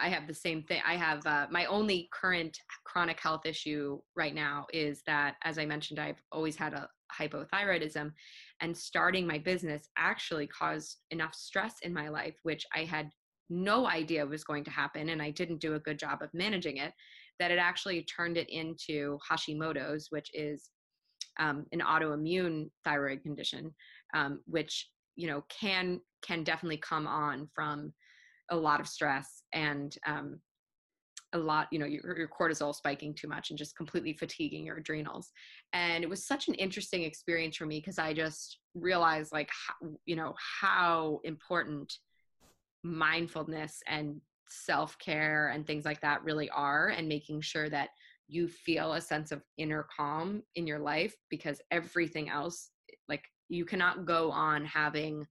I 0.00 0.08
have 0.08 0.26
the 0.26 0.34
same 0.34 0.62
thing. 0.62 0.80
I 0.86 0.94
have 0.94 1.26
uh, 1.26 1.46
my 1.50 1.66
only 1.66 2.08
current 2.12 2.58
chronic 2.84 3.20
health 3.20 3.46
issue 3.46 4.00
right 4.16 4.34
now 4.34 4.66
is 4.72 5.02
that, 5.06 5.36
as 5.42 5.58
I 5.58 5.66
mentioned, 5.66 5.98
I've 5.98 6.22
always 6.32 6.56
had 6.56 6.72
a 6.72 6.88
hypothyroidism, 7.16 8.12
and 8.60 8.76
starting 8.76 9.26
my 9.26 9.38
business 9.38 9.88
actually 9.96 10.46
caused 10.46 10.98
enough 11.10 11.34
stress 11.34 11.74
in 11.82 11.92
my 11.92 12.08
life, 12.08 12.36
which 12.42 12.64
I 12.74 12.84
had 12.84 13.10
no 13.50 13.86
idea 13.86 14.26
was 14.26 14.44
going 14.44 14.64
to 14.64 14.70
happen, 14.70 15.10
and 15.10 15.22
I 15.22 15.30
didn't 15.30 15.60
do 15.60 15.74
a 15.74 15.80
good 15.80 15.98
job 15.98 16.22
of 16.22 16.30
managing 16.32 16.78
it. 16.78 16.92
That 17.40 17.50
it 17.50 17.58
actually 17.58 18.04
turned 18.04 18.36
it 18.36 18.48
into 18.48 19.18
Hashimoto's, 19.30 20.06
which 20.10 20.30
is 20.34 20.70
um, 21.40 21.66
an 21.72 21.80
autoimmune 21.80 22.70
thyroid 22.84 23.22
condition, 23.22 23.74
um, 24.14 24.40
which 24.46 24.88
you 25.16 25.26
know 25.26 25.44
can 25.48 26.00
can 26.22 26.44
definitely 26.44 26.78
come 26.78 27.06
on 27.06 27.48
from 27.54 27.92
a 28.50 28.56
lot 28.56 28.80
of 28.80 28.88
stress 28.88 29.42
and 29.52 29.96
um, 30.06 30.40
a 31.32 31.38
lot 31.38 31.66
you 31.70 31.78
know 31.78 31.86
your, 31.86 32.16
your, 32.16 32.28
cortisol 32.28 32.74
spiking 32.74 33.14
too 33.14 33.28
much 33.28 33.50
and 33.50 33.58
just 33.58 33.76
completely 33.76 34.12
fatiguing 34.12 34.64
your 34.64 34.76
adrenals 34.76 35.32
and 35.72 36.04
it 36.04 36.10
was 36.10 36.26
such 36.26 36.48
an 36.48 36.54
interesting 36.54 37.02
experience 37.02 37.56
for 37.56 37.66
me 37.66 37.80
because 37.80 37.98
i 37.98 38.12
just 38.12 38.58
realized 38.74 39.32
like 39.32 39.50
how, 39.50 39.88
you 40.06 40.14
know 40.14 40.34
how 40.60 41.20
important 41.24 41.92
mindfulness 42.84 43.80
and 43.88 44.20
self-care 44.48 45.48
and 45.48 45.66
things 45.66 45.84
like 45.84 46.00
that 46.00 46.22
really 46.22 46.48
are 46.50 46.88
and 46.88 47.08
making 47.08 47.40
sure 47.40 47.68
that 47.68 47.88
you 48.28 48.46
feel 48.46 48.92
a 48.92 49.00
sense 49.00 49.32
of 49.32 49.42
inner 49.58 49.86
calm 49.94 50.42
in 50.54 50.66
your 50.66 50.78
life 50.78 51.14
because 51.30 51.60
everything 51.70 52.28
else 52.28 52.70
eh, 52.90 52.94
like 53.08 53.24
you 53.48 53.64
cannot 53.64 54.06
go 54.06 54.30
on 54.30 54.64
having 54.64 55.26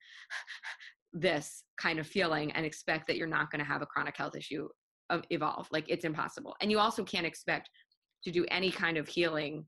this 1.13 1.63
kind 1.77 1.99
of 1.99 2.07
feeling 2.07 2.51
and 2.51 2.65
expect 2.65 3.07
that 3.07 3.17
you're 3.17 3.27
not 3.27 3.51
going 3.51 3.59
to 3.59 3.65
have 3.65 3.81
a 3.81 3.85
chronic 3.85 4.17
health 4.17 4.35
issue 4.35 4.67
evolve 5.29 5.67
like 5.71 5.85
it's 5.87 6.05
impossible. 6.05 6.55
And 6.61 6.71
you 6.71 6.79
also 6.79 7.03
can't 7.03 7.25
expect 7.25 7.69
to 8.23 8.31
do 8.31 8.45
any 8.49 8.71
kind 8.71 8.97
of 8.97 9.07
healing 9.07 9.65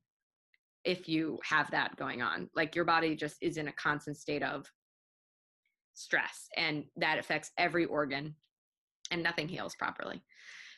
if 0.86 1.10
you 1.10 1.40
have 1.44 1.70
that 1.72 1.96
going 1.98 2.22
on. 2.22 2.50
Like 2.56 2.76
your 2.76 2.86
body 2.86 3.16
just 3.16 3.38
is 3.42 3.58
in 3.58 3.68
a 3.68 3.74
constant 3.74 4.18
state 4.18 4.44
of 4.44 4.66
stress 5.96 6.48
and 6.58 6.84
that 6.96 7.18
affects 7.18 7.52
every 7.58 7.86
organ 7.86 8.36
and 9.12 9.24
nothing 9.24 9.48
heals 9.48 9.76
properly 9.76 10.22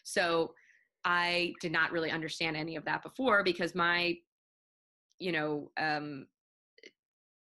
so 0.03 0.53
i 1.05 1.53
did 1.61 1.71
not 1.71 1.91
really 1.91 2.11
understand 2.11 2.55
any 2.55 2.75
of 2.75 2.85
that 2.85 3.03
before 3.03 3.43
because 3.43 3.75
my 3.75 4.15
you 5.19 5.31
know 5.31 5.71
um 5.77 6.25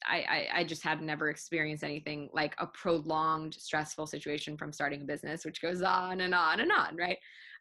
I, 0.06 0.48
I, 0.54 0.64
just 0.64 0.84
had 0.84 1.02
never 1.02 1.30
experienced 1.30 1.84
anything 1.84 2.30
like 2.34 2.56
a 2.60 2.68
prolonged 2.68 3.54
stressful 3.54 4.08
situation 4.08 4.58
from 4.58 4.74
starting 4.74 5.02
a 5.02 5.06
business, 5.06 5.46
which 5.46 5.62
goes 5.62 5.82
on 5.82 6.22
and 6.22 6.36
on 6.36 6.60
and 6.60 6.72
on, 6.72 6.96
right? 6.98 7.18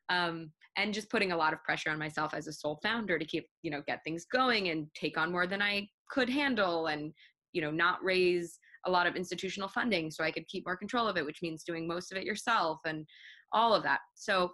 Um, 0.09 0.51
and 0.77 0.95
just 0.95 1.11
putting 1.11 1.33
a 1.33 1.37
lot 1.37 1.53
of 1.53 1.63
pressure 1.63 1.91
on 1.91 1.99
myself 1.99 2.35
as 2.35 2.47
a 2.47 2.53
sole 2.53 2.81
founder 2.83 3.19
to 3.19 3.25
keep, 3.25 3.47
you 3.63 3.71
know, 3.71 3.83
get 3.87 4.03
things 4.05 4.27
going 4.31 4.71
and 4.71 4.87
take 4.95 5.17
on 5.19 5.31
more 5.31 5.47
than 5.47 5.63
I 5.63 5.89
could 6.11 6.29
handle, 6.29 6.89
and 6.89 7.13
you 7.53 7.63
know, 7.63 7.71
not 7.71 8.03
raise 8.03 8.59
a 8.87 8.91
lot 8.91 9.07
of 9.07 9.17
institutional 9.17 9.69
funding 9.69 10.11
so 10.11 10.25
I 10.25 10.31
could 10.31 10.49
keep 10.49 10.67
more 10.67 10.77
control 10.77 11.07
of 11.07 11.17
it, 11.17 11.25
which 11.25 11.43
means 11.43 11.65
doing 11.65 11.87
most 11.87 12.13
of 12.13 12.19
it 12.19 12.25
yourself 12.25 12.79
and 12.85 13.07
all 13.53 13.75
of 13.75 13.83
that. 13.83 14.01
So, 14.15 14.53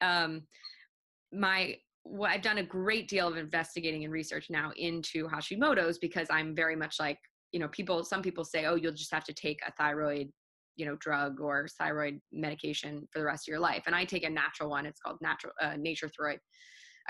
um, 0.00 0.42
my 1.32 1.76
well, 2.04 2.30
I've 2.30 2.42
done 2.42 2.58
a 2.58 2.62
great 2.62 3.08
deal 3.08 3.28
of 3.28 3.36
investigating 3.36 4.04
and 4.04 4.12
research 4.12 4.46
now 4.50 4.72
into 4.76 5.28
Hashimoto's 5.28 5.98
because 5.98 6.28
I'm 6.30 6.54
very 6.54 6.76
much 6.76 6.96
like, 6.98 7.18
you 7.52 7.60
know, 7.60 7.68
people, 7.68 8.04
some 8.04 8.22
people 8.22 8.44
say, 8.44 8.66
oh, 8.66 8.74
you'll 8.74 8.92
just 8.92 9.12
have 9.12 9.24
to 9.24 9.34
take 9.34 9.60
a 9.66 9.72
thyroid, 9.72 10.28
you 10.76 10.86
know, 10.86 10.96
drug 10.96 11.40
or 11.40 11.68
thyroid 11.78 12.20
medication 12.32 13.06
for 13.12 13.18
the 13.18 13.24
rest 13.24 13.46
of 13.46 13.52
your 13.52 13.60
life. 13.60 13.82
And 13.86 13.94
I 13.94 14.04
take 14.04 14.24
a 14.24 14.30
natural 14.30 14.70
one. 14.70 14.86
It's 14.86 15.00
called 15.00 15.18
natural, 15.20 15.52
uh, 15.60 15.76
Nature 15.76 16.10
Throid. 16.18 16.38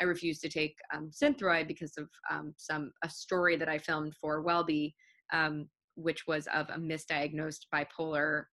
I 0.01 0.05
refuse 0.05 0.41
to 0.41 0.49
take 0.49 0.75
um, 0.95 1.11
Synthroid 1.11 1.69
because 1.69 1.93
of 1.99 2.09
um, 2.31 2.55
some, 2.57 2.91
a 3.05 3.11
story 3.11 3.57
that 3.57 3.69
I 3.69 3.79
filmed 3.79 4.15
for 4.21 4.43
Wellbe, 4.43 4.93
um, 5.33 5.69
which 6.01 6.27
was 6.27 6.47
of 6.55 6.69
a 6.71 6.79
misdiagnosed 6.79 7.67
bipolar 7.75 8.45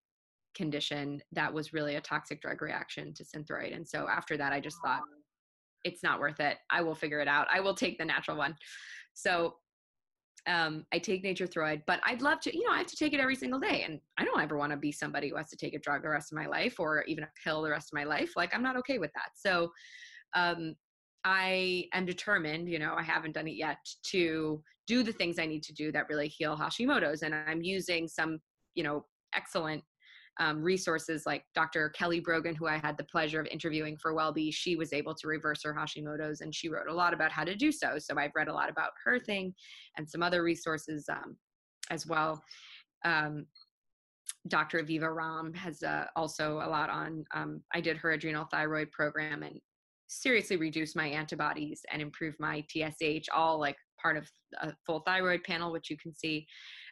condition 0.54 1.22
that 1.32 1.52
was 1.52 1.72
really 1.72 1.96
a 1.96 2.00
toxic 2.00 2.40
drug 2.40 2.62
reaction 2.62 3.14
to 3.14 3.24
Synthroid. 3.24 3.74
And 3.74 3.86
so 3.86 4.08
after 4.08 4.36
that, 4.36 4.52
I 4.52 4.60
just 4.60 4.78
thought, 4.84 5.02
it's 5.84 6.02
not 6.02 6.18
worth 6.18 6.40
it. 6.40 6.56
I 6.70 6.82
will 6.82 6.94
figure 6.94 7.20
it 7.20 7.28
out. 7.28 7.46
I 7.52 7.60
will 7.60 7.74
take 7.74 7.98
the 7.98 8.04
natural 8.04 8.36
one. 8.36 8.56
So 9.14 9.54
um, 10.46 10.84
I 10.92 10.98
take 10.98 11.22
Nature 11.22 11.46
Throid, 11.46 11.82
but 11.86 12.00
I'd 12.04 12.22
love 12.22 12.40
to, 12.40 12.56
you 12.56 12.64
know, 12.64 12.72
I 12.72 12.78
have 12.78 12.86
to 12.86 12.96
take 12.96 13.12
it 13.12 13.20
every 13.20 13.36
single 13.36 13.60
day. 13.60 13.84
And 13.86 14.00
I 14.18 14.24
don't 14.24 14.40
ever 14.40 14.56
want 14.56 14.72
to 14.72 14.78
be 14.78 14.92
somebody 14.92 15.28
who 15.28 15.36
has 15.36 15.50
to 15.50 15.56
take 15.56 15.74
a 15.74 15.78
drug 15.78 16.02
the 16.02 16.08
rest 16.08 16.32
of 16.32 16.38
my 16.38 16.46
life 16.46 16.80
or 16.80 17.04
even 17.04 17.24
a 17.24 17.28
pill 17.44 17.62
the 17.62 17.70
rest 17.70 17.90
of 17.92 17.96
my 17.96 18.04
life. 18.04 18.32
Like, 18.36 18.54
I'm 18.54 18.62
not 18.62 18.76
okay 18.78 18.98
with 18.98 19.12
that. 19.14 19.30
So, 19.36 19.70
um, 20.34 20.74
I 21.24 21.84
am 21.92 22.06
determined, 22.06 22.68
you 22.68 22.78
know, 22.78 22.94
I 22.96 23.02
haven't 23.02 23.34
done 23.34 23.48
it 23.48 23.56
yet 23.56 23.78
to 24.10 24.62
do 24.86 25.02
the 25.02 25.12
things 25.12 25.38
I 25.38 25.46
need 25.46 25.62
to 25.64 25.72
do 25.72 25.92
that 25.92 26.08
really 26.08 26.28
heal 26.28 26.56
Hashimoto's. 26.56 27.22
And 27.22 27.34
I'm 27.34 27.62
using 27.62 28.08
some, 28.08 28.38
you 28.74 28.82
know, 28.82 29.04
excellent 29.34 29.82
um, 30.40 30.62
resources 30.62 31.24
like 31.26 31.44
Dr. 31.54 31.90
Kelly 31.90 32.20
Brogan, 32.20 32.54
who 32.54 32.68
I 32.68 32.78
had 32.78 32.96
the 32.96 33.04
pleasure 33.04 33.40
of 33.40 33.46
interviewing 33.48 33.96
for 34.00 34.14
WellBe. 34.14 34.54
She 34.54 34.76
was 34.76 34.92
able 34.92 35.14
to 35.16 35.26
reverse 35.26 35.62
her 35.64 35.74
Hashimoto's 35.74 36.40
and 36.40 36.54
she 36.54 36.68
wrote 36.68 36.88
a 36.88 36.94
lot 36.94 37.12
about 37.12 37.32
how 37.32 37.44
to 37.44 37.56
do 37.56 37.72
so. 37.72 37.98
So 37.98 38.16
I've 38.16 38.34
read 38.36 38.48
a 38.48 38.54
lot 38.54 38.70
about 38.70 38.90
her 39.04 39.18
thing 39.18 39.52
and 39.96 40.08
some 40.08 40.22
other 40.22 40.42
resources 40.42 41.06
um, 41.10 41.36
as 41.90 42.06
well. 42.06 42.40
Um, 43.04 43.46
Dr. 44.46 44.78
Aviva 44.82 45.14
Romm 45.14 45.54
has 45.56 45.82
uh, 45.82 46.04
also 46.14 46.58
a 46.58 46.68
lot 46.68 46.90
on. 46.90 47.24
Um, 47.34 47.60
I 47.74 47.80
did 47.80 47.96
her 47.96 48.12
adrenal 48.12 48.46
thyroid 48.50 48.90
program 48.92 49.42
and 49.42 49.58
seriously 50.08 50.56
reduce 50.56 50.96
my 50.96 51.06
antibodies 51.06 51.82
and 51.92 52.02
improve 52.02 52.34
my 52.40 52.64
TSH, 52.68 53.28
all 53.34 53.60
like 53.60 53.76
part 54.00 54.16
of 54.16 54.28
a 54.60 54.72
full 54.86 55.00
thyroid 55.00 55.44
panel, 55.44 55.70
which 55.70 55.90
you 55.90 55.96
can 55.96 56.14
see. 56.14 56.46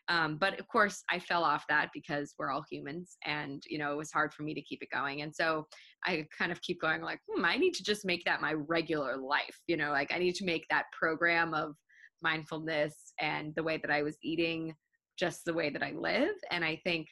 Um, 0.09 0.37
but 0.37 0.61
of 0.61 0.69
course, 0.69 1.03
I 1.11 1.19
fell 1.19 1.43
off 1.43 1.65
that 1.69 1.91
because 1.93 2.35
we're 2.39 2.53
all 2.53 2.65
humans, 2.71 3.17
and 3.25 3.63
you 3.69 3.79
know 3.79 3.93
it 3.93 3.97
was 3.97 4.13
hard 4.13 4.33
for 4.33 4.45
me 4.45 4.55
to 4.55 4.63
keep 4.63 4.83
it 4.83 4.89
going. 4.93 5.23
And 5.23 5.35
so 5.35 5.67
I 6.05 6.27
kind 6.37 6.53
of 6.53 6.63
keep 6.63 6.81
going 6.81 7.03
like, 7.03 7.19
hmm, 7.29 7.45
I 7.45 7.57
need 7.57 7.75
to 7.75 7.83
just 7.83 8.05
make 8.05 8.25
that 8.25 8.41
my 8.41 8.53
regular 8.53 9.17
life. 9.17 9.59
You 9.67 9.77
know, 9.77 9.91
like 9.91 10.13
I 10.13 10.19
need 10.19 10.37
to 10.37 10.45
make 10.45 10.65
that 10.71 10.85
program 10.97 11.55
of 11.55 11.75
mindfulness 12.23 13.13
and 13.21 13.53
the 13.57 13.63
way 13.63 13.79
that 13.79 13.91
I 13.91 14.03
was 14.03 14.17
eating 14.23 14.75
just 15.19 15.45
the 15.45 15.55
way 15.55 15.71
that 15.71 15.83
I 15.83 15.93
live. 15.93 16.35
And 16.51 16.65
I 16.65 16.81
think 16.85 17.09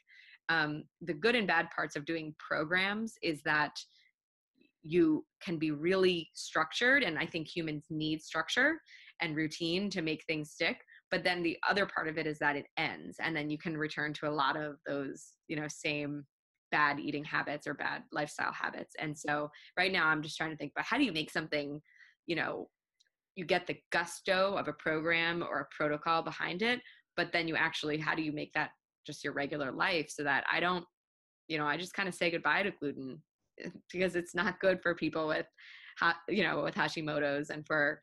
um, 0.49 0.83
the 1.01 1.13
good 1.13 1.35
and 1.35 1.47
bad 1.47 1.67
parts 1.75 1.95
of 1.95 2.05
doing 2.05 2.35
programs 2.39 3.15
is 3.23 3.41
that 3.43 3.71
you 4.87 5.25
can 5.41 5.57
be 5.57 5.71
really 5.71 6.29
structured 6.33 7.03
and 7.03 7.17
i 7.17 7.25
think 7.25 7.47
humans 7.47 7.85
need 7.89 8.21
structure 8.21 8.79
and 9.21 9.35
routine 9.35 9.89
to 9.89 10.01
make 10.01 10.23
things 10.25 10.51
stick 10.51 10.77
but 11.11 11.23
then 11.23 11.41
the 11.41 11.57
other 11.69 11.85
part 11.85 12.07
of 12.07 12.17
it 12.17 12.27
is 12.27 12.37
that 12.39 12.55
it 12.55 12.65
ends 12.77 13.17
and 13.19 13.35
then 13.35 13.49
you 13.49 13.57
can 13.57 13.77
return 13.77 14.13
to 14.13 14.27
a 14.27 14.31
lot 14.31 14.55
of 14.55 14.75
those 14.87 15.33
you 15.47 15.55
know 15.55 15.67
same 15.67 16.23
bad 16.71 16.99
eating 16.99 17.23
habits 17.23 17.67
or 17.67 17.73
bad 17.73 18.03
lifestyle 18.11 18.51
habits. 18.51 18.95
And 18.99 19.17
so 19.17 19.49
right 19.77 19.91
now 19.91 20.07
i'm 20.07 20.21
just 20.21 20.35
trying 20.35 20.51
to 20.51 20.57
think 20.57 20.73
about 20.75 20.85
how 20.85 20.97
do 20.97 21.03
you 21.03 21.13
make 21.13 21.31
something 21.31 21.79
you 22.27 22.35
know 22.35 22.67
you 23.35 23.45
get 23.45 23.67
the 23.67 23.77
gusto 23.91 24.55
of 24.55 24.67
a 24.67 24.73
program 24.73 25.43
or 25.43 25.59
a 25.61 25.75
protocol 25.75 26.21
behind 26.21 26.61
it 26.61 26.79
but 27.15 27.31
then 27.31 27.47
you 27.47 27.55
actually 27.55 27.97
how 27.97 28.15
do 28.15 28.21
you 28.21 28.31
make 28.31 28.51
that 28.53 28.71
just 29.05 29.23
your 29.23 29.33
regular 29.33 29.71
life 29.71 30.09
so 30.09 30.23
that 30.23 30.43
i 30.51 30.59
don't 30.59 30.85
you 31.47 31.57
know 31.57 31.65
i 31.65 31.77
just 31.77 31.93
kind 31.93 32.09
of 32.09 32.15
say 32.15 32.31
goodbye 32.31 32.63
to 32.63 32.71
gluten 32.79 33.21
because 33.91 34.15
it's 34.15 34.35
not 34.35 34.59
good 34.59 34.81
for 34.81 34.95
people 34.95 35.27
with 35.27 35.45
you 36.27 36.43
know 36.43 36.61
with 36.63 36.75
hashimoto's 36.75 37.49
and 37.49 37.65
for 37.65 38.01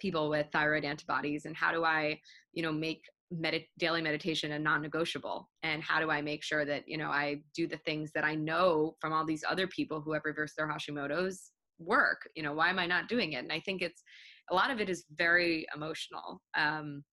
people 0.00 0.30
with 0.30 0.46
thyroid 0.52 0.84
antibodies. 0.84 1.44
And 1.44 1.56
how 1.56 1.72
do 1.72 1.84
i 1.84 2.18
you 2.52 2.62
know 2.62 2.72
make 2.72 3.02
med- 3.30 3.66
daily 3.78 4.02
meditation 4.02 4.52
a 4.52 4.58
non-negotiable? 4.58 5.48
And 5.62 5.82
how 5.82 6.00
do 6.00 6.10
i 6.10 6.20
make 6.20 6.42
sure 6.42 6.64
that 6.64 6.84
you 6.86 6.98
know 6.98 7.10
i 7.10 7.40
do 7.54 7.66
the 7.66 7.78
things 7.78 8.10
that 8.14 8.24
i 8.24 8.34
know 8.34 8.96
from 9.00 9.12
all 9.12 9.24
these 9.24 9.44
other 9.48 9.66
people 9.66 10.00
who 10.00 10.12
have 10.12 10.22
reversed 10.24 10.54
their 10.56 10.68
hashimoto's 10.68 11.52
work? 11.78 12.28
You 12.34 12.42
know 12.42 12.54
why 12.54 12.70
am 12.70 12.78
i 12.78 12.86
not 12.86 13.08
doing 13.08 13.32
it? 13.32 13.44
And 13.44 13.52
i 13.52 13.60
think 13.60 13.82
it's 13.82 14.02
a 14.50 14.54
lot 14.54 14.70
of 14.70 14.80
it 14.80 14.90
is 14.90 15.04
very 15.16 15.64
emotional. 15.76 16.42
Um, 16.56 17.04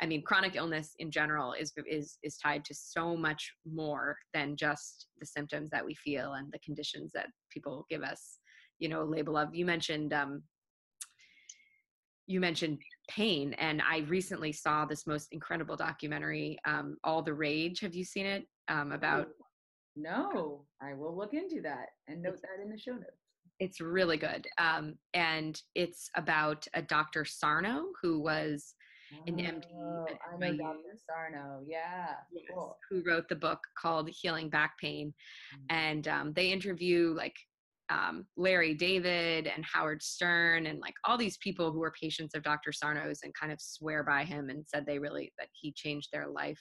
I 0.00 0.06
mean, 0.06 0.22
chronic 0.22 0.56
illness 0.56 0.94
in 0.98 1.10
general 1.10 1.52
is 1.52 1.72
is 1.86 2.18
is 2.22 2.38
tied 2.38 2.64
to 2.66 2.74
so 2.74 3.16
much 3.16 3.52
more 3.70 4.16
than 4.32 4.56
just 4.56 5.06
the 5.18 5.26
symptoms 5.26 5.68
that 5.70 5.84
we 5.84 5.94
feel 5.94 6.34
and 6.34 6.50
the 6.52 6.58
conditions 6.60 7.12
that 7.14 7.28
people 7.52 7.86
give 7.90 8.02
us, 8.02 8.38
you 8.78 8.88
know, 8.88 9.02
a 9.02 9.04
label 9.04 9.36
of. 9.36 9.54
You 9.54 9.66
mentioned 9.66 10.12
um, 10.12 10.42
you 12.26 12.40
mentioned 12.40 12.78
pain, 13.10 13.54
and 13.54 13.82
I 13.82 13.98
recently 14.08 14.52
saw 14.52 14.84
this 14.84 15.06
most 15.06 15.28
incredible 15.32 15.76
documentary, 15.76 16.58
um, 16.64 16.96
All 17.04 17.22
the 17.22 17.34
Rage. 17.34 17.80
Have 17.80 17.94
you 17.94 18.04
seen 18.04 18.26
it? 18.26 18.46
Um, 18.68 18.92
about 18.92 19.28
no, 19.96 20.64
I 20.80 20.94
will 20.94 21.16
look 21.16 21.34
into 21.34 21.60
that 21.62 21.86
and 22.08 22.22
note 22.22 22.40
that 22.40 22.62
in 22.62 22.70
the 22.70 22.78
show 22.78 22.92
notes. 22.92 23.26
It's 23.58 23.80
really 23.80 24.16
good, 24.16 24.46
um, 24.56 24.94
and 25.12 25.60
it's 25.74 26.08
about 26.16 26.66
a 26.72 26.80
Dr. 26.80 27.26
Sarno 27.26 27.88
who 28.00 28.20
was 28.20 28.74
an 29.26 29.36
MD. 29.36 29.64
Oh, 29.74 30.06
I 30.32 30.36
know 30.38 30.56
Dr. 30.56 30.96
Sarno. 31.08 31.60
Yeah. 31.66 32.14
Yes, 32.32 32.44
cool. 32.52 32.76
Who 32.90 33.02
wrote 33.06 33.28
the 33.28 33.36
book 33.36 33.60
called 33.78 34.08
Healing 34.10 34.48
Back 34.48 34.72
Pain. 34.80 35.12
Mm-hmm. 35.54 35.76
And 35.76 36.08
um, 36.08 36.32
they 36.34 36.52
interview 36.52 37.14
like 37.16 37.34
um, 37.90 38.26
Larry 38.36 38.74
David 38.74 39.48
and 39.48 39.64
Howard 39.64 40.02
Stern 40.02 40.66
and 40.66 40.78
like 40.78 40.94
all 41.04 41.18
these 41.18 41.38
people 41.38 41.72
who 41.72 41.80
were 41.80 41.92
patients 42.00 42.34
of 42.34 42.42
Dr. 42.42 42.72
Sarno's 42.72 43.20
and 43.24 43.34
kind 43.34 43.52
of 43.52 43.60
swear 43.60 44.04
by 44.04 44.24
him 44.24 44.48
and 44.48 44.64
said 44.66 44.86
they 44.86 44.98
really, 44.98 45.32
that 45.38 45.48
he 45.52 45.72
changed 45.72 46.08
their 46.12 46.28
life. 46.28 46.60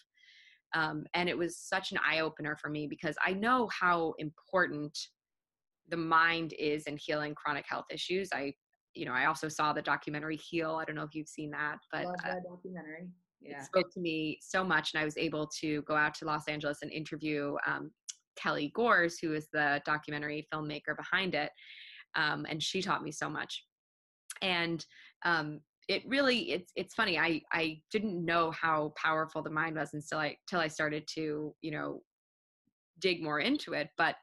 Um, 0.76 1.06
and 1.14 1.30
it 1.30 1.38
was 1.38 1.58
such 1.58 1.92
an 1.92 2.00
eye 2.08 2.20
opener 2.20 2.58
for 2.60 2.70
me 2.70 2.88
because 2.88 3.16
I 3.26 3.34
know 3.34 3.70
how 3.72 4.14
important 4.18 4.98
the 5.90 5.98
mind 5.98 6.54
is 6.58 6.84
in 6.84 6.98
healing 6.98 7.34
chronic 7.36 7.66
health 7.68 7.86
issues. 7.92 8.30
I 8.34 8.54
you 9.00 9.06
know, 9.06 9.14
I 9.14 9.28
also 9.28 9.48
saw 9.48 9.72
the 9.72 9.82
documentary 9.82 10.36
Heal. 10.36 10.76
I 10.76 10.84
don't 10.84 10.96
know 10.96 11.04
if 11.04 11.16
you've 11.16 11.30
seen 11.30 11.52
that, 11.52 11.78
but 11.90 12.04
Love 12.04 12.16
that 12.24 12.32
uh, 12.32 12.40
documentary. 12.50 13.08
Yeah. 13.42 13.60
It 13.60 13.64
spoke 13.64 13.90
to 13.94 14.02
me 14.02 14.38
so 14.42 14.62
much, 14.66 14.94
and 14.94 15.02
I 15.02 15.06
was 15.06 15.18
able 15.18 15.48
to 15.62 15.82
go 15.84 15.96
out 15.96 16.14
to 16.16 16.26
Los 16.26 16.50
Angeles 16.50 16.80
and 16.82 16.92
interview 16.92 17.56
um, 17.66 17.92
Kelly 18.36 18.74
Gores, 18.76 19.18
who 19.18 19.34
is 19.34 19.48
the 19.54 19.82
documentary 19.86 20.46
filmmaker 20.54 20.98
behind 20.98 21.34
it, 21.34 21.50
um, 22.16 22.46
and 22.50 22.62
she 22.62 22.82
taught 22.82 23.02
me 23.02 23.14
so 23.14 23.30
much. 23.30 23.64
And 24.42 24.86
um, 25.24 25.62
it 25.88 26.04
really, 26.06 26.52
it's 26.52 26.74
it's 26.76 26.94
funny. 26.94 27.18
I 27.18 27.42
I 27.54 27.80
didn't 27.92 28.24
know 28.24 28.52
how 28.52 28.94
powerful 29.02 29.42
the 29.42 29.50
mind 29.50 29.78
was 29.78 29.94
until 29.94 30.20
I 30.20 30.36
till 30.50 30.60
I 30.60 30.68
started 30.68 31.08
to 31.16 31.56
you 31.62 31.72
know 31.72 32.02
dig 33.00 33.24
more 33.24 33.40
into 33.40 33.72
it, 33.72 33.88
but 33.98 34.16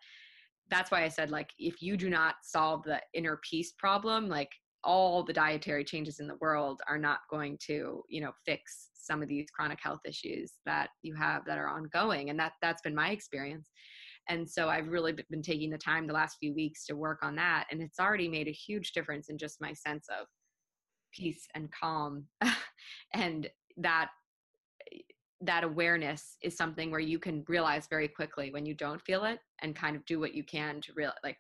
that's 0.69 0.91
why 0.91 1.03
I 1.03 1.09
said 1.09 1.31
like 1.31 1.51
if 1.59 1.81
you 1.81 1.97
do 1.97 2.11
not 2.11 2.35
solve 2.43 2.83
the 2.83 3.01
inner 3.15 3.41
peace 3.49 3.73
problem, 3.79 4.29
like 4.29 4.51
all 4.87 5.25
the 5.25 5.33
dietary 5.33 5.85
changes 5.85 6.21
in 6.21 6.29
the 6.29 6.37
world 6.37 6.81
are 6.89 6.97
not 6.97 7.19
going 7.29 7.59
to, 7.67 8.03
you 8.09 8.21
know, 8.21 8.33
fix 8.47 8.91
some 8.95 9.21
of 9.21 9.29
these 9.29 9.51
chronic 9.51 9.79
health 9.83 10.01
issues 10.07 10.55
that 10.65 10.91
you 11.03 11.15
have 11.15 11.45
that 11.45 11.59
are 11.59 11.69
ongoing. 11.69 12.31
And 12.31 12.39
that 12.39 12.53
that's 12.63 12.83
been 12.83 12.95
my 12.95 13.11
experience. 13.11 13.69
And 14.29 14.49
so 14.49 14.69
I've 14.69 14.89
really 14.89 15.13
been 15.13 15.43
taking 15.43 15.71
the 15.71 15.79
time 15.79 16.07
the 16.07 16.15
last 16.15 16.39
few 16.41 16.55
weeks 16.55 16.87
to 16.87 16.97
work 16.97 17.19
on 17.23 17.37
that. 17.37 17.67
And 17.71 17.83
it's 17.83 18.01
already 18.01 18.29
made 18.29 18.49
a 18.49 18.53
huge 18.53 18.93
difference 18.93 19.29
in 19.29 19.39
just 19.39 19.61
my 19.61 19.73
sense 19.73 20.07
of 20.09 20.27
peace 21.13 21.47
and 21.55 21.69
calm. 21.73 22.25
and 23.15 23.49
that 23.77 24.09
eh, 24.93 24.99
that 25.43 25.65
awareness 25.65 26.39
is 26.43 26.57
something 26.57 26.91
where 26.91 26.99
you 26.99 27.19
can 27.19 27.45
realize 27.47 27.87
very 27.89 28.09
quickly 28.09 28.51
when 28.51 28.65
you 28.65 28.73
don't 28.73 29.03
feel 29.03 29.25
it 29.25 29.39
and 29.61 29.77
kind 29.77 29.95
of 29.95 30.05
do 30.07 30.19
what 30.19 30.33
you 30.33 30.43
can 30.43 30.81
to 30.81 30.93
real 30.97 31.13
like 31.23 31.37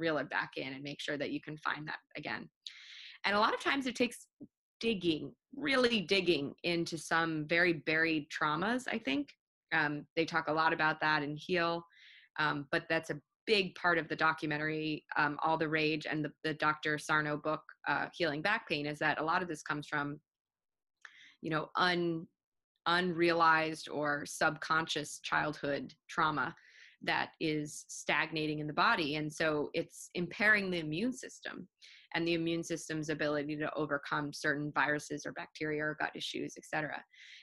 reel 0.00 0.18
it 0.18 0.30
back 0.30 0.52
in 0.56 0.72
and 0.72 0.82
make 0.82 1.00
sure 1.00 1.16
that 1.16 1.30
you 1.30 1.40
can 1.40 1.56
find 1.58 1.86
that 1.86 1.98
again. 2.16 2.48
And 3.24 3.36
a 3.36 3.38
lot 3.38 3.54
of 3.54 3.60
times 3.60 3.86
it 3.86 3.94
takes 3.94 4.26
digging 4.80 5.32
really 5.54 6.00
digging 6.00 6.54
into 6.64 6.96
some 6.98 7.46
very 7.48 7.74
buried 7.74 8.26
traumas 8.30 8.84
i 8.90 8.98
think. 8.98 9.28
Um, 9.72 10.04
they 10.16 10.24
talk 10.24 10.48
a 10.48 10.52
lot 10.52 10.72
about 10.72 11.00
that 11.00 11.22
in 11.22 11.36
heal 11.36 11.84
um, 12.40 12.66
but 12.72 12.86
that's 12.88 13.10
a 13.10 13.20
big 13.46 13.74
part 13.76 13.98
of 13.98 14.08
the 14.08 14.16
documentary 14.16 15.04
um, 15.16 15.38
all 15.44 15.56
the 15.56 15.68
rage 15.68 16.06
and 16.10 16.24
the, 16.24 16.32
the 16.42 16.54
dr 16.54 16.98
sarno 16.98 17.36
book 17.36 17.62
uh, 17.86 18.06
healing 18.12 18.42
back 18.42 18.68
pain 18.68 18.86
is 18.86 18.98
that 18.98 19.20
a 19.20 19.24
lot 19.24 19.42
of 19.42 19.48
this 19.48 19.62
comes 19.62 19.86
from 19.86 20.18
you 21.40 21.50
know 21.50 21.68
un 21.76 22.26
unrealized 22.86 23.88
or 23.88 24.24
subconscious 24.26 25.20
childhood 25.22 25.94
trauma 26.08 26.54
that 27.02 27.30
is 27.40 27.84
stagnating 27.88 28.58
in 28.58 28.66
the 28.66 28.72
body. 28.72 29.16
And 29.16 29.32
so 29.32 29.70
it's 29.74 30.10
impairing 30.14 30.70
the 30.70 30.80
immune 30.80 31.12
system 31.12 31.66
and 32.14 32.26
the 32.26 32.34
immune 32.34 32.64
system's 32.64 33.08
ability 33.08 33.56
to 33.56 33.72
overcome 33.74 34.32
certain 34.32 34.72
viruses 34.74 35.24
or 35.24 35.32
bacteria 35.32 35.84
or 35.84 35.96
gut 36.00 36.10
issues, 36.14 36.54
et 36.56 36.64
cetera. 36.64 37.02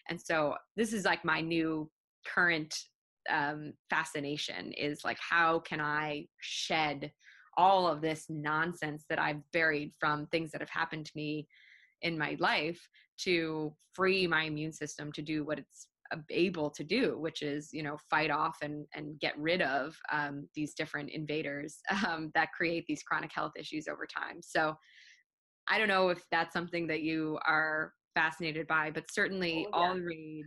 And 0.09 0.19
so 0.21 0.55
this 0.75 0.93
is 0.93 1.05
like 1.05 1.23
my 1.23 1.41
new 1.41 1.89
current 2.25 2.75
um, 3.29 3.73
fascination 3.89 4.73
is 4.73 5.03
like, 5.03 5.17
how 5.19 5.59
can 5.59 5.81
I 5.81 6.27
shed 6.41 7.11
all 7.57 7.87
of 7.87 8.01
this 8.01 8.25
nonsense 8.29 9.05
that 9.09 9.19
I've 9.19 9.41
buried 9.51 9.93
from 9.99 10.27
things 10.27 10.51
that 10.51 10.61
have 10.61 10.69
happened 10.69 11.05
to 11.07 11.11
me 11.15 11.47
in 12.03 12.17
my 12.17 12.37
life 12.39 12.79
to 13.21 13.73
free 13.93 14.27
my 14.27 14.43
immune 14.43 14.71
system 14.71 15.11
to 15.13 15.23
do 15.23 15.43
what 15.43 15.57
it's 15.57 15.87
able 16.29 16.69
to 16.69 16.83
do 16.83 17.17
which 17.19 17.41
is 17.41 17.69
you 17.71 17.83
know 17.83 17.97
fight 18.09 18.31
off 18.31 18.57
and 18.61 18.85
and 18.93 19.19
get 19.19 19.37
rid 19.37 19.61
of 19.61 19.95
um, 20.11 20.47
these 20.55 20.73
different 20.73 21.09
invaders 21.09 21.77
um, 22.07 22.31
that 22.33 22.51
create 22.51 22.85
these 22.87 23.03
chronic 23.03 23.31
health 23.33 23.53
issues 23.57 23.87
over 23.87 24.05
time 24.05 24.39
so 24.41 24.75
i 25.69 25.77
don't 25.77 25.87
know 25.87 26.09
if 26.09 26.23
that's 26.31 26.53
something 26.53 26.87
that 26.87 27.01
you 27.01 27.37
are 27.45 27.93
fascinated 28.15 28.67
by 28.67 28.89
but 28.91 29.09
certainly 29.11 29.67
oh, 29.73 29.81
yeah. 29.81 29.87
all 29.87 29.95
the 29.95 30.01
rage 30.01 30.45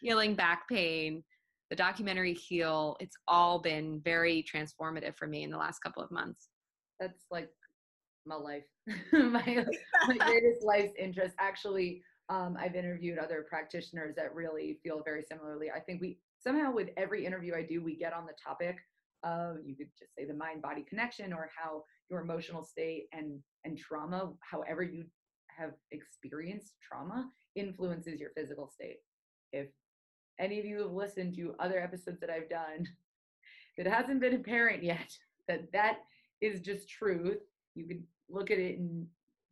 healing 0.00 0.34
back 0.34 0.68
pain 0.68 1.22
the 1.70 1.76
documentary 1.76 2.34
heal 2.34 2.96
it's 3.00 3.16
all 3.28 3.60
been 3.60 4.00
very 4.04 4.44
transformative 4.52 5.16
for 5.16 5.26
me 5.26 5.42
in 5.42 5.50
the 5.50 5.56
last 5.56 5.78
couple 5.80 6.02
of 6.02 6.10
months 6.10 6.48
that's 7.00 7.24
like 7.30 7.48
my 8.26 8.36
life, 8.36 8.64
my, 9.12 9.64
my 10.08 10.16
greatest 10.18 10.62
life's 10.64 10.92
interest. 10.98 11.34
Actually, 11.38 12.02
um, 12.32 12.56
I've 12.58 12.74
interviewed 12.74 13.18
other 13.18 13.44
practitioners 13.46 14.14
that 14.16 14.34
really 14.34 14.78
feel 14.82 15.02
very 15.04 15.22
similarly. 15.22 15.68
I 15.70 15.80
think 15.80 16.00
we 16.00 16.16
somehow 16.42 16.72
with 16.72 16.88
every 16.96 17.26
interview 17.26 17.54
I 17.54 17.62
do, 17.62 17.82
we 17.82 17.94
get 17.94 18.14
on 18.14 18.24
the 18.24 18.32
topic 18.42 18.78
of 19.22 19.56
you 19.66 19.76
could 19.76 19.90
just 19.98 20.14
say 20.16 20.24
the 20.24 20.32
mind 20.32 20.62
body 20.62 20.82
connection 20.88 21.34
or 21.34 21.50
how 21.54 21.84
your 22.08 22.22
emotional 22.22 22.64
state 22.64 23.04
and 23.12 23.38
and 23.64 23.76
trauma, 23.76 24.32
however 24.40 24.82
you 24.82 25.04
have 25.46 25.72
experienced 25.90 26.72
trauma, 26.82 27.28
influences 27.54 28.18
your 28.18 28.30
physical 28.34 28.66
state. 28.66 29.00
If 29.52 29.68
any 30.40 30.58
of 30.58 30.64
you 30.64 30.80
have 30.80 30.92
listened 30.92 31.34
to 31.36 31.54
other 31.60 31.80
episodes 31.80 32.18
that 32.20 32.30
I've 32.30 32.48
done, 32.48 32.88
it 33.76 33.86
hasn't 33.86 34.22
been 34.22 34.34
apparent 34.34 34.82
yet 34.82 35.14
that 35.48 35.70
that 35.72 35.98
is 36.40 36.62
just 36.62 36.88
truth. 36.88 37.42
You 37.74 37.86
could 37.86 38.02
look 38.30 38.50
at 38.50 38.58
it 38.58 38.78
in 38.78 39.06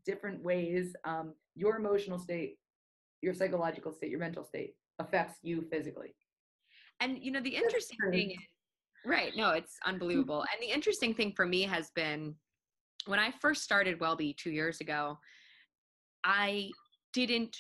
different 0.07 0.43
ways. 0.43 0.95
Um, 1.05 1.35
your 1.55 1.76
emotional 1.76 2.18
state, 2.18 2.57
your 3.22 3.34
psychological 3.34 3.92
state, 3.92 4.10
your 4.10 4.20
mental 4.20 4.44
state 4.44 4.74
affects 4.98 5.38
you 5.42 5.64
physically. 5.70 6.14
And 7.00 7.18
you 7.18 7.32
know, 7.32 7.40
the 7.40 7.54
interesting 7.54 7.98
thing, 8.10 8.36
right? 9.06 9.32
No, 9.36 9.50
it's 9.50 9.76
unbelievable. 9.86 10.40
and 10.40 10.62
the 10.62 10.72
interesting 10.72 11.14
thing 11.14 11.32
for 11.34 11.46
me 11.46 11.62
has 11.62 11.90
been 11.94 12.34
when 13.06 13.18
I 13.18 13.32
first 13.40 13.62
started 13.62 13.98
Wellbe 13.98 14.36
two 14.36 14.50
years 14.50 14.80
ago, 14.80 15.18
I 16.24 16.70
didn't. 17.12 17.56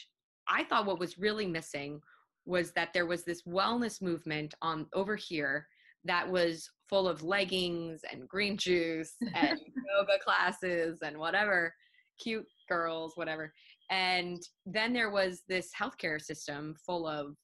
I 0.48 0.64
thought 0.64 0.86
what 0.86 0.98
was 0.98 1.18
really 1.18 1.46
missing 1.46 2.00
was 2.44 2.72
that 2.72 2.92
there 2.92 3.06
was 3.06 3.24
this 3.24 3.42
wellness 3.42 4.02
movement 4.02 4.54
on 4.60 4.86
over 4.92 5.16
here 5.16 5.66
that 6.04 6.28
was 6.28 6.68
full 6.88 7.06
of 7.06 7.22
leggings 7.22 8.00
and 8.10 8.28
green 8.28 8.56
juice 8.56 9.12
and 9.34 9.58
yoga 9.98 10.18
classes 10.24 10.98
and 11.02 11.16
whatever 11.16 11.72
cute 12.18 12.46
girls 12.68 13.12
whatever 13.16 13.52
and 13.90 14.40
then 14.66 14.92
there 14.92 15.10
was 15.10 15.42
this 15.48 15.70
healthcare 15.78 16.20
system 16.20 16.74
full 16.86 17.06
of 17.06 17.34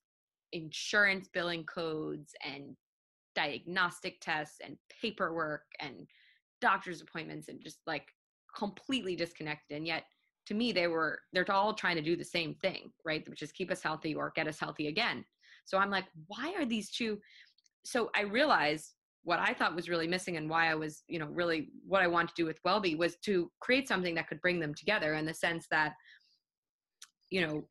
insurance 0.52 1.28
billing 1.32 1.64
codes 1.64 2.32
and 2.44 2.76
diagnostic 3.34 4.18
tests 4.20 4.58
and 4.64 4.76
paperwork 5.02 5.62
and 5.80 6.06
doctor's 6.60 7.02
appointments 7.02 7.48
and 7.48 7.60
just 7.62 7.78
like 7.86 8.06
completely 8.56 9.14
disconnected. 9.16 9.76
And 9.76 9.86
yet 9.86 10.04
to 10.46 10.54
me 10.54 10.72
they 10.72 10.86
were 10.86 11.18
they're 11.32 11.50
all 11.50 11.74
trying 11.74 11.96
to 11.96 12.02
do 12.02 12.16
the 12.16 12.24
same 12.24 12.54
thing 12.54 12.90
right? 13.04 13.28
Which 13.28 13.42
is 13.42 13.52
keep 13.52 13.70
us 13.70 13.82
healthy 13.82 14.14
or 14.14 14.32
get 14.34 14.48
us 14.48 14.60
healthy 14.60 14.86
again. 14.86 15.24
So 15.66 15.78
i'm 15.78 15.90
like 15.90 16.06
why 16.28 16.54
are 16.56 16.64
these 16.64 16.90
two 16.90 17.18
so 17.84 18.10
i 18.14 18.22
realized 18.22 18.94
what 19.24 19.40
i 19.40 19.52
thought 19.52 19.74
was 19.74 19.88
really 19.88 20.06
missing 20.06 20.36
and 20.36 20.48
why 20.48 20.70
i 20.70 20.74
was 20.74 21.02
you 21.08 21.18
know 21.18 21.26
really 21.26 21.68
what 21.86 22.02
i 22.02 22.06
wanted 22.06 22.28
to 22.28 22.34
do 22.36 22.46
with 22.46 22.62
wellbe 22.62 22.96
was 22.96 23.16
to 23.24 23.50
create 23.60 23.88
something 23.88 24.14
that 24.14 24.28
could 24.28 24.40
bring 24.40 24.60
them 24.60 24.72
together 24.72 25.14
in 25.14 25.26
the 25.26 25.34
sense 25.34 25.66
that 25.70 25.92
you 27.30 27.46
know 27.46 27.62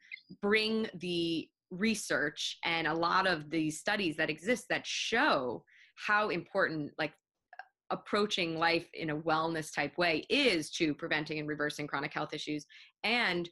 bring 0.41 0.88
the 0.99 1.47
research 1.72 2.58
and 2.64 2.88
a 2.88 2.93
lot 2.93 3.28
of 3.28 3.49
the 3.49 3.70
studies 3.70 4.16
that 4.18 4.30
exist 4.30 4.66
that 4.70 4.86
show 4.86 5.64
how 6.08 6.30
important 6.30 6.91
like 6.97 7.14
approaching 7.91 8.58
life 8.58 8.88
in 8.93 9.12
a 9.12 9.18
wellness 9.18 9.74
type 9.74 9.97
way 9.97 10.26
is 10.30 10.72
to 10.72 10.93
preventing 10.93 11.39
and 11.39 11.47
reversing 11.47 11.88
chronic 11.88 12.14
health 12.14 12.34
issues 12.34 12.66
and 13.03 13.49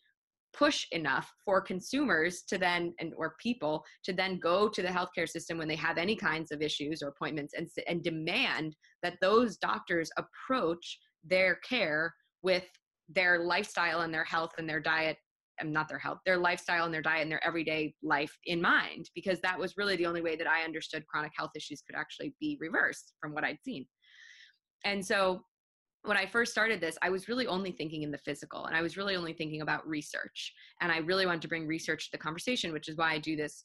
push 0.53 0.85
enough 0.91 1.31
for 1.43 1.59
consumers 1.59 2.43
to 2.43 2.57
then 2.57 2.93
and 2.99 3.13
or 3.17 3.35
people 3.41 3.83
to 4.03 4.13
then 4.13 4.39
go 4.39 4.69
to 4.69 4.81
the 4.81 4.87
healthcare 4.87 5.27
system 5.27 5.57
when 5.57 5.67
they 5.67 5.75
have 5.75 5.97
any 5.97 6.15
kinds 6.15 6.51
of 6.51 6.61
issues 6.61 7.01
or 7.01 7.09
appointments 7.09 7.53
and 7.55 7.67
and 7.87 8.03
demand 8.03 8.75
that 9.01 9.17
those 9.21 9.57
doctors 9.57 10.11
approach 10.17 10.99
their 11.23 11.55
care 11.67 12.13
with 12.43 12.65
their 13.09 13.43
lifestyle 13.43 14.01
and 14.01 14.13
their 14.13 14.23
health 14.23 14.51
and 14.57 14.69
their 14.69 14.79
diet 14.79 15.17
and 15.59 15.71
not 15.71 15.87
their 15.87 15.99
health 15.99 16.19
their 16.25 16.37
lifestyle 16.37 16.85
and 16.85 16.93
their 16.93 17.01
diet 17.01 17.21
and 17.21 17.31
their 17.31 17.45
everyday 17.45 17.93
life 18.01 18.35
in 18.45 18.61
mind 18.61 19.09
because 19.15 19.39
that 19.41 19.57
was 19.57 19.77
really 19.77 19.95
the 19.95 20.05
only 20.05 20.21
way 20.21 20.35
that 20.35 20.47
i 20.47 20.63
understood 20.63 21.05
chronic 21.07 21.31
health 21.37 21.51
issues 21.55 21.81
could 21.81 21.95
actually 21.95 22.33
be 22.39 22.57
reversed 22.59 23.13
from 23.19 23.33
what 23.33 23.43
i'd 23.43 23.59
seen 23.63 23.85
and 24.85 25.05
so 25.05 25.41
when 26.05 26.17
I 26.17 26.25
first 26.25 26.51
started 26.51 26.81
this, 26.81 26.97
I 27.01 27.09
was 27.09 27.29
really 27.29 27.47
only 27.47 27.71
thinking 27.71 28.03
in 28.03 28.11
the 28.11 28.17
physical 28.17 28.65
and 28.65 28.75
I 28.75 28.81
was 28.81 28.97
really 28.97 29.15
only 29.15 29.33
thinking 29.33 29.61
about 29.61 29.87
research. 29.87 30.53
And 30.81 30.91
I 30.91 30.97
really 30.97 31.25
wanted 31.25 31.41
to 31.43 31.47
bring 31.47 31.65
research 31.65 32.05
to 32.05 32.11
the 32.11 32.21
conversation, 32.21 32.73
which 32.73 32.89
is 32.89 32.97
why 32.97 33.13
I 33.13 33.19
do 33.19 33.35
this 33.35 33.63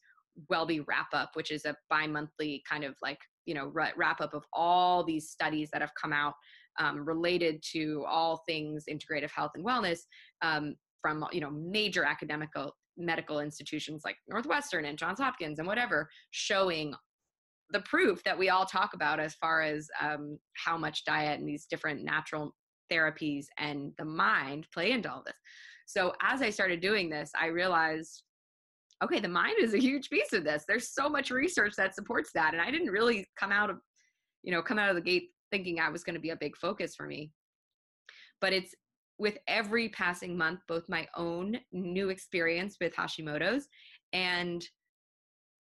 Wellbe 0.51 0.85
wrap 0.87 1.09
up, 1.13 1.31
which 1.35 1.51
is 1.51 1.65
a 1.65 1.75
bi 1.91 2.07
monthly 2.07 2.63
kind 2.69 2.85
of 2.85 2.95
like, 3.03 3.19
you 3.47 3.55
know, 3.55 3.73
wrap 3.75 4.21
up 4.21 4.35
of 4.35 4.45
all 4.53 5.03
these 5.03 5.31
studies 5.31 5.69
that 5.73 5.81
have 5.81 5.91
come 6.01 6.13
out 6.13 6.35
um, 6.79 7.05
related 7.05 7.61
to 7.73 8.05
all 8.09 8.43
things 8.47 8.85
integrative 8.89 9.31
health 9.31 9.51
and 9.57 9.67
wellness 9.67 10.01
um, 10.43 10.77
from, 11.01 11.25
you 11.33 11.41
know, 11.41 11.51
major 11.51 12.05
academic 12.05 12.51
medical 12.97 13.41
institutions 13.41 14.03
like 14.05 14.17
Northwestern 14.29 14.85
and 14.85 14.99
Johns 14.99 15.21
Hopkins 15.21 15.59
and 15.59 15.69
whatever, 15.69 16.09
showing 16.31 16.95
the 17.71 17.81
proof 17.81 18.23
that 18.25 18.39
we 18.39 18.49
all 18.49 18.65
talk 18.65 18.95
about 18.95 19.21
as 19.21 19.35
far 19.35 19.63
as 19.63 19.89
um, 20.01 20.39
how 20.55 20.77
much 20.77 21.05
diet 21.05 21.39
and 21.39 21.49
these 21.49 21.67
different 21.67 22.03
natural 22.03 22.55
therapies 22.91 23.47
and 23.59 23.93
the 23.99 24.05
mind 24.05 24.67
play 24.73 24.93
into 24.93 25.11
all 25.11 25.23
this. 25.25 25.37
So 25.87 26.13
as 26.23 26.43
I 26.43 26.51
started 26.51 26.81
doing 26.81 27.09
this, 27.09 27.31
I 27.39 27.47
realized, 27.47 28.23
okay, 29.05 29.21
the 29.21 29.29
mind 29.29 29.57
is 29.61 29.75
a 29.75 29.81
huge 29.81 30.11
piece 30.11 30.33
of 30.33 30.45
this. 30.45 30.65
There's 30.67 30.93
so 30.93 31.09
much 31.09 31.31
research 31.31 31.75
that 31.77 31.95
supports 31.95 32.31
that, 32.35 32.53
and 32.55 32.61
I 32.61 32.71
didn't 32.71 32.91
really 32.91 33.27
come 33.39 33.53
out 33.53 33.71
of, 33.71 33.77
you 34.43 34.53
know, 34.53 34.63
come 34.63 34.79
out 34.79 34.91
of 34.91 34.97
the 34.97 35.03
gate 35.03 35.29
thinking 35.51 35.79
I 35.79 35.91
was 35.91 36.05
going 36.05 36.15
to 36.15 36.21
be 36.21 36.31
a 36.31 36.37
big 36.37 36.57
focus 36.57 36.95
for 36.97 37.07
me. 37.07 37.31
But 38.41 38.53
it's 38.53 38.75
with 39.19 39.39
every 39.49 39.89
passing 39.89 40.37
month, 40.37 40.61
both 40.69 40.89
my 40.89 41.07
own 41.17 41.59
new 41.73 42.09
experience 42.09 42.77
with 42.81 42.95
Hashimoto's 42.95 43.69
and 44.13 44.65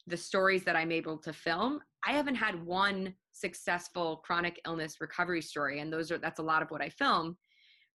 the 0.06 0.16
stories 0.16 0.64
that 0.64 0.76
I'm 0.76 0.92
able 0.92 1.18
to 1.18 1.32
film, 1.32 1.80
I 2.06 2.12
haven't 2.12 2.36
had 2.36 2.64
one 2.64 3.14
successful 3.32 4.22
chronic 4.24 4.60
illness 4.66 4.96
recovery 5.00 5.42
story, 5.42 5.80
and 5.80 5.92
those 5.92 6.10
are 6.10 6.18
that's 6.18 6.38
a 6.38 6.42
lot 6.42 6.62
of 6.62 6.70
what 6.70 6.82
I 6.82 6.88
film 6.88 7.36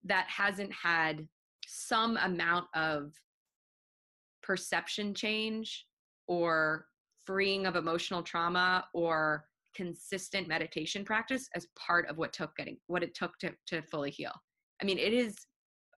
that 0.03 0.27
hasn't 0.29 0.71
had 0.73 1.27
some 1.65 2.17
amount 2.17 2.65
of 2.75 3.13
perception 4.41 5.13
change 5.13 5.85
or 6.27 6.85
freeing 7.25 7.65
of 7.65 7.75
emotional 7.75 8.21
trauma 8.21 8.85
or 8.93 9.45
consistent 9.75 10.47
meditation 10.47 11.03
practice 11.05 11.47
as 11.55 11.67
part 11.75 12.07
of 12.09 12.17
what 12.17 12.33
took 12.33 12.55
getting 12.57 12.77
what 12.87 13.01
it 13.01 13.15
took 13.15 13.37
to, 13.39 13.51
to 13.65 13.81
fully 13.83 14.11
heal. 14.11 14.33
I 14.81 14.85
mean, 14.85 14.99
it 14.99 15.13
is 15.13 15.35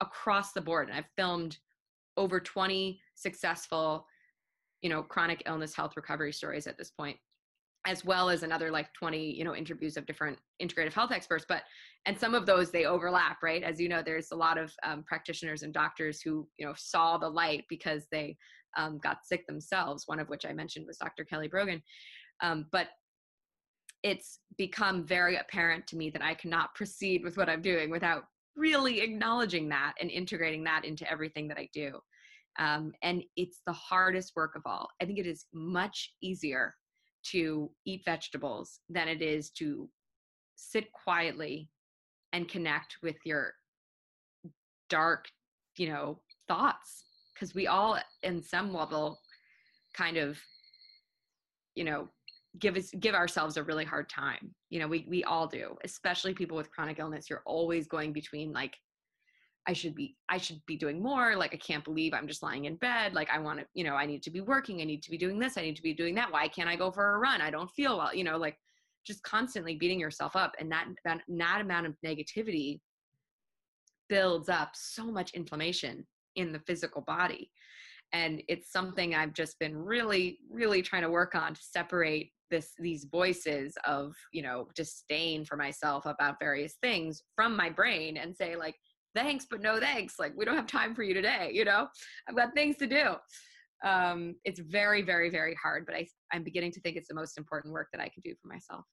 across 0.01 0.51
the 0.51 0.61
board. 0.61 0.89
And 0.89 0.97
I've 0.97 1.09
filmed 1.15 1.57
over 2.17 2.39
20 2.39 2.99
successful 3.15 4.05
you 4.81 4.89
know 4.89 5.01
chronic 5.01 5.41
illness 5.47 5.75
health 5.75 5.93
recovery 5.95 6.31
stories 6.31 6.67
at 6.67 6.77
this 6.77 6.91
point 6.91 7.17
as 7.87 8.03
well 8.03 8.29
as 8.29 8.43
another 8.43 8.71
like 8.71 8.91
20 8.93 9.35
you 9.35 9.43
know 9.43 9.55
interviews 9.55 9.97
of 9.97 10.05
different 10.05 10.37
integrative 10.61 10.93
health 10.93 11.11
experts. 11.11 11.45
But 11.47 11.63
and 12.05 12.19
some 12.19 12.35
of 12.35 12.45
those 12.45 12.71
they 12.71 12.85
overlap 12.85 13.37
right? 13.43 13.63
As 13.63 13.79
you 13.79 13.89
know 13.89 14.01
there's 14.01 14.31
a 14.31 14.35
lot 14.35 14.57
of 14.57 14.73
um, 14.83 15.03
practitioners 15.03 15.63
and 15.63 15.73
doctors 15.73 16.21
who 16.21 16.47
you 16.57 16.65
know 16.65 16.73
saw 16.77 17.17
the 17.17 17.29
light 17.29 17.65
because 17.69 18.03
they 18.11 18.37
um, 18.77 18.97
got 18.99 19.25
sick 19.25 19.47
themselves 19.47 20.03
one 20.05 20.19
of 20.19 20.27
which 20.27 20.45
i 20.45 20.51
mentioned 20.51 20.85
was 20.85 20.97
dr 20.97 21.23
kelly 21.25 21.47
brogan. 21.47 21.81
Um, 22.41 22.65
but 22.71 22.87
it's 24.03 24.39
become 24.57 25.05
very 25.05 25.37
apparent 25.37 25.87
to 25.87 25.95
me 25.95 26.09
that 26.09 26.21
i 26.21 26.33
cannot 26.33 26.75
proceed 26.75 27.23
with 27.23 27.37
what 27.37 27.49
i'm 27.49 27.61
doing 27.61 27.89
without 27.89 28.25
really 28.55 29.01
acknowledging 29.01 29.69
that 29.69 29.93
and 29.99 30.09
integrating 30.09 30.63
that 30.63 30.85
into 30.85 31.09
everything 31.09 31.47
that 31.47 31.57
i 31.57 31.67
do 31.73 31.99
um, 32.57 32.93
and 33.01 33.23
it's 33.35 33.61
the 33.65 33.73
hardest 33.73 34.33
work 34.35 34.55
of 34.55 34.61
all. 34.65 34.89
I 35.01 35.05
think 35.05 35.19
it 35.19 35.27
is 35.27 35.45
much 35.53 36.13
easier 36.21 36.73
to 37.31 37.69
eat 37.85 38.03
vegetables 38.05 38.79
than 38.89 39.07
it 39.07 39.21
is 39.21 39.49
to 39.51 39.89
sit 40.55 40.91
quietly 40.91 41.69
and 42.33 42.47
connect 42.47 42.97
with 43.03 43.17
your 43.25 43.53
dark, 44.89 45.25
you 45.77 45.89
know, 45.89 46.21
thoughts. 46.47 47.03
Because 47.33 47.53
we 47.53 47.67
all, 47.67 47.97
in 48.23 48.41
some 48.41 48.73
level, 48.73 49.19
kind 49.93 50.15
of, 50.15 50.37
you 51.73 51.83
know, 51.83 52.07
give 52.59 52.75
us 52.75 52.91
give 52.99 53.15
ourselves 53.15 53.57
a 53.57 53.63
really 53.63 53.85
hard 53.85 54.09
time. 54.09 54.53
You 54.69 54.79
know, 54.79 54.87
we 54.87 55.05
we 55.07 55.23
all 55.23 55.47
do, 55.47 55.75
especially 55.83 56.33
people 56.33 56.57
with 56.57 56.71
chronic 56.71 56.99
illness. 56.99 57.29
You're 57.29 57.43
always 57.45 57.87
going 57.87 58.13
between 58.13 58.51
like 58.53 58.75
I 59.67 59.73
should 59.73 59.95
be 59.95 60.15
I 60.29 60.37
should 60.37 60.61
be 60.65 60.77
doing 60.77 61.01
more. 61.01 61.35
Like 61.35 61.53
I 61.53 61.57
can't 61.57 61.83
believe 61.83 62.13
I'm 62.13 62.27
just 62.27 62.43
lying 62.43 62.65
in 62.65 62.75
bed. 62.75 63.13
Like 63.13 63.29
I 63.29 63.39
want 63.39 63.59
to 63.59 63.65
you 63.73 63.83
know 63.83 63.95
I 63.95 64.05
need 64.05 64.23
to 64.23 64.31
be 64.31 64.41
working. 64.41 64.81
I 64.81 64.85
need 64.85 65.03
to 65.03 65.11
be 65.11 65.17
doing 65.17 65.39
this. 65.39 65.57
I 65.57 65.61
need 65.61 65.75
to 65.75 65.81
be 65.81 65.93
doing 65.93 66.15
that. 66.15 66.31
Why 66.31 66.47
can't 66.47 66.69
I 66.69 66.75
go 66.75 66.91
for 66.91 67.15
a 67.15 67.17
run? 67.17 67.41
I 67.41 67.49
don't 67.49 67.71
feel 67.71 67.97
well. 67.97 68.13
You 68.13 68.23
know 68.23 68.37
like 68.37 68.57
just 69.05 69.23
constantly 69.23 69.75
beating 69.75 69.99
yourself 69.99 70.35
up. 70.35 70.53
And 70.59 70.71
that 70.71 70.87
that, 71.03 71.21
that 71.27 71.61
amount 71.61 71.87
of 71.87 71.95
negativity 72.05 72.79
builds 74.07 74.49
up 74.49 74.71
so 74.73 75.05
much 75.05 75.33
inflammation 75.33 76.05
in 76.35 76.51
the 76.51 76.59
physical 76.59 77.01
body. 77.01 77.49
And 78.13 78.43
it's 78.47 78.71
something 78.71 79.15
I've 79.15 79.33
just 79.33 79.57
been 79.59 79.75
really 79.75 80.39
really 80.49 80.81
trying 80.81 81.01
to 81.01 81.09
work 81.09 81.33
on 81.33 81.55
to 81.55 81.61
separate 81.61 82.31
this 82.51 82.71
these 82.77 83.05
voices 83.11 83.73
of 83.85 84.13
you 84.31 84.41
know 84.41 84.67
disdain 84.75 85.45
for 85.45 85.57
myself 85.57 86.05
about 86.05 86.39
various 86.39 86.75
things 86.81 87.23
from 87.35 87.55
my 87.55 87.69
brain 87.69 88.17
and 88.17 88.35
say 88.35 88.55
like 88.55 88.75
thanks, 89.15 89.47
but 89.49 89.61
no 89.61 89.79
thanks. 89.79 90.15
Like, 90.19 90.33
we 90.35 90.45
don't 90.45 90.57
have 90.57 90.67
time 90.67 90.93
for 90.93 91.01
you 91.01 91.13
today. 91.13 91.49
You 91.53 91.65
know, 91.65 91.87
I've 92.29 92.35
got 92.35 92.53
things 92.53 92.77
to 92.77 92.87
do. 92.87 93.15
Um, 93.83 94.35
it's 94.43 94.59
very, 94.59 95.01
very, 95.01 95.29
very 95.29 95.55
hard, 95.61 95.85
but 95.85 95.95
I, 95.95 96.05
I'm 96.31 96.43
beginning 96.43 96.71
to 96.73 96.81
think 96.81 96.97
it's 96.97 97.07
the 97.07 97.15
most 97.15 97.37
important 97.37 97.73
work 97.73 97.87
that 97.93 98.01
I 98.01 98.09
can 98.09 98.21
do 98.23 98.35
for 98.41 98.47
myself. 98.47 98.85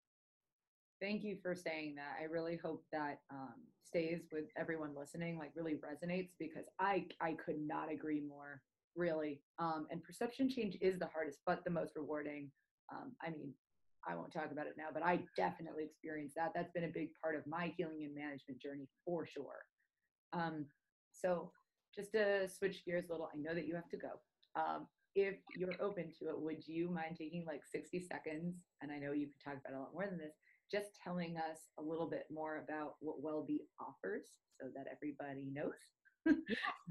Thank 1.00 1.24
you 1.24 1.36
for 1.42 1.54
saying 1.54 1.96
that. 1.96 2.16
I 2.20 2.24
really 2.24 2.58
hope 2.62 2.84
that 2.92 3.18
um, 3.30 3.54
stays 3.84 4.20
with 4.32 4.44
everyone 4.56 4.94
listening, 4.96 5.36
like 5.36 5.50
really 5.56 5.74
resonates 5.74 6.30
because 6.38 6.64
I 6.78 7.06
I 7.20 7.32
could 7.44 7.58
not 7.58 7.90
agree 7.90 8.20
more, 8.20 8.62
really. 8.94 9.40
Um, 9.58 9.88
and 9.90 10.02
perception 10.02 10.48
change 10.48 10.76
is 10.80 11.00
the 11.00 11.08
hardest, 11.12 11.40
but 11.44 11.64
the 11.64 11.70
most 11.70 11.96
rewarding. 11.96 12.50
Um, 12.92 13.12
I 13.22 13.30
mean, 13.30 13.54
I 14.06 14.14
won't 14.14 14.32
talk 14.32 14.50
about 14.50 14.66
it 14.66 14.74
now, 14.76 14.88
but 14.92 15.04
I 15.04 15.20
definitely 15.36 15.84
experienced 15.84 16.34
that. 16.36 16.52
That's 16.54 16.72
been 16.72 16.84
a 16.84 16.88
big 16.88 17.10
part 17.22 17.36
of 17.36 17.46
my 17.46 17.72
healing 17.76 18.04
and 18.04 18.14
management 18.14 18.60
journey 18.60 18.88
for 19.04 19.26
sure. 19.26 19.64
Um, 20.32 20.66
so 21.12 21.52
just 21.94 22.12
to 22.12 22.48
switch 22.48 22.84
gears 22.84 23.04
a 23.08 23.12
little, 23.12 23.28
I 23.32 23.38
know 23.38 23.54
that 23.54 23.66
you 23.66 23.74
have 23.74 23.88
to 23.90 23.96
go. 23.96 24.10
Um, 24.56 24.86
if 25.14 25.36
you're 25.56 25.74
open 25.80 26.10
to 26.18 26.28
it, 26.30 26.40
would 26.40 26.66
you 26.66 26.90
mind 26.90 27.16
taking 27.16 27.44
like 27.46 27.62
60 27.70 28.00
seconds? 28.00 28.56
And 28.80 28.90
I 28.90 28.98
know 28.98 29.12
you 29.12 29.26
could 29.26 29.44
talk 29.44 29.60
about 29.64 29.76
a 29.76 29.80
lot 29.80 29.94
more 29.94 30.06
than 30.06 30.18
this, 30.18 30.34
just 30.70 30.98
telling 31.02 31.36
us 31.36 31.58
a 31.78 31.82
little 31.82 32.08
bit 32.08 32.24
more 32.32 32.64
about 32.64 32.94
what 33.00 33.22
WellBe 33.22 33.60
offers 33.78 34.24
so 34.60 34.68
that 34.74 34.86
everybody 34.90 35.48
knows. 35.52 35.72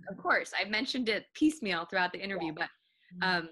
of 0.09 0.17
course, 0.17 0.51
I 0.59 0.69
mentioned 0.69 1.09
it 1.09 1.25
piecemeal 1.33 1.85
throughout 1.85 2.13
the 2.13 2.21
interview, 2.21 2.53
yeah. 2.57 2.67
but 3.21 3.25
mm-hmm. 3.25 3.45
um, 3.45 3.49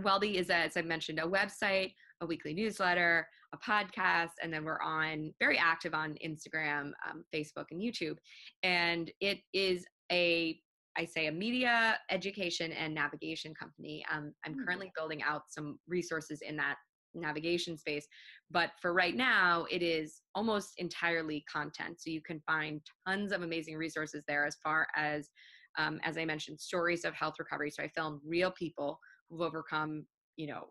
WellBe 0.00 0.34
is, 0.34 0.50
as 0.50 0.76
I 0.76 0.82
mentioned, 0.82 1.18
a 1.18 1.26
website, 1.26 1.92
a 2.20 2.26
weekly 2.26 2.54
newsletter, 2.54 3.26
a 3.52 3.58
podcast, 3.58 4.30
and 4.42 4.52
then 4.52 4.64
we're 4.64 4.80
on 4.80 5.32
very 5.38 5.58
active 5.58 5.94
on 5.94 6.16
Instagram, 6.24 6.92
um, 7.08 7.24
Facebook, 7.34 7.66
and 7.70 7.80
YouTube. 7.80 8.16
And 8.62 9.10
it 9.20 9.40
is 9.52 9.84
a 10.10 10.58
I 10.96 11.06
say 11.06 11.26
a 11.26 11.32
media 11.32 11.98
education 12.10 12.70
and 12.72 12.94
navigation 12.94 13.54
company. 13.54 14.04
Um, 14.12 14.34
I'm 14.44 14.52
hmm. 14.52 14.64
currently 14.64 14.92
building 14.94 15.22
out 15.22 15.44
some 15.48 15.78
resources 15.88 16.40
in 16.46 16.56
that 16.56 16.76
navigation 17.14 17.78
space, 17.78 18.06
but 18.50 18.70
for 18.80 18.92
right 18.92 19.16
now, 19.16 19.66
it 19.70 19.82
is 19.82 20.20
almost 20.34 20.72
entirely 20.78 21.44
content. 21.50 22.00
So 22.00 22.10
you 22.10 22.20
can 22.22 22.42
find 22.46 22.80
tons 23.06 23.32
of 23.32 23.42
amazing 23.42 23.76
resources 23.76 24.22
there 24.28 24.46
as 24.46 24.56
far 24.62 24.86
as, 24.96 25.30
um, 25.78 25.98
as 26.04 26.18
I 26.18 26.24
mentioned, 26.24 26.60
stories 26.60 27.04
of 27.04 27.14
health 27.14 27.34
recovery. 27.38 27.70
So 27.70 27.82
I 27.82 27.88
film 27.88 28.20
real 28.26 28.50
people 28.50 28.98
who've 29.32 29.40
overcome, 29.40 30.06
you 30.36 30.46
know, 30.46 30.68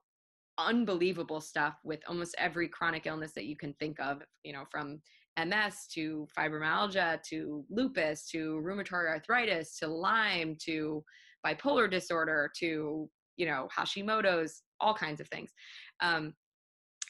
unbelievable 0.58 1.42
stuff 1.42 1.76
with 1.84 2.00
almost 2.08 2.36
every 2.38 2.68
chronic 2.68 3.08
illness 3.08 3.32
that 3.34 3.46
you 3.46 3.58
can 3.58 3.74
think 3.80 4.00
of, 4.00 4.22
you 4.44 4.54
know, 4.54 4.64
from 4.72 5.02
MS 5.38 5.88
to 5.94 6.28
fibromyalgia 6.38 7.22
to 7.30 7.66
lupus 7.70 8.28
to 8.30 8.62
rheumatoid 8.64 9.08
arthritis 9.08 9.78
to 9.80 9.88
Lyme 9.88 10.56
to 10.66 11.04
bipolar 11.46 11.90
disorder 11.90 12.52
to, 12.60 13.10
you 13.38 13.46
know, 13.46 13.68
Hashimoto's, 13.76 14.62
all 14.80 14.94
kinds 14.94 15.20
of 15.20 15.28
things. 15.30 15.52
Um, 16.02 16.34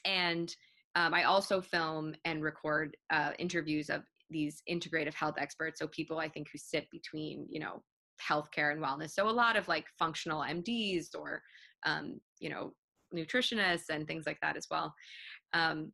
and 0.06 0.54
um, 0.96 1.14
I 1.14 1.24
also 1.24 1.62
film 1.62 2.14
and 2.26 2.44
record 2.44 2.96
uh, 3.12 3.32
interviews 3.40 3.90
of 3.90 4.04
these 4.30 4.62
integrative 4.70 5.14
health 5.14 5.36
experts. 5.38 5.80
So 5.80 5.88
people 5.88 6.20
I 6.20 6.30
think 6.30 6.48
who 6.52 6.58
sit 6.58 6.88
between, 6.92 7.46
you 7.50 7.60
know, 7.60 7.82
healthcare 8.30 8.72
and 8.72 8.82
wellness. 8.82 9.12
So 9.12 9.30
a 9.30 9.32
lot 9.32 9.56
of 9.56 9.68
like 9.68 9.86
functional 9.98 10.42
MDs 10.42 11.08
or, 11.18 11.42
um, 11.86 12.20
you 12.40 12.50
know, 12.50 12.74
nutritionists 13.14 13.90
and 13.90 14.08
things 14.08 14.26
like 14.26 14.40
that 14.42 14.58
as 14.58 14.68
well. 14.70 14.94
Um, 15.54 15.92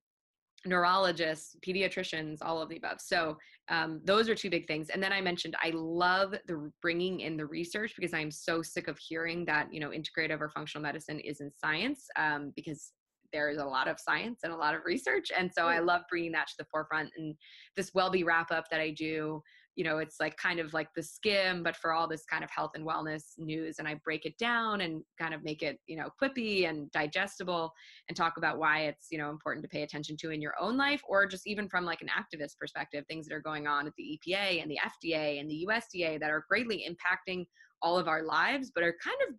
neurologists, 0.65 1.55
pediatricians, 1.65 2.39
all 2.41 2.61
of 2.61 2.69
the 2.69 2.77
above. 2.77 2.99
So 2.99 3.37
um, 3.69 4.01
those 4.03 4.29
are 4.29 4.35
two 4.35 4.49
big 4.49 4.67
things. 4.67 4.89
And 4.89 5.01
then 5.01 5.13
I 5.13 5.21
mentioned 5.21 5.55
I 5.61 5.71
love 5.73 6.35
the 6.47 6.71
bringing 6.81 7.21
in 7.21 7.37
the 7.37 7.45
research 7.45 7.93
because 7.95 8.13
I'm 8.13 8.31
so 8.31 8.61
sick 8.61 8.87
of 8.87 8.97
hearing 8.97 9.45
that 9.45 9.67
you 9.71 9.79
know 9.79 9.89
integrative 9.89 10.41
or 10.41 10.49
functional 10.49 10.81
medicine 10.81 11.19
isn't 11.19 11.57
science 11.59 12.07
um, 12.17 12.53
because 12.55 12.91
there 13.33 13.49
is 13.49 13.57
a 13.57 13.65
lot 13.65 13.87
of 13.87 13.99
science 13.99 14.39
and 14.43 14.53
a 14.53 14.57
lot 14.57 14.73
of 14.73 14.81
research. 14.85 15.31
And 15.37 15.51
so 15.53 15.67
I 15.67 15.79
love 15.79 16.01
bringing 16.09 16.31
that 16.31 16.47
to 16.47 16.53
the 16.59 16.65
forefront. 16.71 17.09
And 17.17 17.35
this 17.75 17.91
WellBe 17.91 18.25
wrap 18.25 18.51
up 18.51 18.65
that 18.71 18.79
I 18.79 18.91
do 18.91 19.41
you 19.77 19.83
know 19.83 19.99
it's 19.99 20.19
like 20.19 20.35
kind 20.37 20.59
of 20.59 20.73
like 20.73 20.89
theSkimm 20.97 21.63
but 21.63 21.75
for 21.77 21.93
all 21.93 22.07
this 22.07 22.25
kind 22.25 22.43
of 22.43 22.49
health 22.49 22.71
and 22.75 22.85
wellness 22.85 23.37
news 23.37 23.77
and 23.79 23.87
i 23.87 23.93
break 24.03 24.25
it 24.25 24.37
down 24.37 24.81
and 24.81 25.01
kind 25.19 25.33
of 25.33 25.43
make 25.43 25.61
it 25.61 25.79
you 25.87 25.95
know 25.95 26.09
quippy 26.21 26.67
and 26.67 26.91
digestible 26.91 27.71
and 28.09 28.17
talk 28.17 28.33
about 28.37 28.57
why 28.57 28.81
it's 28.81 29.07
you 29.11 29.17
know 29.17 29.29
important 29.29 29.63
to 29.63 29.69
pay 29.69 29.83
attention 29.83 30.17
to 30.17 30.31
in 30.31 30.41
your 30.41 30.55
own 30.59 30.75
life 30.75 31.01
or 31.07 31.25
just 31.25 31.47
even 31.47 31.69
from 31.69 31.85
like 31.85 32.01
an 32.01 32.09
activist 32.09 32.57
perspective 32.59 33.05
things 33.07 33.27
that 33.27 33.35
are 33.35 33.39
going 33.39 33.67
on 33.67 33.87
at 33.87 33.93
the 33.97 34.19
epa 34.27 34.61
and 34.61 34.69
the 34.69 34.79
fda 35.05 35.39
and 35.39 35.49
the 35.49 35.67
usda 35.69 36.19
that 36.19 36.31
are 36.31 36.43
greatly 36.49 36.85
impacting 36.89 37.45
all 37.81 37.97
of 37.97 38.07
our 38.07 38.23
lives 38.23 38.71
but 38.73 38.83
are 38.83 38.95
kind 39.03 39.17
of 39.29 39.35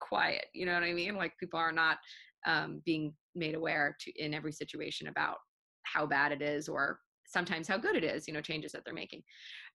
quiet 0.00 0.44
you 0.52 0.64
know 0.66 0.74
what 0.74 0.84
i 0.84 0.92
mean? 0.92 1.16
Like 1.16 1.32
people 1.40 1.58
are 1.58 1.72
not 1.72 1.98
um, 2.46 2.82
being 2.84 3.14
made 3.34 3.54
aware 3.54 3.96
to 4.00 4.12
in 4.22 4.34
every 4.34 4.52
situation 4.52 5.08
about 5.08 5.38
how 5.82 6.06
bad 6.06 6.32
it 6.32 6.42
is 6.42 6.68
or 6.68 7.00
sometimes 7.28 7.68
how 7.68 7.78
good 7.78 7.96
it 7.96 8.04
is 8.04 8.26
you 8.26 8.34
know 8.34 8.40
changes 8.40 8.72
that 8.72 8.82
they're 8.84 8.94
making. 8.94 9.22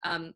Um, 0.03 0.33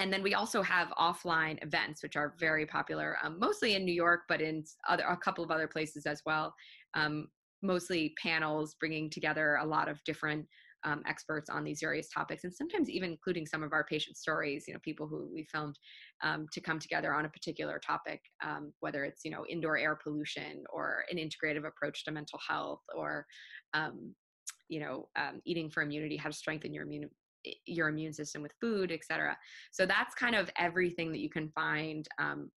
and 0.00 0.12
then 0.12 0.24
we 0.24 0.34
also 0.34 0.60
have 0.60 0.88
offline 0.98 1.62
events 1.62 2.02
which 2.02 2.16
are 2.16 2.34
very 2.38 2.66
popular 2.66 3.16
um, 3.22 3.38
mostly 3.38 3.76
in 3.76 3.84
new 3.84 3.94
york 3.94 4.22
but 4.28 4.40
in 4.40 4.64
other 4.88 5.04
a 5.04 5.16
couple 5.16 5.44
of 5.44 5.50
other 5.50 5.68
places 5.68 6.06
as 6.06 6.20
well. 6.26 6.54
Um, 6.94 7.28
mostly 7.62 8.14
panels 8.22 8.76
bringing 8.78 9.08
together 9.08 9.56
a 9.56 9.66
lot 9.66 9.88
of 9.88 9.98
different 10.04 10.46
um, 10.84 11.02
experts 11.06 11.48
on 11.48 11.64
these 11.64 11.80
various 11.80 12.08
topics 12.08 12.44
and 12.44 12.54
sometimes 12.54 12.90
even 12.90 13.10
including 13.10 13.46
some 13.46 13.62
of 13.62 13.72
our 13.72 13.84
patient 13.84 14.16
stories 14.16 14.64
you 14.68 14.74
know 14.74 14.80
people 14.84 15.06
who 15.06 15.28
we 15.32 15.44
filmed 15.50 15.78
um, 16.22 16.46
to 16.52 16.60
come 16.60 16.78
together 16.78 17.14
on 17.14 17.24
a 17.24 17.28
particular 17.30 17.80
topic 17.84 18.20
um, 18.44 18.72
whether 18.80 19.04
it's 19.04 19.24
you 19.24 19.30
know 19.30 19.44
indoor 19.48 19.78
air 19.78 19.98
pollution 20.02 20.62
or 20.72 21.04
an 21.10 21.16
integrative 21.16 21.66
approach 21.66 22.04
to 22.04 22.12
mental 22.12 22.38
health 22.46 22.82
or 22.94 23.24
um, 23.72 24.14
you 24.68 24.80
know 24.80 25.08
um, 25.16 25.40
eating 25.44 25.70
for 25.70 25.82
immunity 25.82 26.16
how 26.16 26.28
to 26.28 26.34
strengthen 26.34 26.72
your 26.72 26.84
immune 26.84 27.08
your 27.66 27.88
immune 27.88 28.12
system 28.12 28.42
with 28.42 28.52
food 28.60 28.90
etc 28.90 29.36
so 29.70 29.84
that's 29.84 30.14
kind 30.14 30.34
of 30.34 30.50
everything 30.58 31.12
that 31.12 31.20
you 31.20 31.28
can 31.28 31.50
find 31.50 32.08
um, 32.18 32.50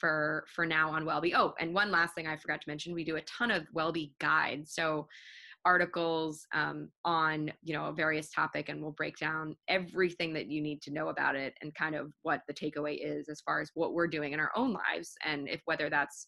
for 0.00 0.44
for 0.54 0.66
now 0.66 0.90
on 0.90 1.04
WellBe. 1.04 1.32
Oh 1.34 1.54
and 1.60 1.74
one 1.74 1.90
last 1.90 2.14
thing 2.14 2.26
i 2.26 2.36
forgot 2.36 2.60
to 2.60 2.68
mention 2.68 2.94
we 2.94 3.04
do 3.04 3.16
a 3.16 3.22
ton 3.22 3.50
of 3.50 3.66
WellBe 3.74 4.12
guides. 4.20 4.74
So 4.74 5.06
articles 5.64 6.46
um, 6.54 6.88
on 7.04 7.50
you 7.62 7.74
know 7.74 7.86
a 7.86 7.92
various 7.92 8.30
topic 8.30 8.68
and 8.68 8.80
we'll 8.80 8.92
break 8.92 9.16
down 9.18 9.56
everything 9.68 10.32
that 10.32 10.46
you 10.46 10.62
need 10.62 10.80
to 10.82 10.92
know 10.92 11.08
about 11.08 11.34
it 11.36 11.52
and 11.60 11.74
kind 11.74 11.94
of 11.94 12.12
what 12.22 12.42
the 12.46 12.54
takeaway 12.54 12.96
is 13.00 13.28
as 13.28 13.40
far 13.40 13.60
as 13.60 13.70
what 13.74 13.92
we're 13.92 14.06
doing 14.06 14.32
in 14.32 14.40
our 14.40 14.52
own 14.56 14.72
lives 14.72 15.14
and 15.24 15.48
if 15.48 15.60
whether 15.64 15.90
that's 15.90 16.26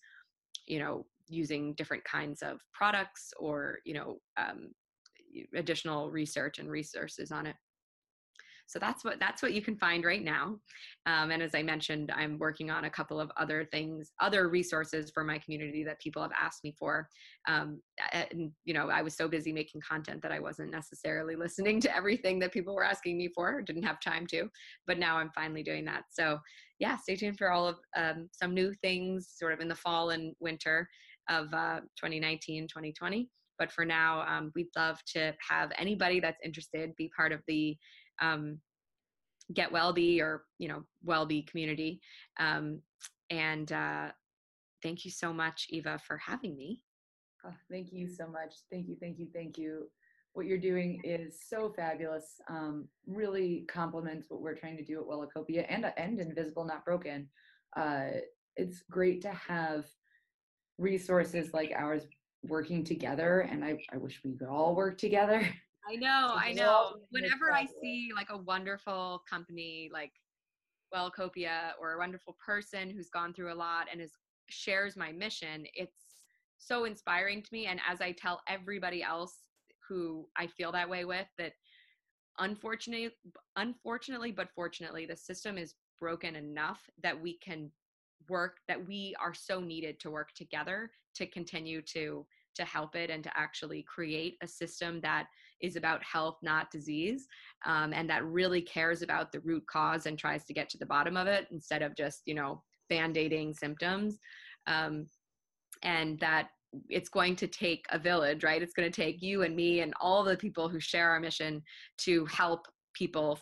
you 0.66 0.78
know 0.78 1.06
using 1.28 1.72
different 1.74 2.02
kinds 2.04 2.42
of 2.42 2.60
products 2.74 3.32
or 3.38 3.78
you 3.84 3.94
know 3.94 4.18
um, 4.36 4.68
additional 5.54 6.10
research 6.10 6.58
and 6.58 6.70
resources 6.70 7.30
on 7.30 7.46
it. 7.46 7.56
So 8.70 8.78
that's 8.78 9.04
what 9.04 9.18
that's 9.18 9.42
what 9.42 9.52
you 9.52 9.62
can 9.62 9.76
find 9.76 10.04
right 10.04 10.22
now. 10.22 10.56
Um, 11.06 11.32
and 11.32 11.42
as 11.42 11.56
i 11.56 11.62
mentioned 11.62 12.12
i'm 12.14 12.38
working 12.38 12.70
on 12.70 12.84
a 12.84 12.90
couple 12.90 13.18
of 13.18 13.30
other 13.36 13.64
things 13.64 14.12
other 14.20 14.48
resources 14.48 15.10
for 15.12 15.24
my 15.24 15.38
community 15.38 15.82
that 15.82 16.00
people 16.00 16.22
have 16.22 16.30
asked 16.40 16.62
me 16.62 16.72
for. 16.78 17.08
Um, 17.48 17.80
and 18.12 18.52
you 18.64 18.72
know 18.72 18.88
i 18.88 19.02
was 19.02 19.16
so 19.16 19.26
busy 19.26 19.52
making 19.52 19.80
content 19.80 20.22
that 20.22 20.30
i 20.30 20.38
wasn't 20.38 20.70
necessarily 20.70 21.34
listening 21.44 21.80
to 21.80 21.96
everything 21.96 22.38
that 22.38 22.52
people 22.52 22.74
were 22.74 22.84
asking 22.84 23.18
me 23.18 23.28
for 23.34 23.56
or 23.56 23.62
didn't 23.62 23.82
have 23.82 23.98
time 24.00 24.24
to 24.28 24.48
but 24.86 24.98
now 24.98 25.16
i'm 25.16 25.32
finally 25.34 25.64
doing 25.64 25.84
that. 25.86 26.04
So 26.10 26.38
yeah 26.78 26.96
stay 26.96 27.16
tuned 27.16 27.38
for 27.38 27.50
all 27.50 27.66
of 27.66 27.76
um, 27.96 28.28
some 28.30 28.54
new 28.54 28.72
things 28.82 29.34
sort 29.36 29.52
of 29.52 29.58
in 29.60 29.68
the 29.68 29.74
fall 29.74 30.10
and 30.10 30.32
winter 30.38 30.88
of 31.28 31.52
uh, 31.52 31.80
2019 31.98 32.68
2020 32.68 33.28
but 33.60 33.70
for 33.70 33.84
now, 33.84 34.24
um, 34.26 34.50
we'd 34.56 34.70
love 34.74 34.98
to 35.12 35.34
have 35.48 35.70
anybody 35.78 36.18
that's 36.18 36.40
interested 36.42 36.96
be 36.96 37.10
part 37.14 37.30
of 37.30 37.40
the 37.46 37.76
um, 38.20 38.58
Get 39.52 39.72
WellBe 39.72 40.20
or 40.20 40.44
you 40.58 40.68
know 40.68 40.82
WellBe 41.06 41.46
community. 41.46 42.00
Um, 42.38 42.80
and 43.30 43.70
uh, 43.70 44.08
thank 44.82 45.04
you 45.04 45.10
so 45.10 45.32
much, 45.32 45.66
Eva, 45.70 46.00
for 46.06 46.16
having 46.18 46.56
me. 46.56 46.80
Oh, 47.44 47.54
thank 47.70 47.92
you 47.92 48.08
so 48.08 48.26
much. 48.26 48.54
Thank 48.72 48.88
you, 48.88 48.96
thank 49.00 49.18
you, 49.18 49.28
thank 49.34 49.58
you. 49.58 49.88
What 50.32 50.46
you're 50.46 50.58
doing 50.58 51.00
is 51.04 51.40
so 51.48 51.72
fabulous. 51.76 52.40
Um, 52.48 52.86
really 53.06 53.66
complements 53.68 54.26
what 54.30 54.40
we're 54.40 54.54
trying 54.54 54.76
to 54.76 54.84
do 54.84 55.00
at 55.00 55.06
Wellacopia 55.06 55.66
and 55.68 55.92
and 55.96 56.18
Invisible 56.18 56.64
Not 56.64 56.84
Broken. 56.84 57.28
Uh, 57.76 58.20
it's 58.56 58.82
great 58.90 59.20
to 59.22 59.32
have 59.32 59.84
resources 60.78 61.52
like 61.52 61.72
ours 61.76 62.06
working 62.44 62.82
together 62.84 63.40
and 63.40 63.64
I, 63.64 63.78
I 63.92 63.96
wish 63.96 64.20
we 64.24 64.36
could 64.36 64.48
all 64.48 64.74
work 64.74 64.98
together 64.98 65.46
i 65.88 65.96
know 65.96 66.32
i 66.34 66.52
know. 66.52 66.96
whenever 67.10 67.52
i 67.52 67.66
see 67.82 68.10
like 68.14 68.28
a 68.30 68.38
wonderful 68.38 69.22
company 69.28 69.90
like 69.92 70.12
wellacopia 70.94 71.72
or 71.80 71.92
a 71.94 71.98
wonderful 71.98 72.36
person 72.44 72.90
who's 72.90 73.10
gone 73.10 73.32
through 73.32 73.52
a 73.52 73.54
lot 73.54 73.86
and 73.92 74.00
is 74.00 74.12
shares 74.48 74.96
my 74.96 75.12
mission 75.12 75.64
it's 75.74 76.22
so 76.58 76.84
inspiring 76.84 77.42
to 77.42 77.48
me 77.52 77.66
and 77.66 77.80
as 77.88 78.00
i 78.00 78.10
tell 78.12 78.40
everybody 78.48 79.02
else 79.02 79.34
who 79.88 80.26
i 80.36 80.46
feel 80.46 80.72
that 80.72 80.88
way 80.88 81.04
with 81.04 81.26
that 81.38 81.52
unfortunately 82.38 83.10
unfortunately 83.56 84.32
but 84.32 84.48
fortunately 84.54 85.06
the 85.06 85.16
system 85.16 85.58
is 85.58 85.74
broken 86.00 86.34
enough 86.36 86.80
that 87.02 87.20
we 87.20 87.38
can 87.38 87.70
work 88.30 88.58
that 88.68 88.86
we 88.86 89.14
are 89.20 89.34
so 89.34 89.60
needed 89.60 90.00
to 90.00 90.10
work 90.10 90.28
together 90.34 90.90
to 91.16 91.26
continue 91.26 91.82
to 91.82 92.24
to 92.56 92.64
help 92.64 92.96
it 92.96 93.10
and 93.10 93.22
to 93.22 93.30
actually 93.36 93.84
create 93.84 94.36
a 94.42 94.48
system 94.48 95.00
that 95.02 95.26
is 95.60 95.76
about 95.76 96.02
health 96.02 96.36
not 96.42 96.70
disease 96.70 97.26
um, 97.66 97.92
and 97.92 98.08
that 98.10 98.24
really 98.24 98.62
cares 98.62 99.02
about 99.02 99.30
the 99.30 99.40
root 99.40 99.62
cause 99.70 100.06
and 100.06 100.18
tries 100.18 100.44
to 100.44 100.54
get 100.54 100.68
to 100.68 100.78
the 100.78 100.86
bottom 100.86 101.16
of 101.16 101.26
it 101.26 101.46
instead 101.52 101.82
of 101.82 101.94
just 101.94 102.22
you 102.26 102.34
know 102.34 102.62
band-aiding 102.90 103.54
symptoms. 103.54 104.18
Um, 104.66 105.06
and 105.82 106.20
that 106.20 106.48
it's 106.88 107.08
going 107.08 107.34
to 107.36 107.46
take 107.46 107.86
a 107.90 107.98
village 107.98 108.44
right? 108.44 108.62
It's 108.62 108.74
going 108.74 108.90
to 108.90 109.02
take 109.02 109.22
you 109.22 109.42
and 109.42 109.56
me 109.56 109.80
and 109.80 109.94
all 110.00 110.22
the 110.22 110.36
people 110.36 110.68
who 110.68 110.78
share 110.78 111.10
our 111.10 111.20
mission 111.20 111.62
to 111.98 112.26
help 112.26 112.66
people 112.94 113.38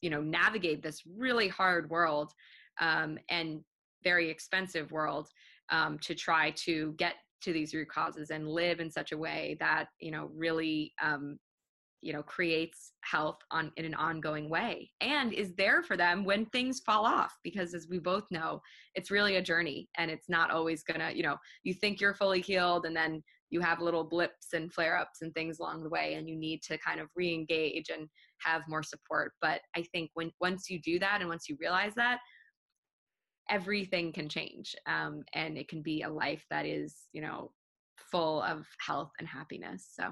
you 0.00 0.10
know 0.10 0.22
navigate 0.22 0.82
this 0.82 1.02
really 1.18 1.48
hard 1.48 1.90
world 1.90 2.32
um, 2.80 3.18
and 3.28 3.60
very 4.04 4.30
expensive 4.30 4.90
world 4.92 5.28
um, 5.70 5.98
to 6.00 6.14
try 6.14 6.50
to 6.64 6.94
get 6.98 7.14
to 7.42 7.52
these 7.52 7.74
root 7.74 7.88
causes 7.88 8.30
and 8.30 8.48
live 8.48 8.80
in 8.80 8.90
such 8.90 9.12
a 9.12 9.18
way 9.18 9.56
that 9.60 9.86
you 10.00 10.10
know 10.10 10.30
really 10.34 10.92
um, 11.02 11.38
you 12.02 12.12
know 12.12 12.22
creates 12.22 12.92
health 13.02 13.38
on 13.50 13.72
in 13.76 13.84
an 13.84 13.94
ongoing 13.94 14.48
way. 14.48 14.90
And 15.00 15.32
is 15.32 15.54
there 15.56 15.82
for 15.82 15.96
them 15.96 16.24
when 16.24 16.46
things 16.46 16.80
fall 16.80 17.04
off 17.04 17.34
because 17.44 17.74
as 17.74 17.88
we 17.90 17.98
both 17.98 18.24
know 18.30 18.60
it's 18.94 19.10
really 19.10 19.36
a 19.36 19.42
journey 19.42 19.88
and 19.98 20.10
it's 20.10 20.28
not 20.28 20.50
always 20.50 20.82
gonna 20.82 21.10
you 21.14 21.22
know 21.22 21.36
you 21.62 21.74
think 21.74 22.00
you're 22.00 22.14
fully 22.14 22.40
healed 22.40 22.86
and 22.86 22.96
then 22.96 23.22
you 23.50 23.60
have 23.60 23.80
little 23.80 24.04
blips 24.04 24.52
and 24.52 24.72
flare 24.72 24.96
ups 24.96 25.22
and 25.22 25.34
things 25.34 25.58
along 25.58 25.82
the 25.82 25.88
way 25.88 26.14
and 26.14 26.28
you 26.28 26.36
need 26.36 26.62
to 26.62 26.78
kind 26.78 27.00
of 27.00 27.08
re-engage 27.16 27.90
and 27.90 28.08
have 28.38 28.62
more 28.68 28.82
support. 28.82 29.32
But 29.40 29.60
i 29.76 29.82
think 29.92 30.10
when 30.14 30.30
once 30.40 30.70
you 30.70 30.80
do 30.80 30.98
that 30.98 31.20
and 31.20 31.28
once 31.28 31.48
you 31.48 31.56
realize 31.60 31.94
that 31.96 32.20
everything 33.50 34.12
can 34.12 34.28
change 34.28 34.74
um, 34.86 35.22
and 35.34 35.58
it 35.58 35.68
can 35.68 35.82
be 35.82 36.02
a 36.02 36.08
life 36.08 36.44
that 36.50 36.64
is 36.64 36.94
you 37.12 37.20
know 37.20 37.50
full 37.96 38.42
of 38.42 38.66
health 38.84 39.10
and 39.18 39.28
happiness 39.28 39.88
so. 39.92 40.04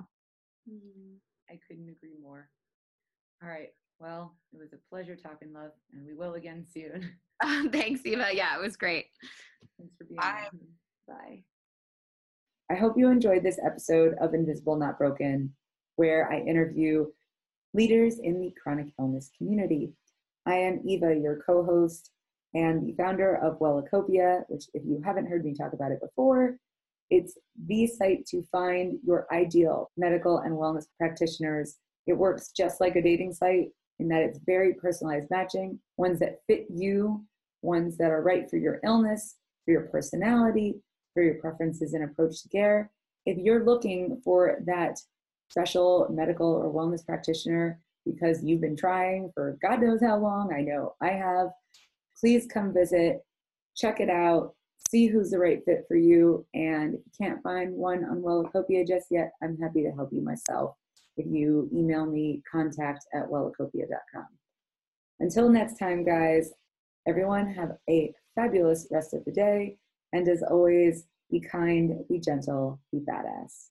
Mm-hmm. 0.68 1.14
i 1.50 1.58
couldn't 1.66 1.88
agree 1.88 2.16
more. 2.22 2.50
All 3.42 3.48
right. 3.48 3.68
Well 4.00 4.36
it 4.52 4.58
was 4.58 4.72
a 4.72 4.88
pleasure 4.90 5.16
talking 5.16 5.52
love 5.52 5.70
and 5.92 6.06
we 6.06 6.14
will 6.14 6.34
again 6.34 6.66
soon. 6.72 7.10
Thanks 7.72 8.04
eva. 8.04 8.28
Yeah 8.32 8.56
it 8.56 8.60
was 8.60 8.76
great. 8.76 9.06
Thanks 9.78 9.96
for 9.96 10.04
being 10.04 10.18
bye. 10.18 10.48
bye. 11.06 11.42
I 12.70 12.74
hope 12.74 12.98
you 12.98 13.08
enjoyed 13.08 13.42
this 13.42 13.58
episode 13.64 14.14
of 14.20 14.34
invisible 14.34 14.76
not 14.76 14.98
broken 14.98 15.54
where 15.96 16.30
i 16.30 16.38
interview 16.40 17.06
leaders 17.74 18.18
in 18.18 18.40
the 18.40 18.52
chronic 18.62 18.88
illness 18.98 19.30
community. 19.36 19.92
I 20.46 20.54
am 20.54 20.82
eva 20.86 21.14
your 21.14 21.40
co-host 21.46 22.10
and 22.54 22.86
the 22.86 22.94
founder 22.94 23.36
of 23.36 23.58
Wellacopia, 23.58 24.42
which, 24.48 24.64
if 24.74 24.82
you 24.84 25.00
haven't 25.04 25.26
heard 25.26 25.44
me 25.44 25.54
talk 25.54 25.72
about 25.72 25.92
it 25.92 26.00
before, 26.00 26.56
it's 27.10 27.36
the 27.66 27.86
site 27.86 28.26
to 28.26 28.42
find 28.50 28.98
your 29.06 29.26
ideal 29.32 29.90
medical 29.96 30.38
and 30.38 30.54
wellness 30.54 30.86
practitioners. 30.98 31.76
It 32.06 32.14
works 32.14 32.50
just 32.56 32.80
like 32.80 32.96
a 32.96 33.02
dating 33.02 33.32
site 33.32 33.68
in 33.98 34.08
that 34.08 34.22
it's 34.22 34.38
very 34.46 34.74
personalized 34.74 35.30
matching, 35.30 35.78
ones 35.96 36.20
that 36.20 36.40
fit 36.46 36.66
you, 36.70 37.24
ones 37.62 37.96
that 37.98 38.10
are 38.10 38.22
right 38.22 38.48
for 38.48 38.56
your 38.56 38.80
illness, 38.84 39.36
for 39.64 39.72
your 39.72 39.82
personality, 39.82 40.76
for 41.14 41.22
your 41.22 41.34
preferences 41.34 41.94
and 41.94 42.04
approach 42.04 42.42
to 42.42 42.48
care. 42.48 42.90
If 43.26 43.38
you're 43.38 43.64
looking 43.64 44.20
for 44.24 44.62
that 44.66 44.98
special 45.50 46.06
medical 46.10 46.46
or 46.46 46.72
wellness 46.72 47.04
practitioner 47.04 47.80
because 48.04 48.42
you've 48.42 48.60
been 48.60 48.76
trying 48.76 49.30
for 49.34 49.58
God 49.60 49.82
knows 49.82 50.00
how 50.00 50.18
long, 50.18 50.52
I 50.54 50.60
know 50.60 50.94
I 51.00 51.10
have, 51.10 51.48
please 52.20 52.46
come 52.52 52.72
visit, 52.72 53.20
check 53.76 54.00
it 54.00 54.10
out, 54.10 54.54
see 54.90 55.06
who's 55.06 55.30
the 55.30 55.38
right 55.38 55.60
fit 55.64 55.84
for 55.86 55.96
you. 55.96 56.46
And 56.54 56.94
if 56.94 57.00
you 57.04 57.26
can't 57.26 57.42
find 57.42 57.72
one 57.72 58.04
on 58.04 58.22
Wellacopia 58.22 58.86
just 58.86 59.06
yet, 59.10 59.32
I'm 59.42 59.56
happy 59.58 59.82
to 59.82 59.90
help 59.90 60.10
you 60.12 60.22
myself 60.22 60.74
if 61.16 61.26
you 61.26 61.68
email 61.74 62.06
me 62.06 62.42
contact 62.50 63.06
at 63.14 63.28
wellacopia.com. 63.28 64.26
Until 65.20 65.48
next 65.48 65.78
time, 65.78 66.04
guys, 66.04 66.52
everyone 67.06 67.52
have 67.52 67.72
a 67.90 68.12
fabulous 68.34 68.86
rest 68.90 69.14
of 69.14 69.24
the 69.24 69.32
day. 69.32 69.76
And 70.12 70.28
as 70.28 70.42
always, 70.42 71.06
be 71.30 71.40
kind, 71.40 71.92
be 72.08 72.20
gentle, 72.20 72.80
be 72.92 73.00
badass. 73.00 73.68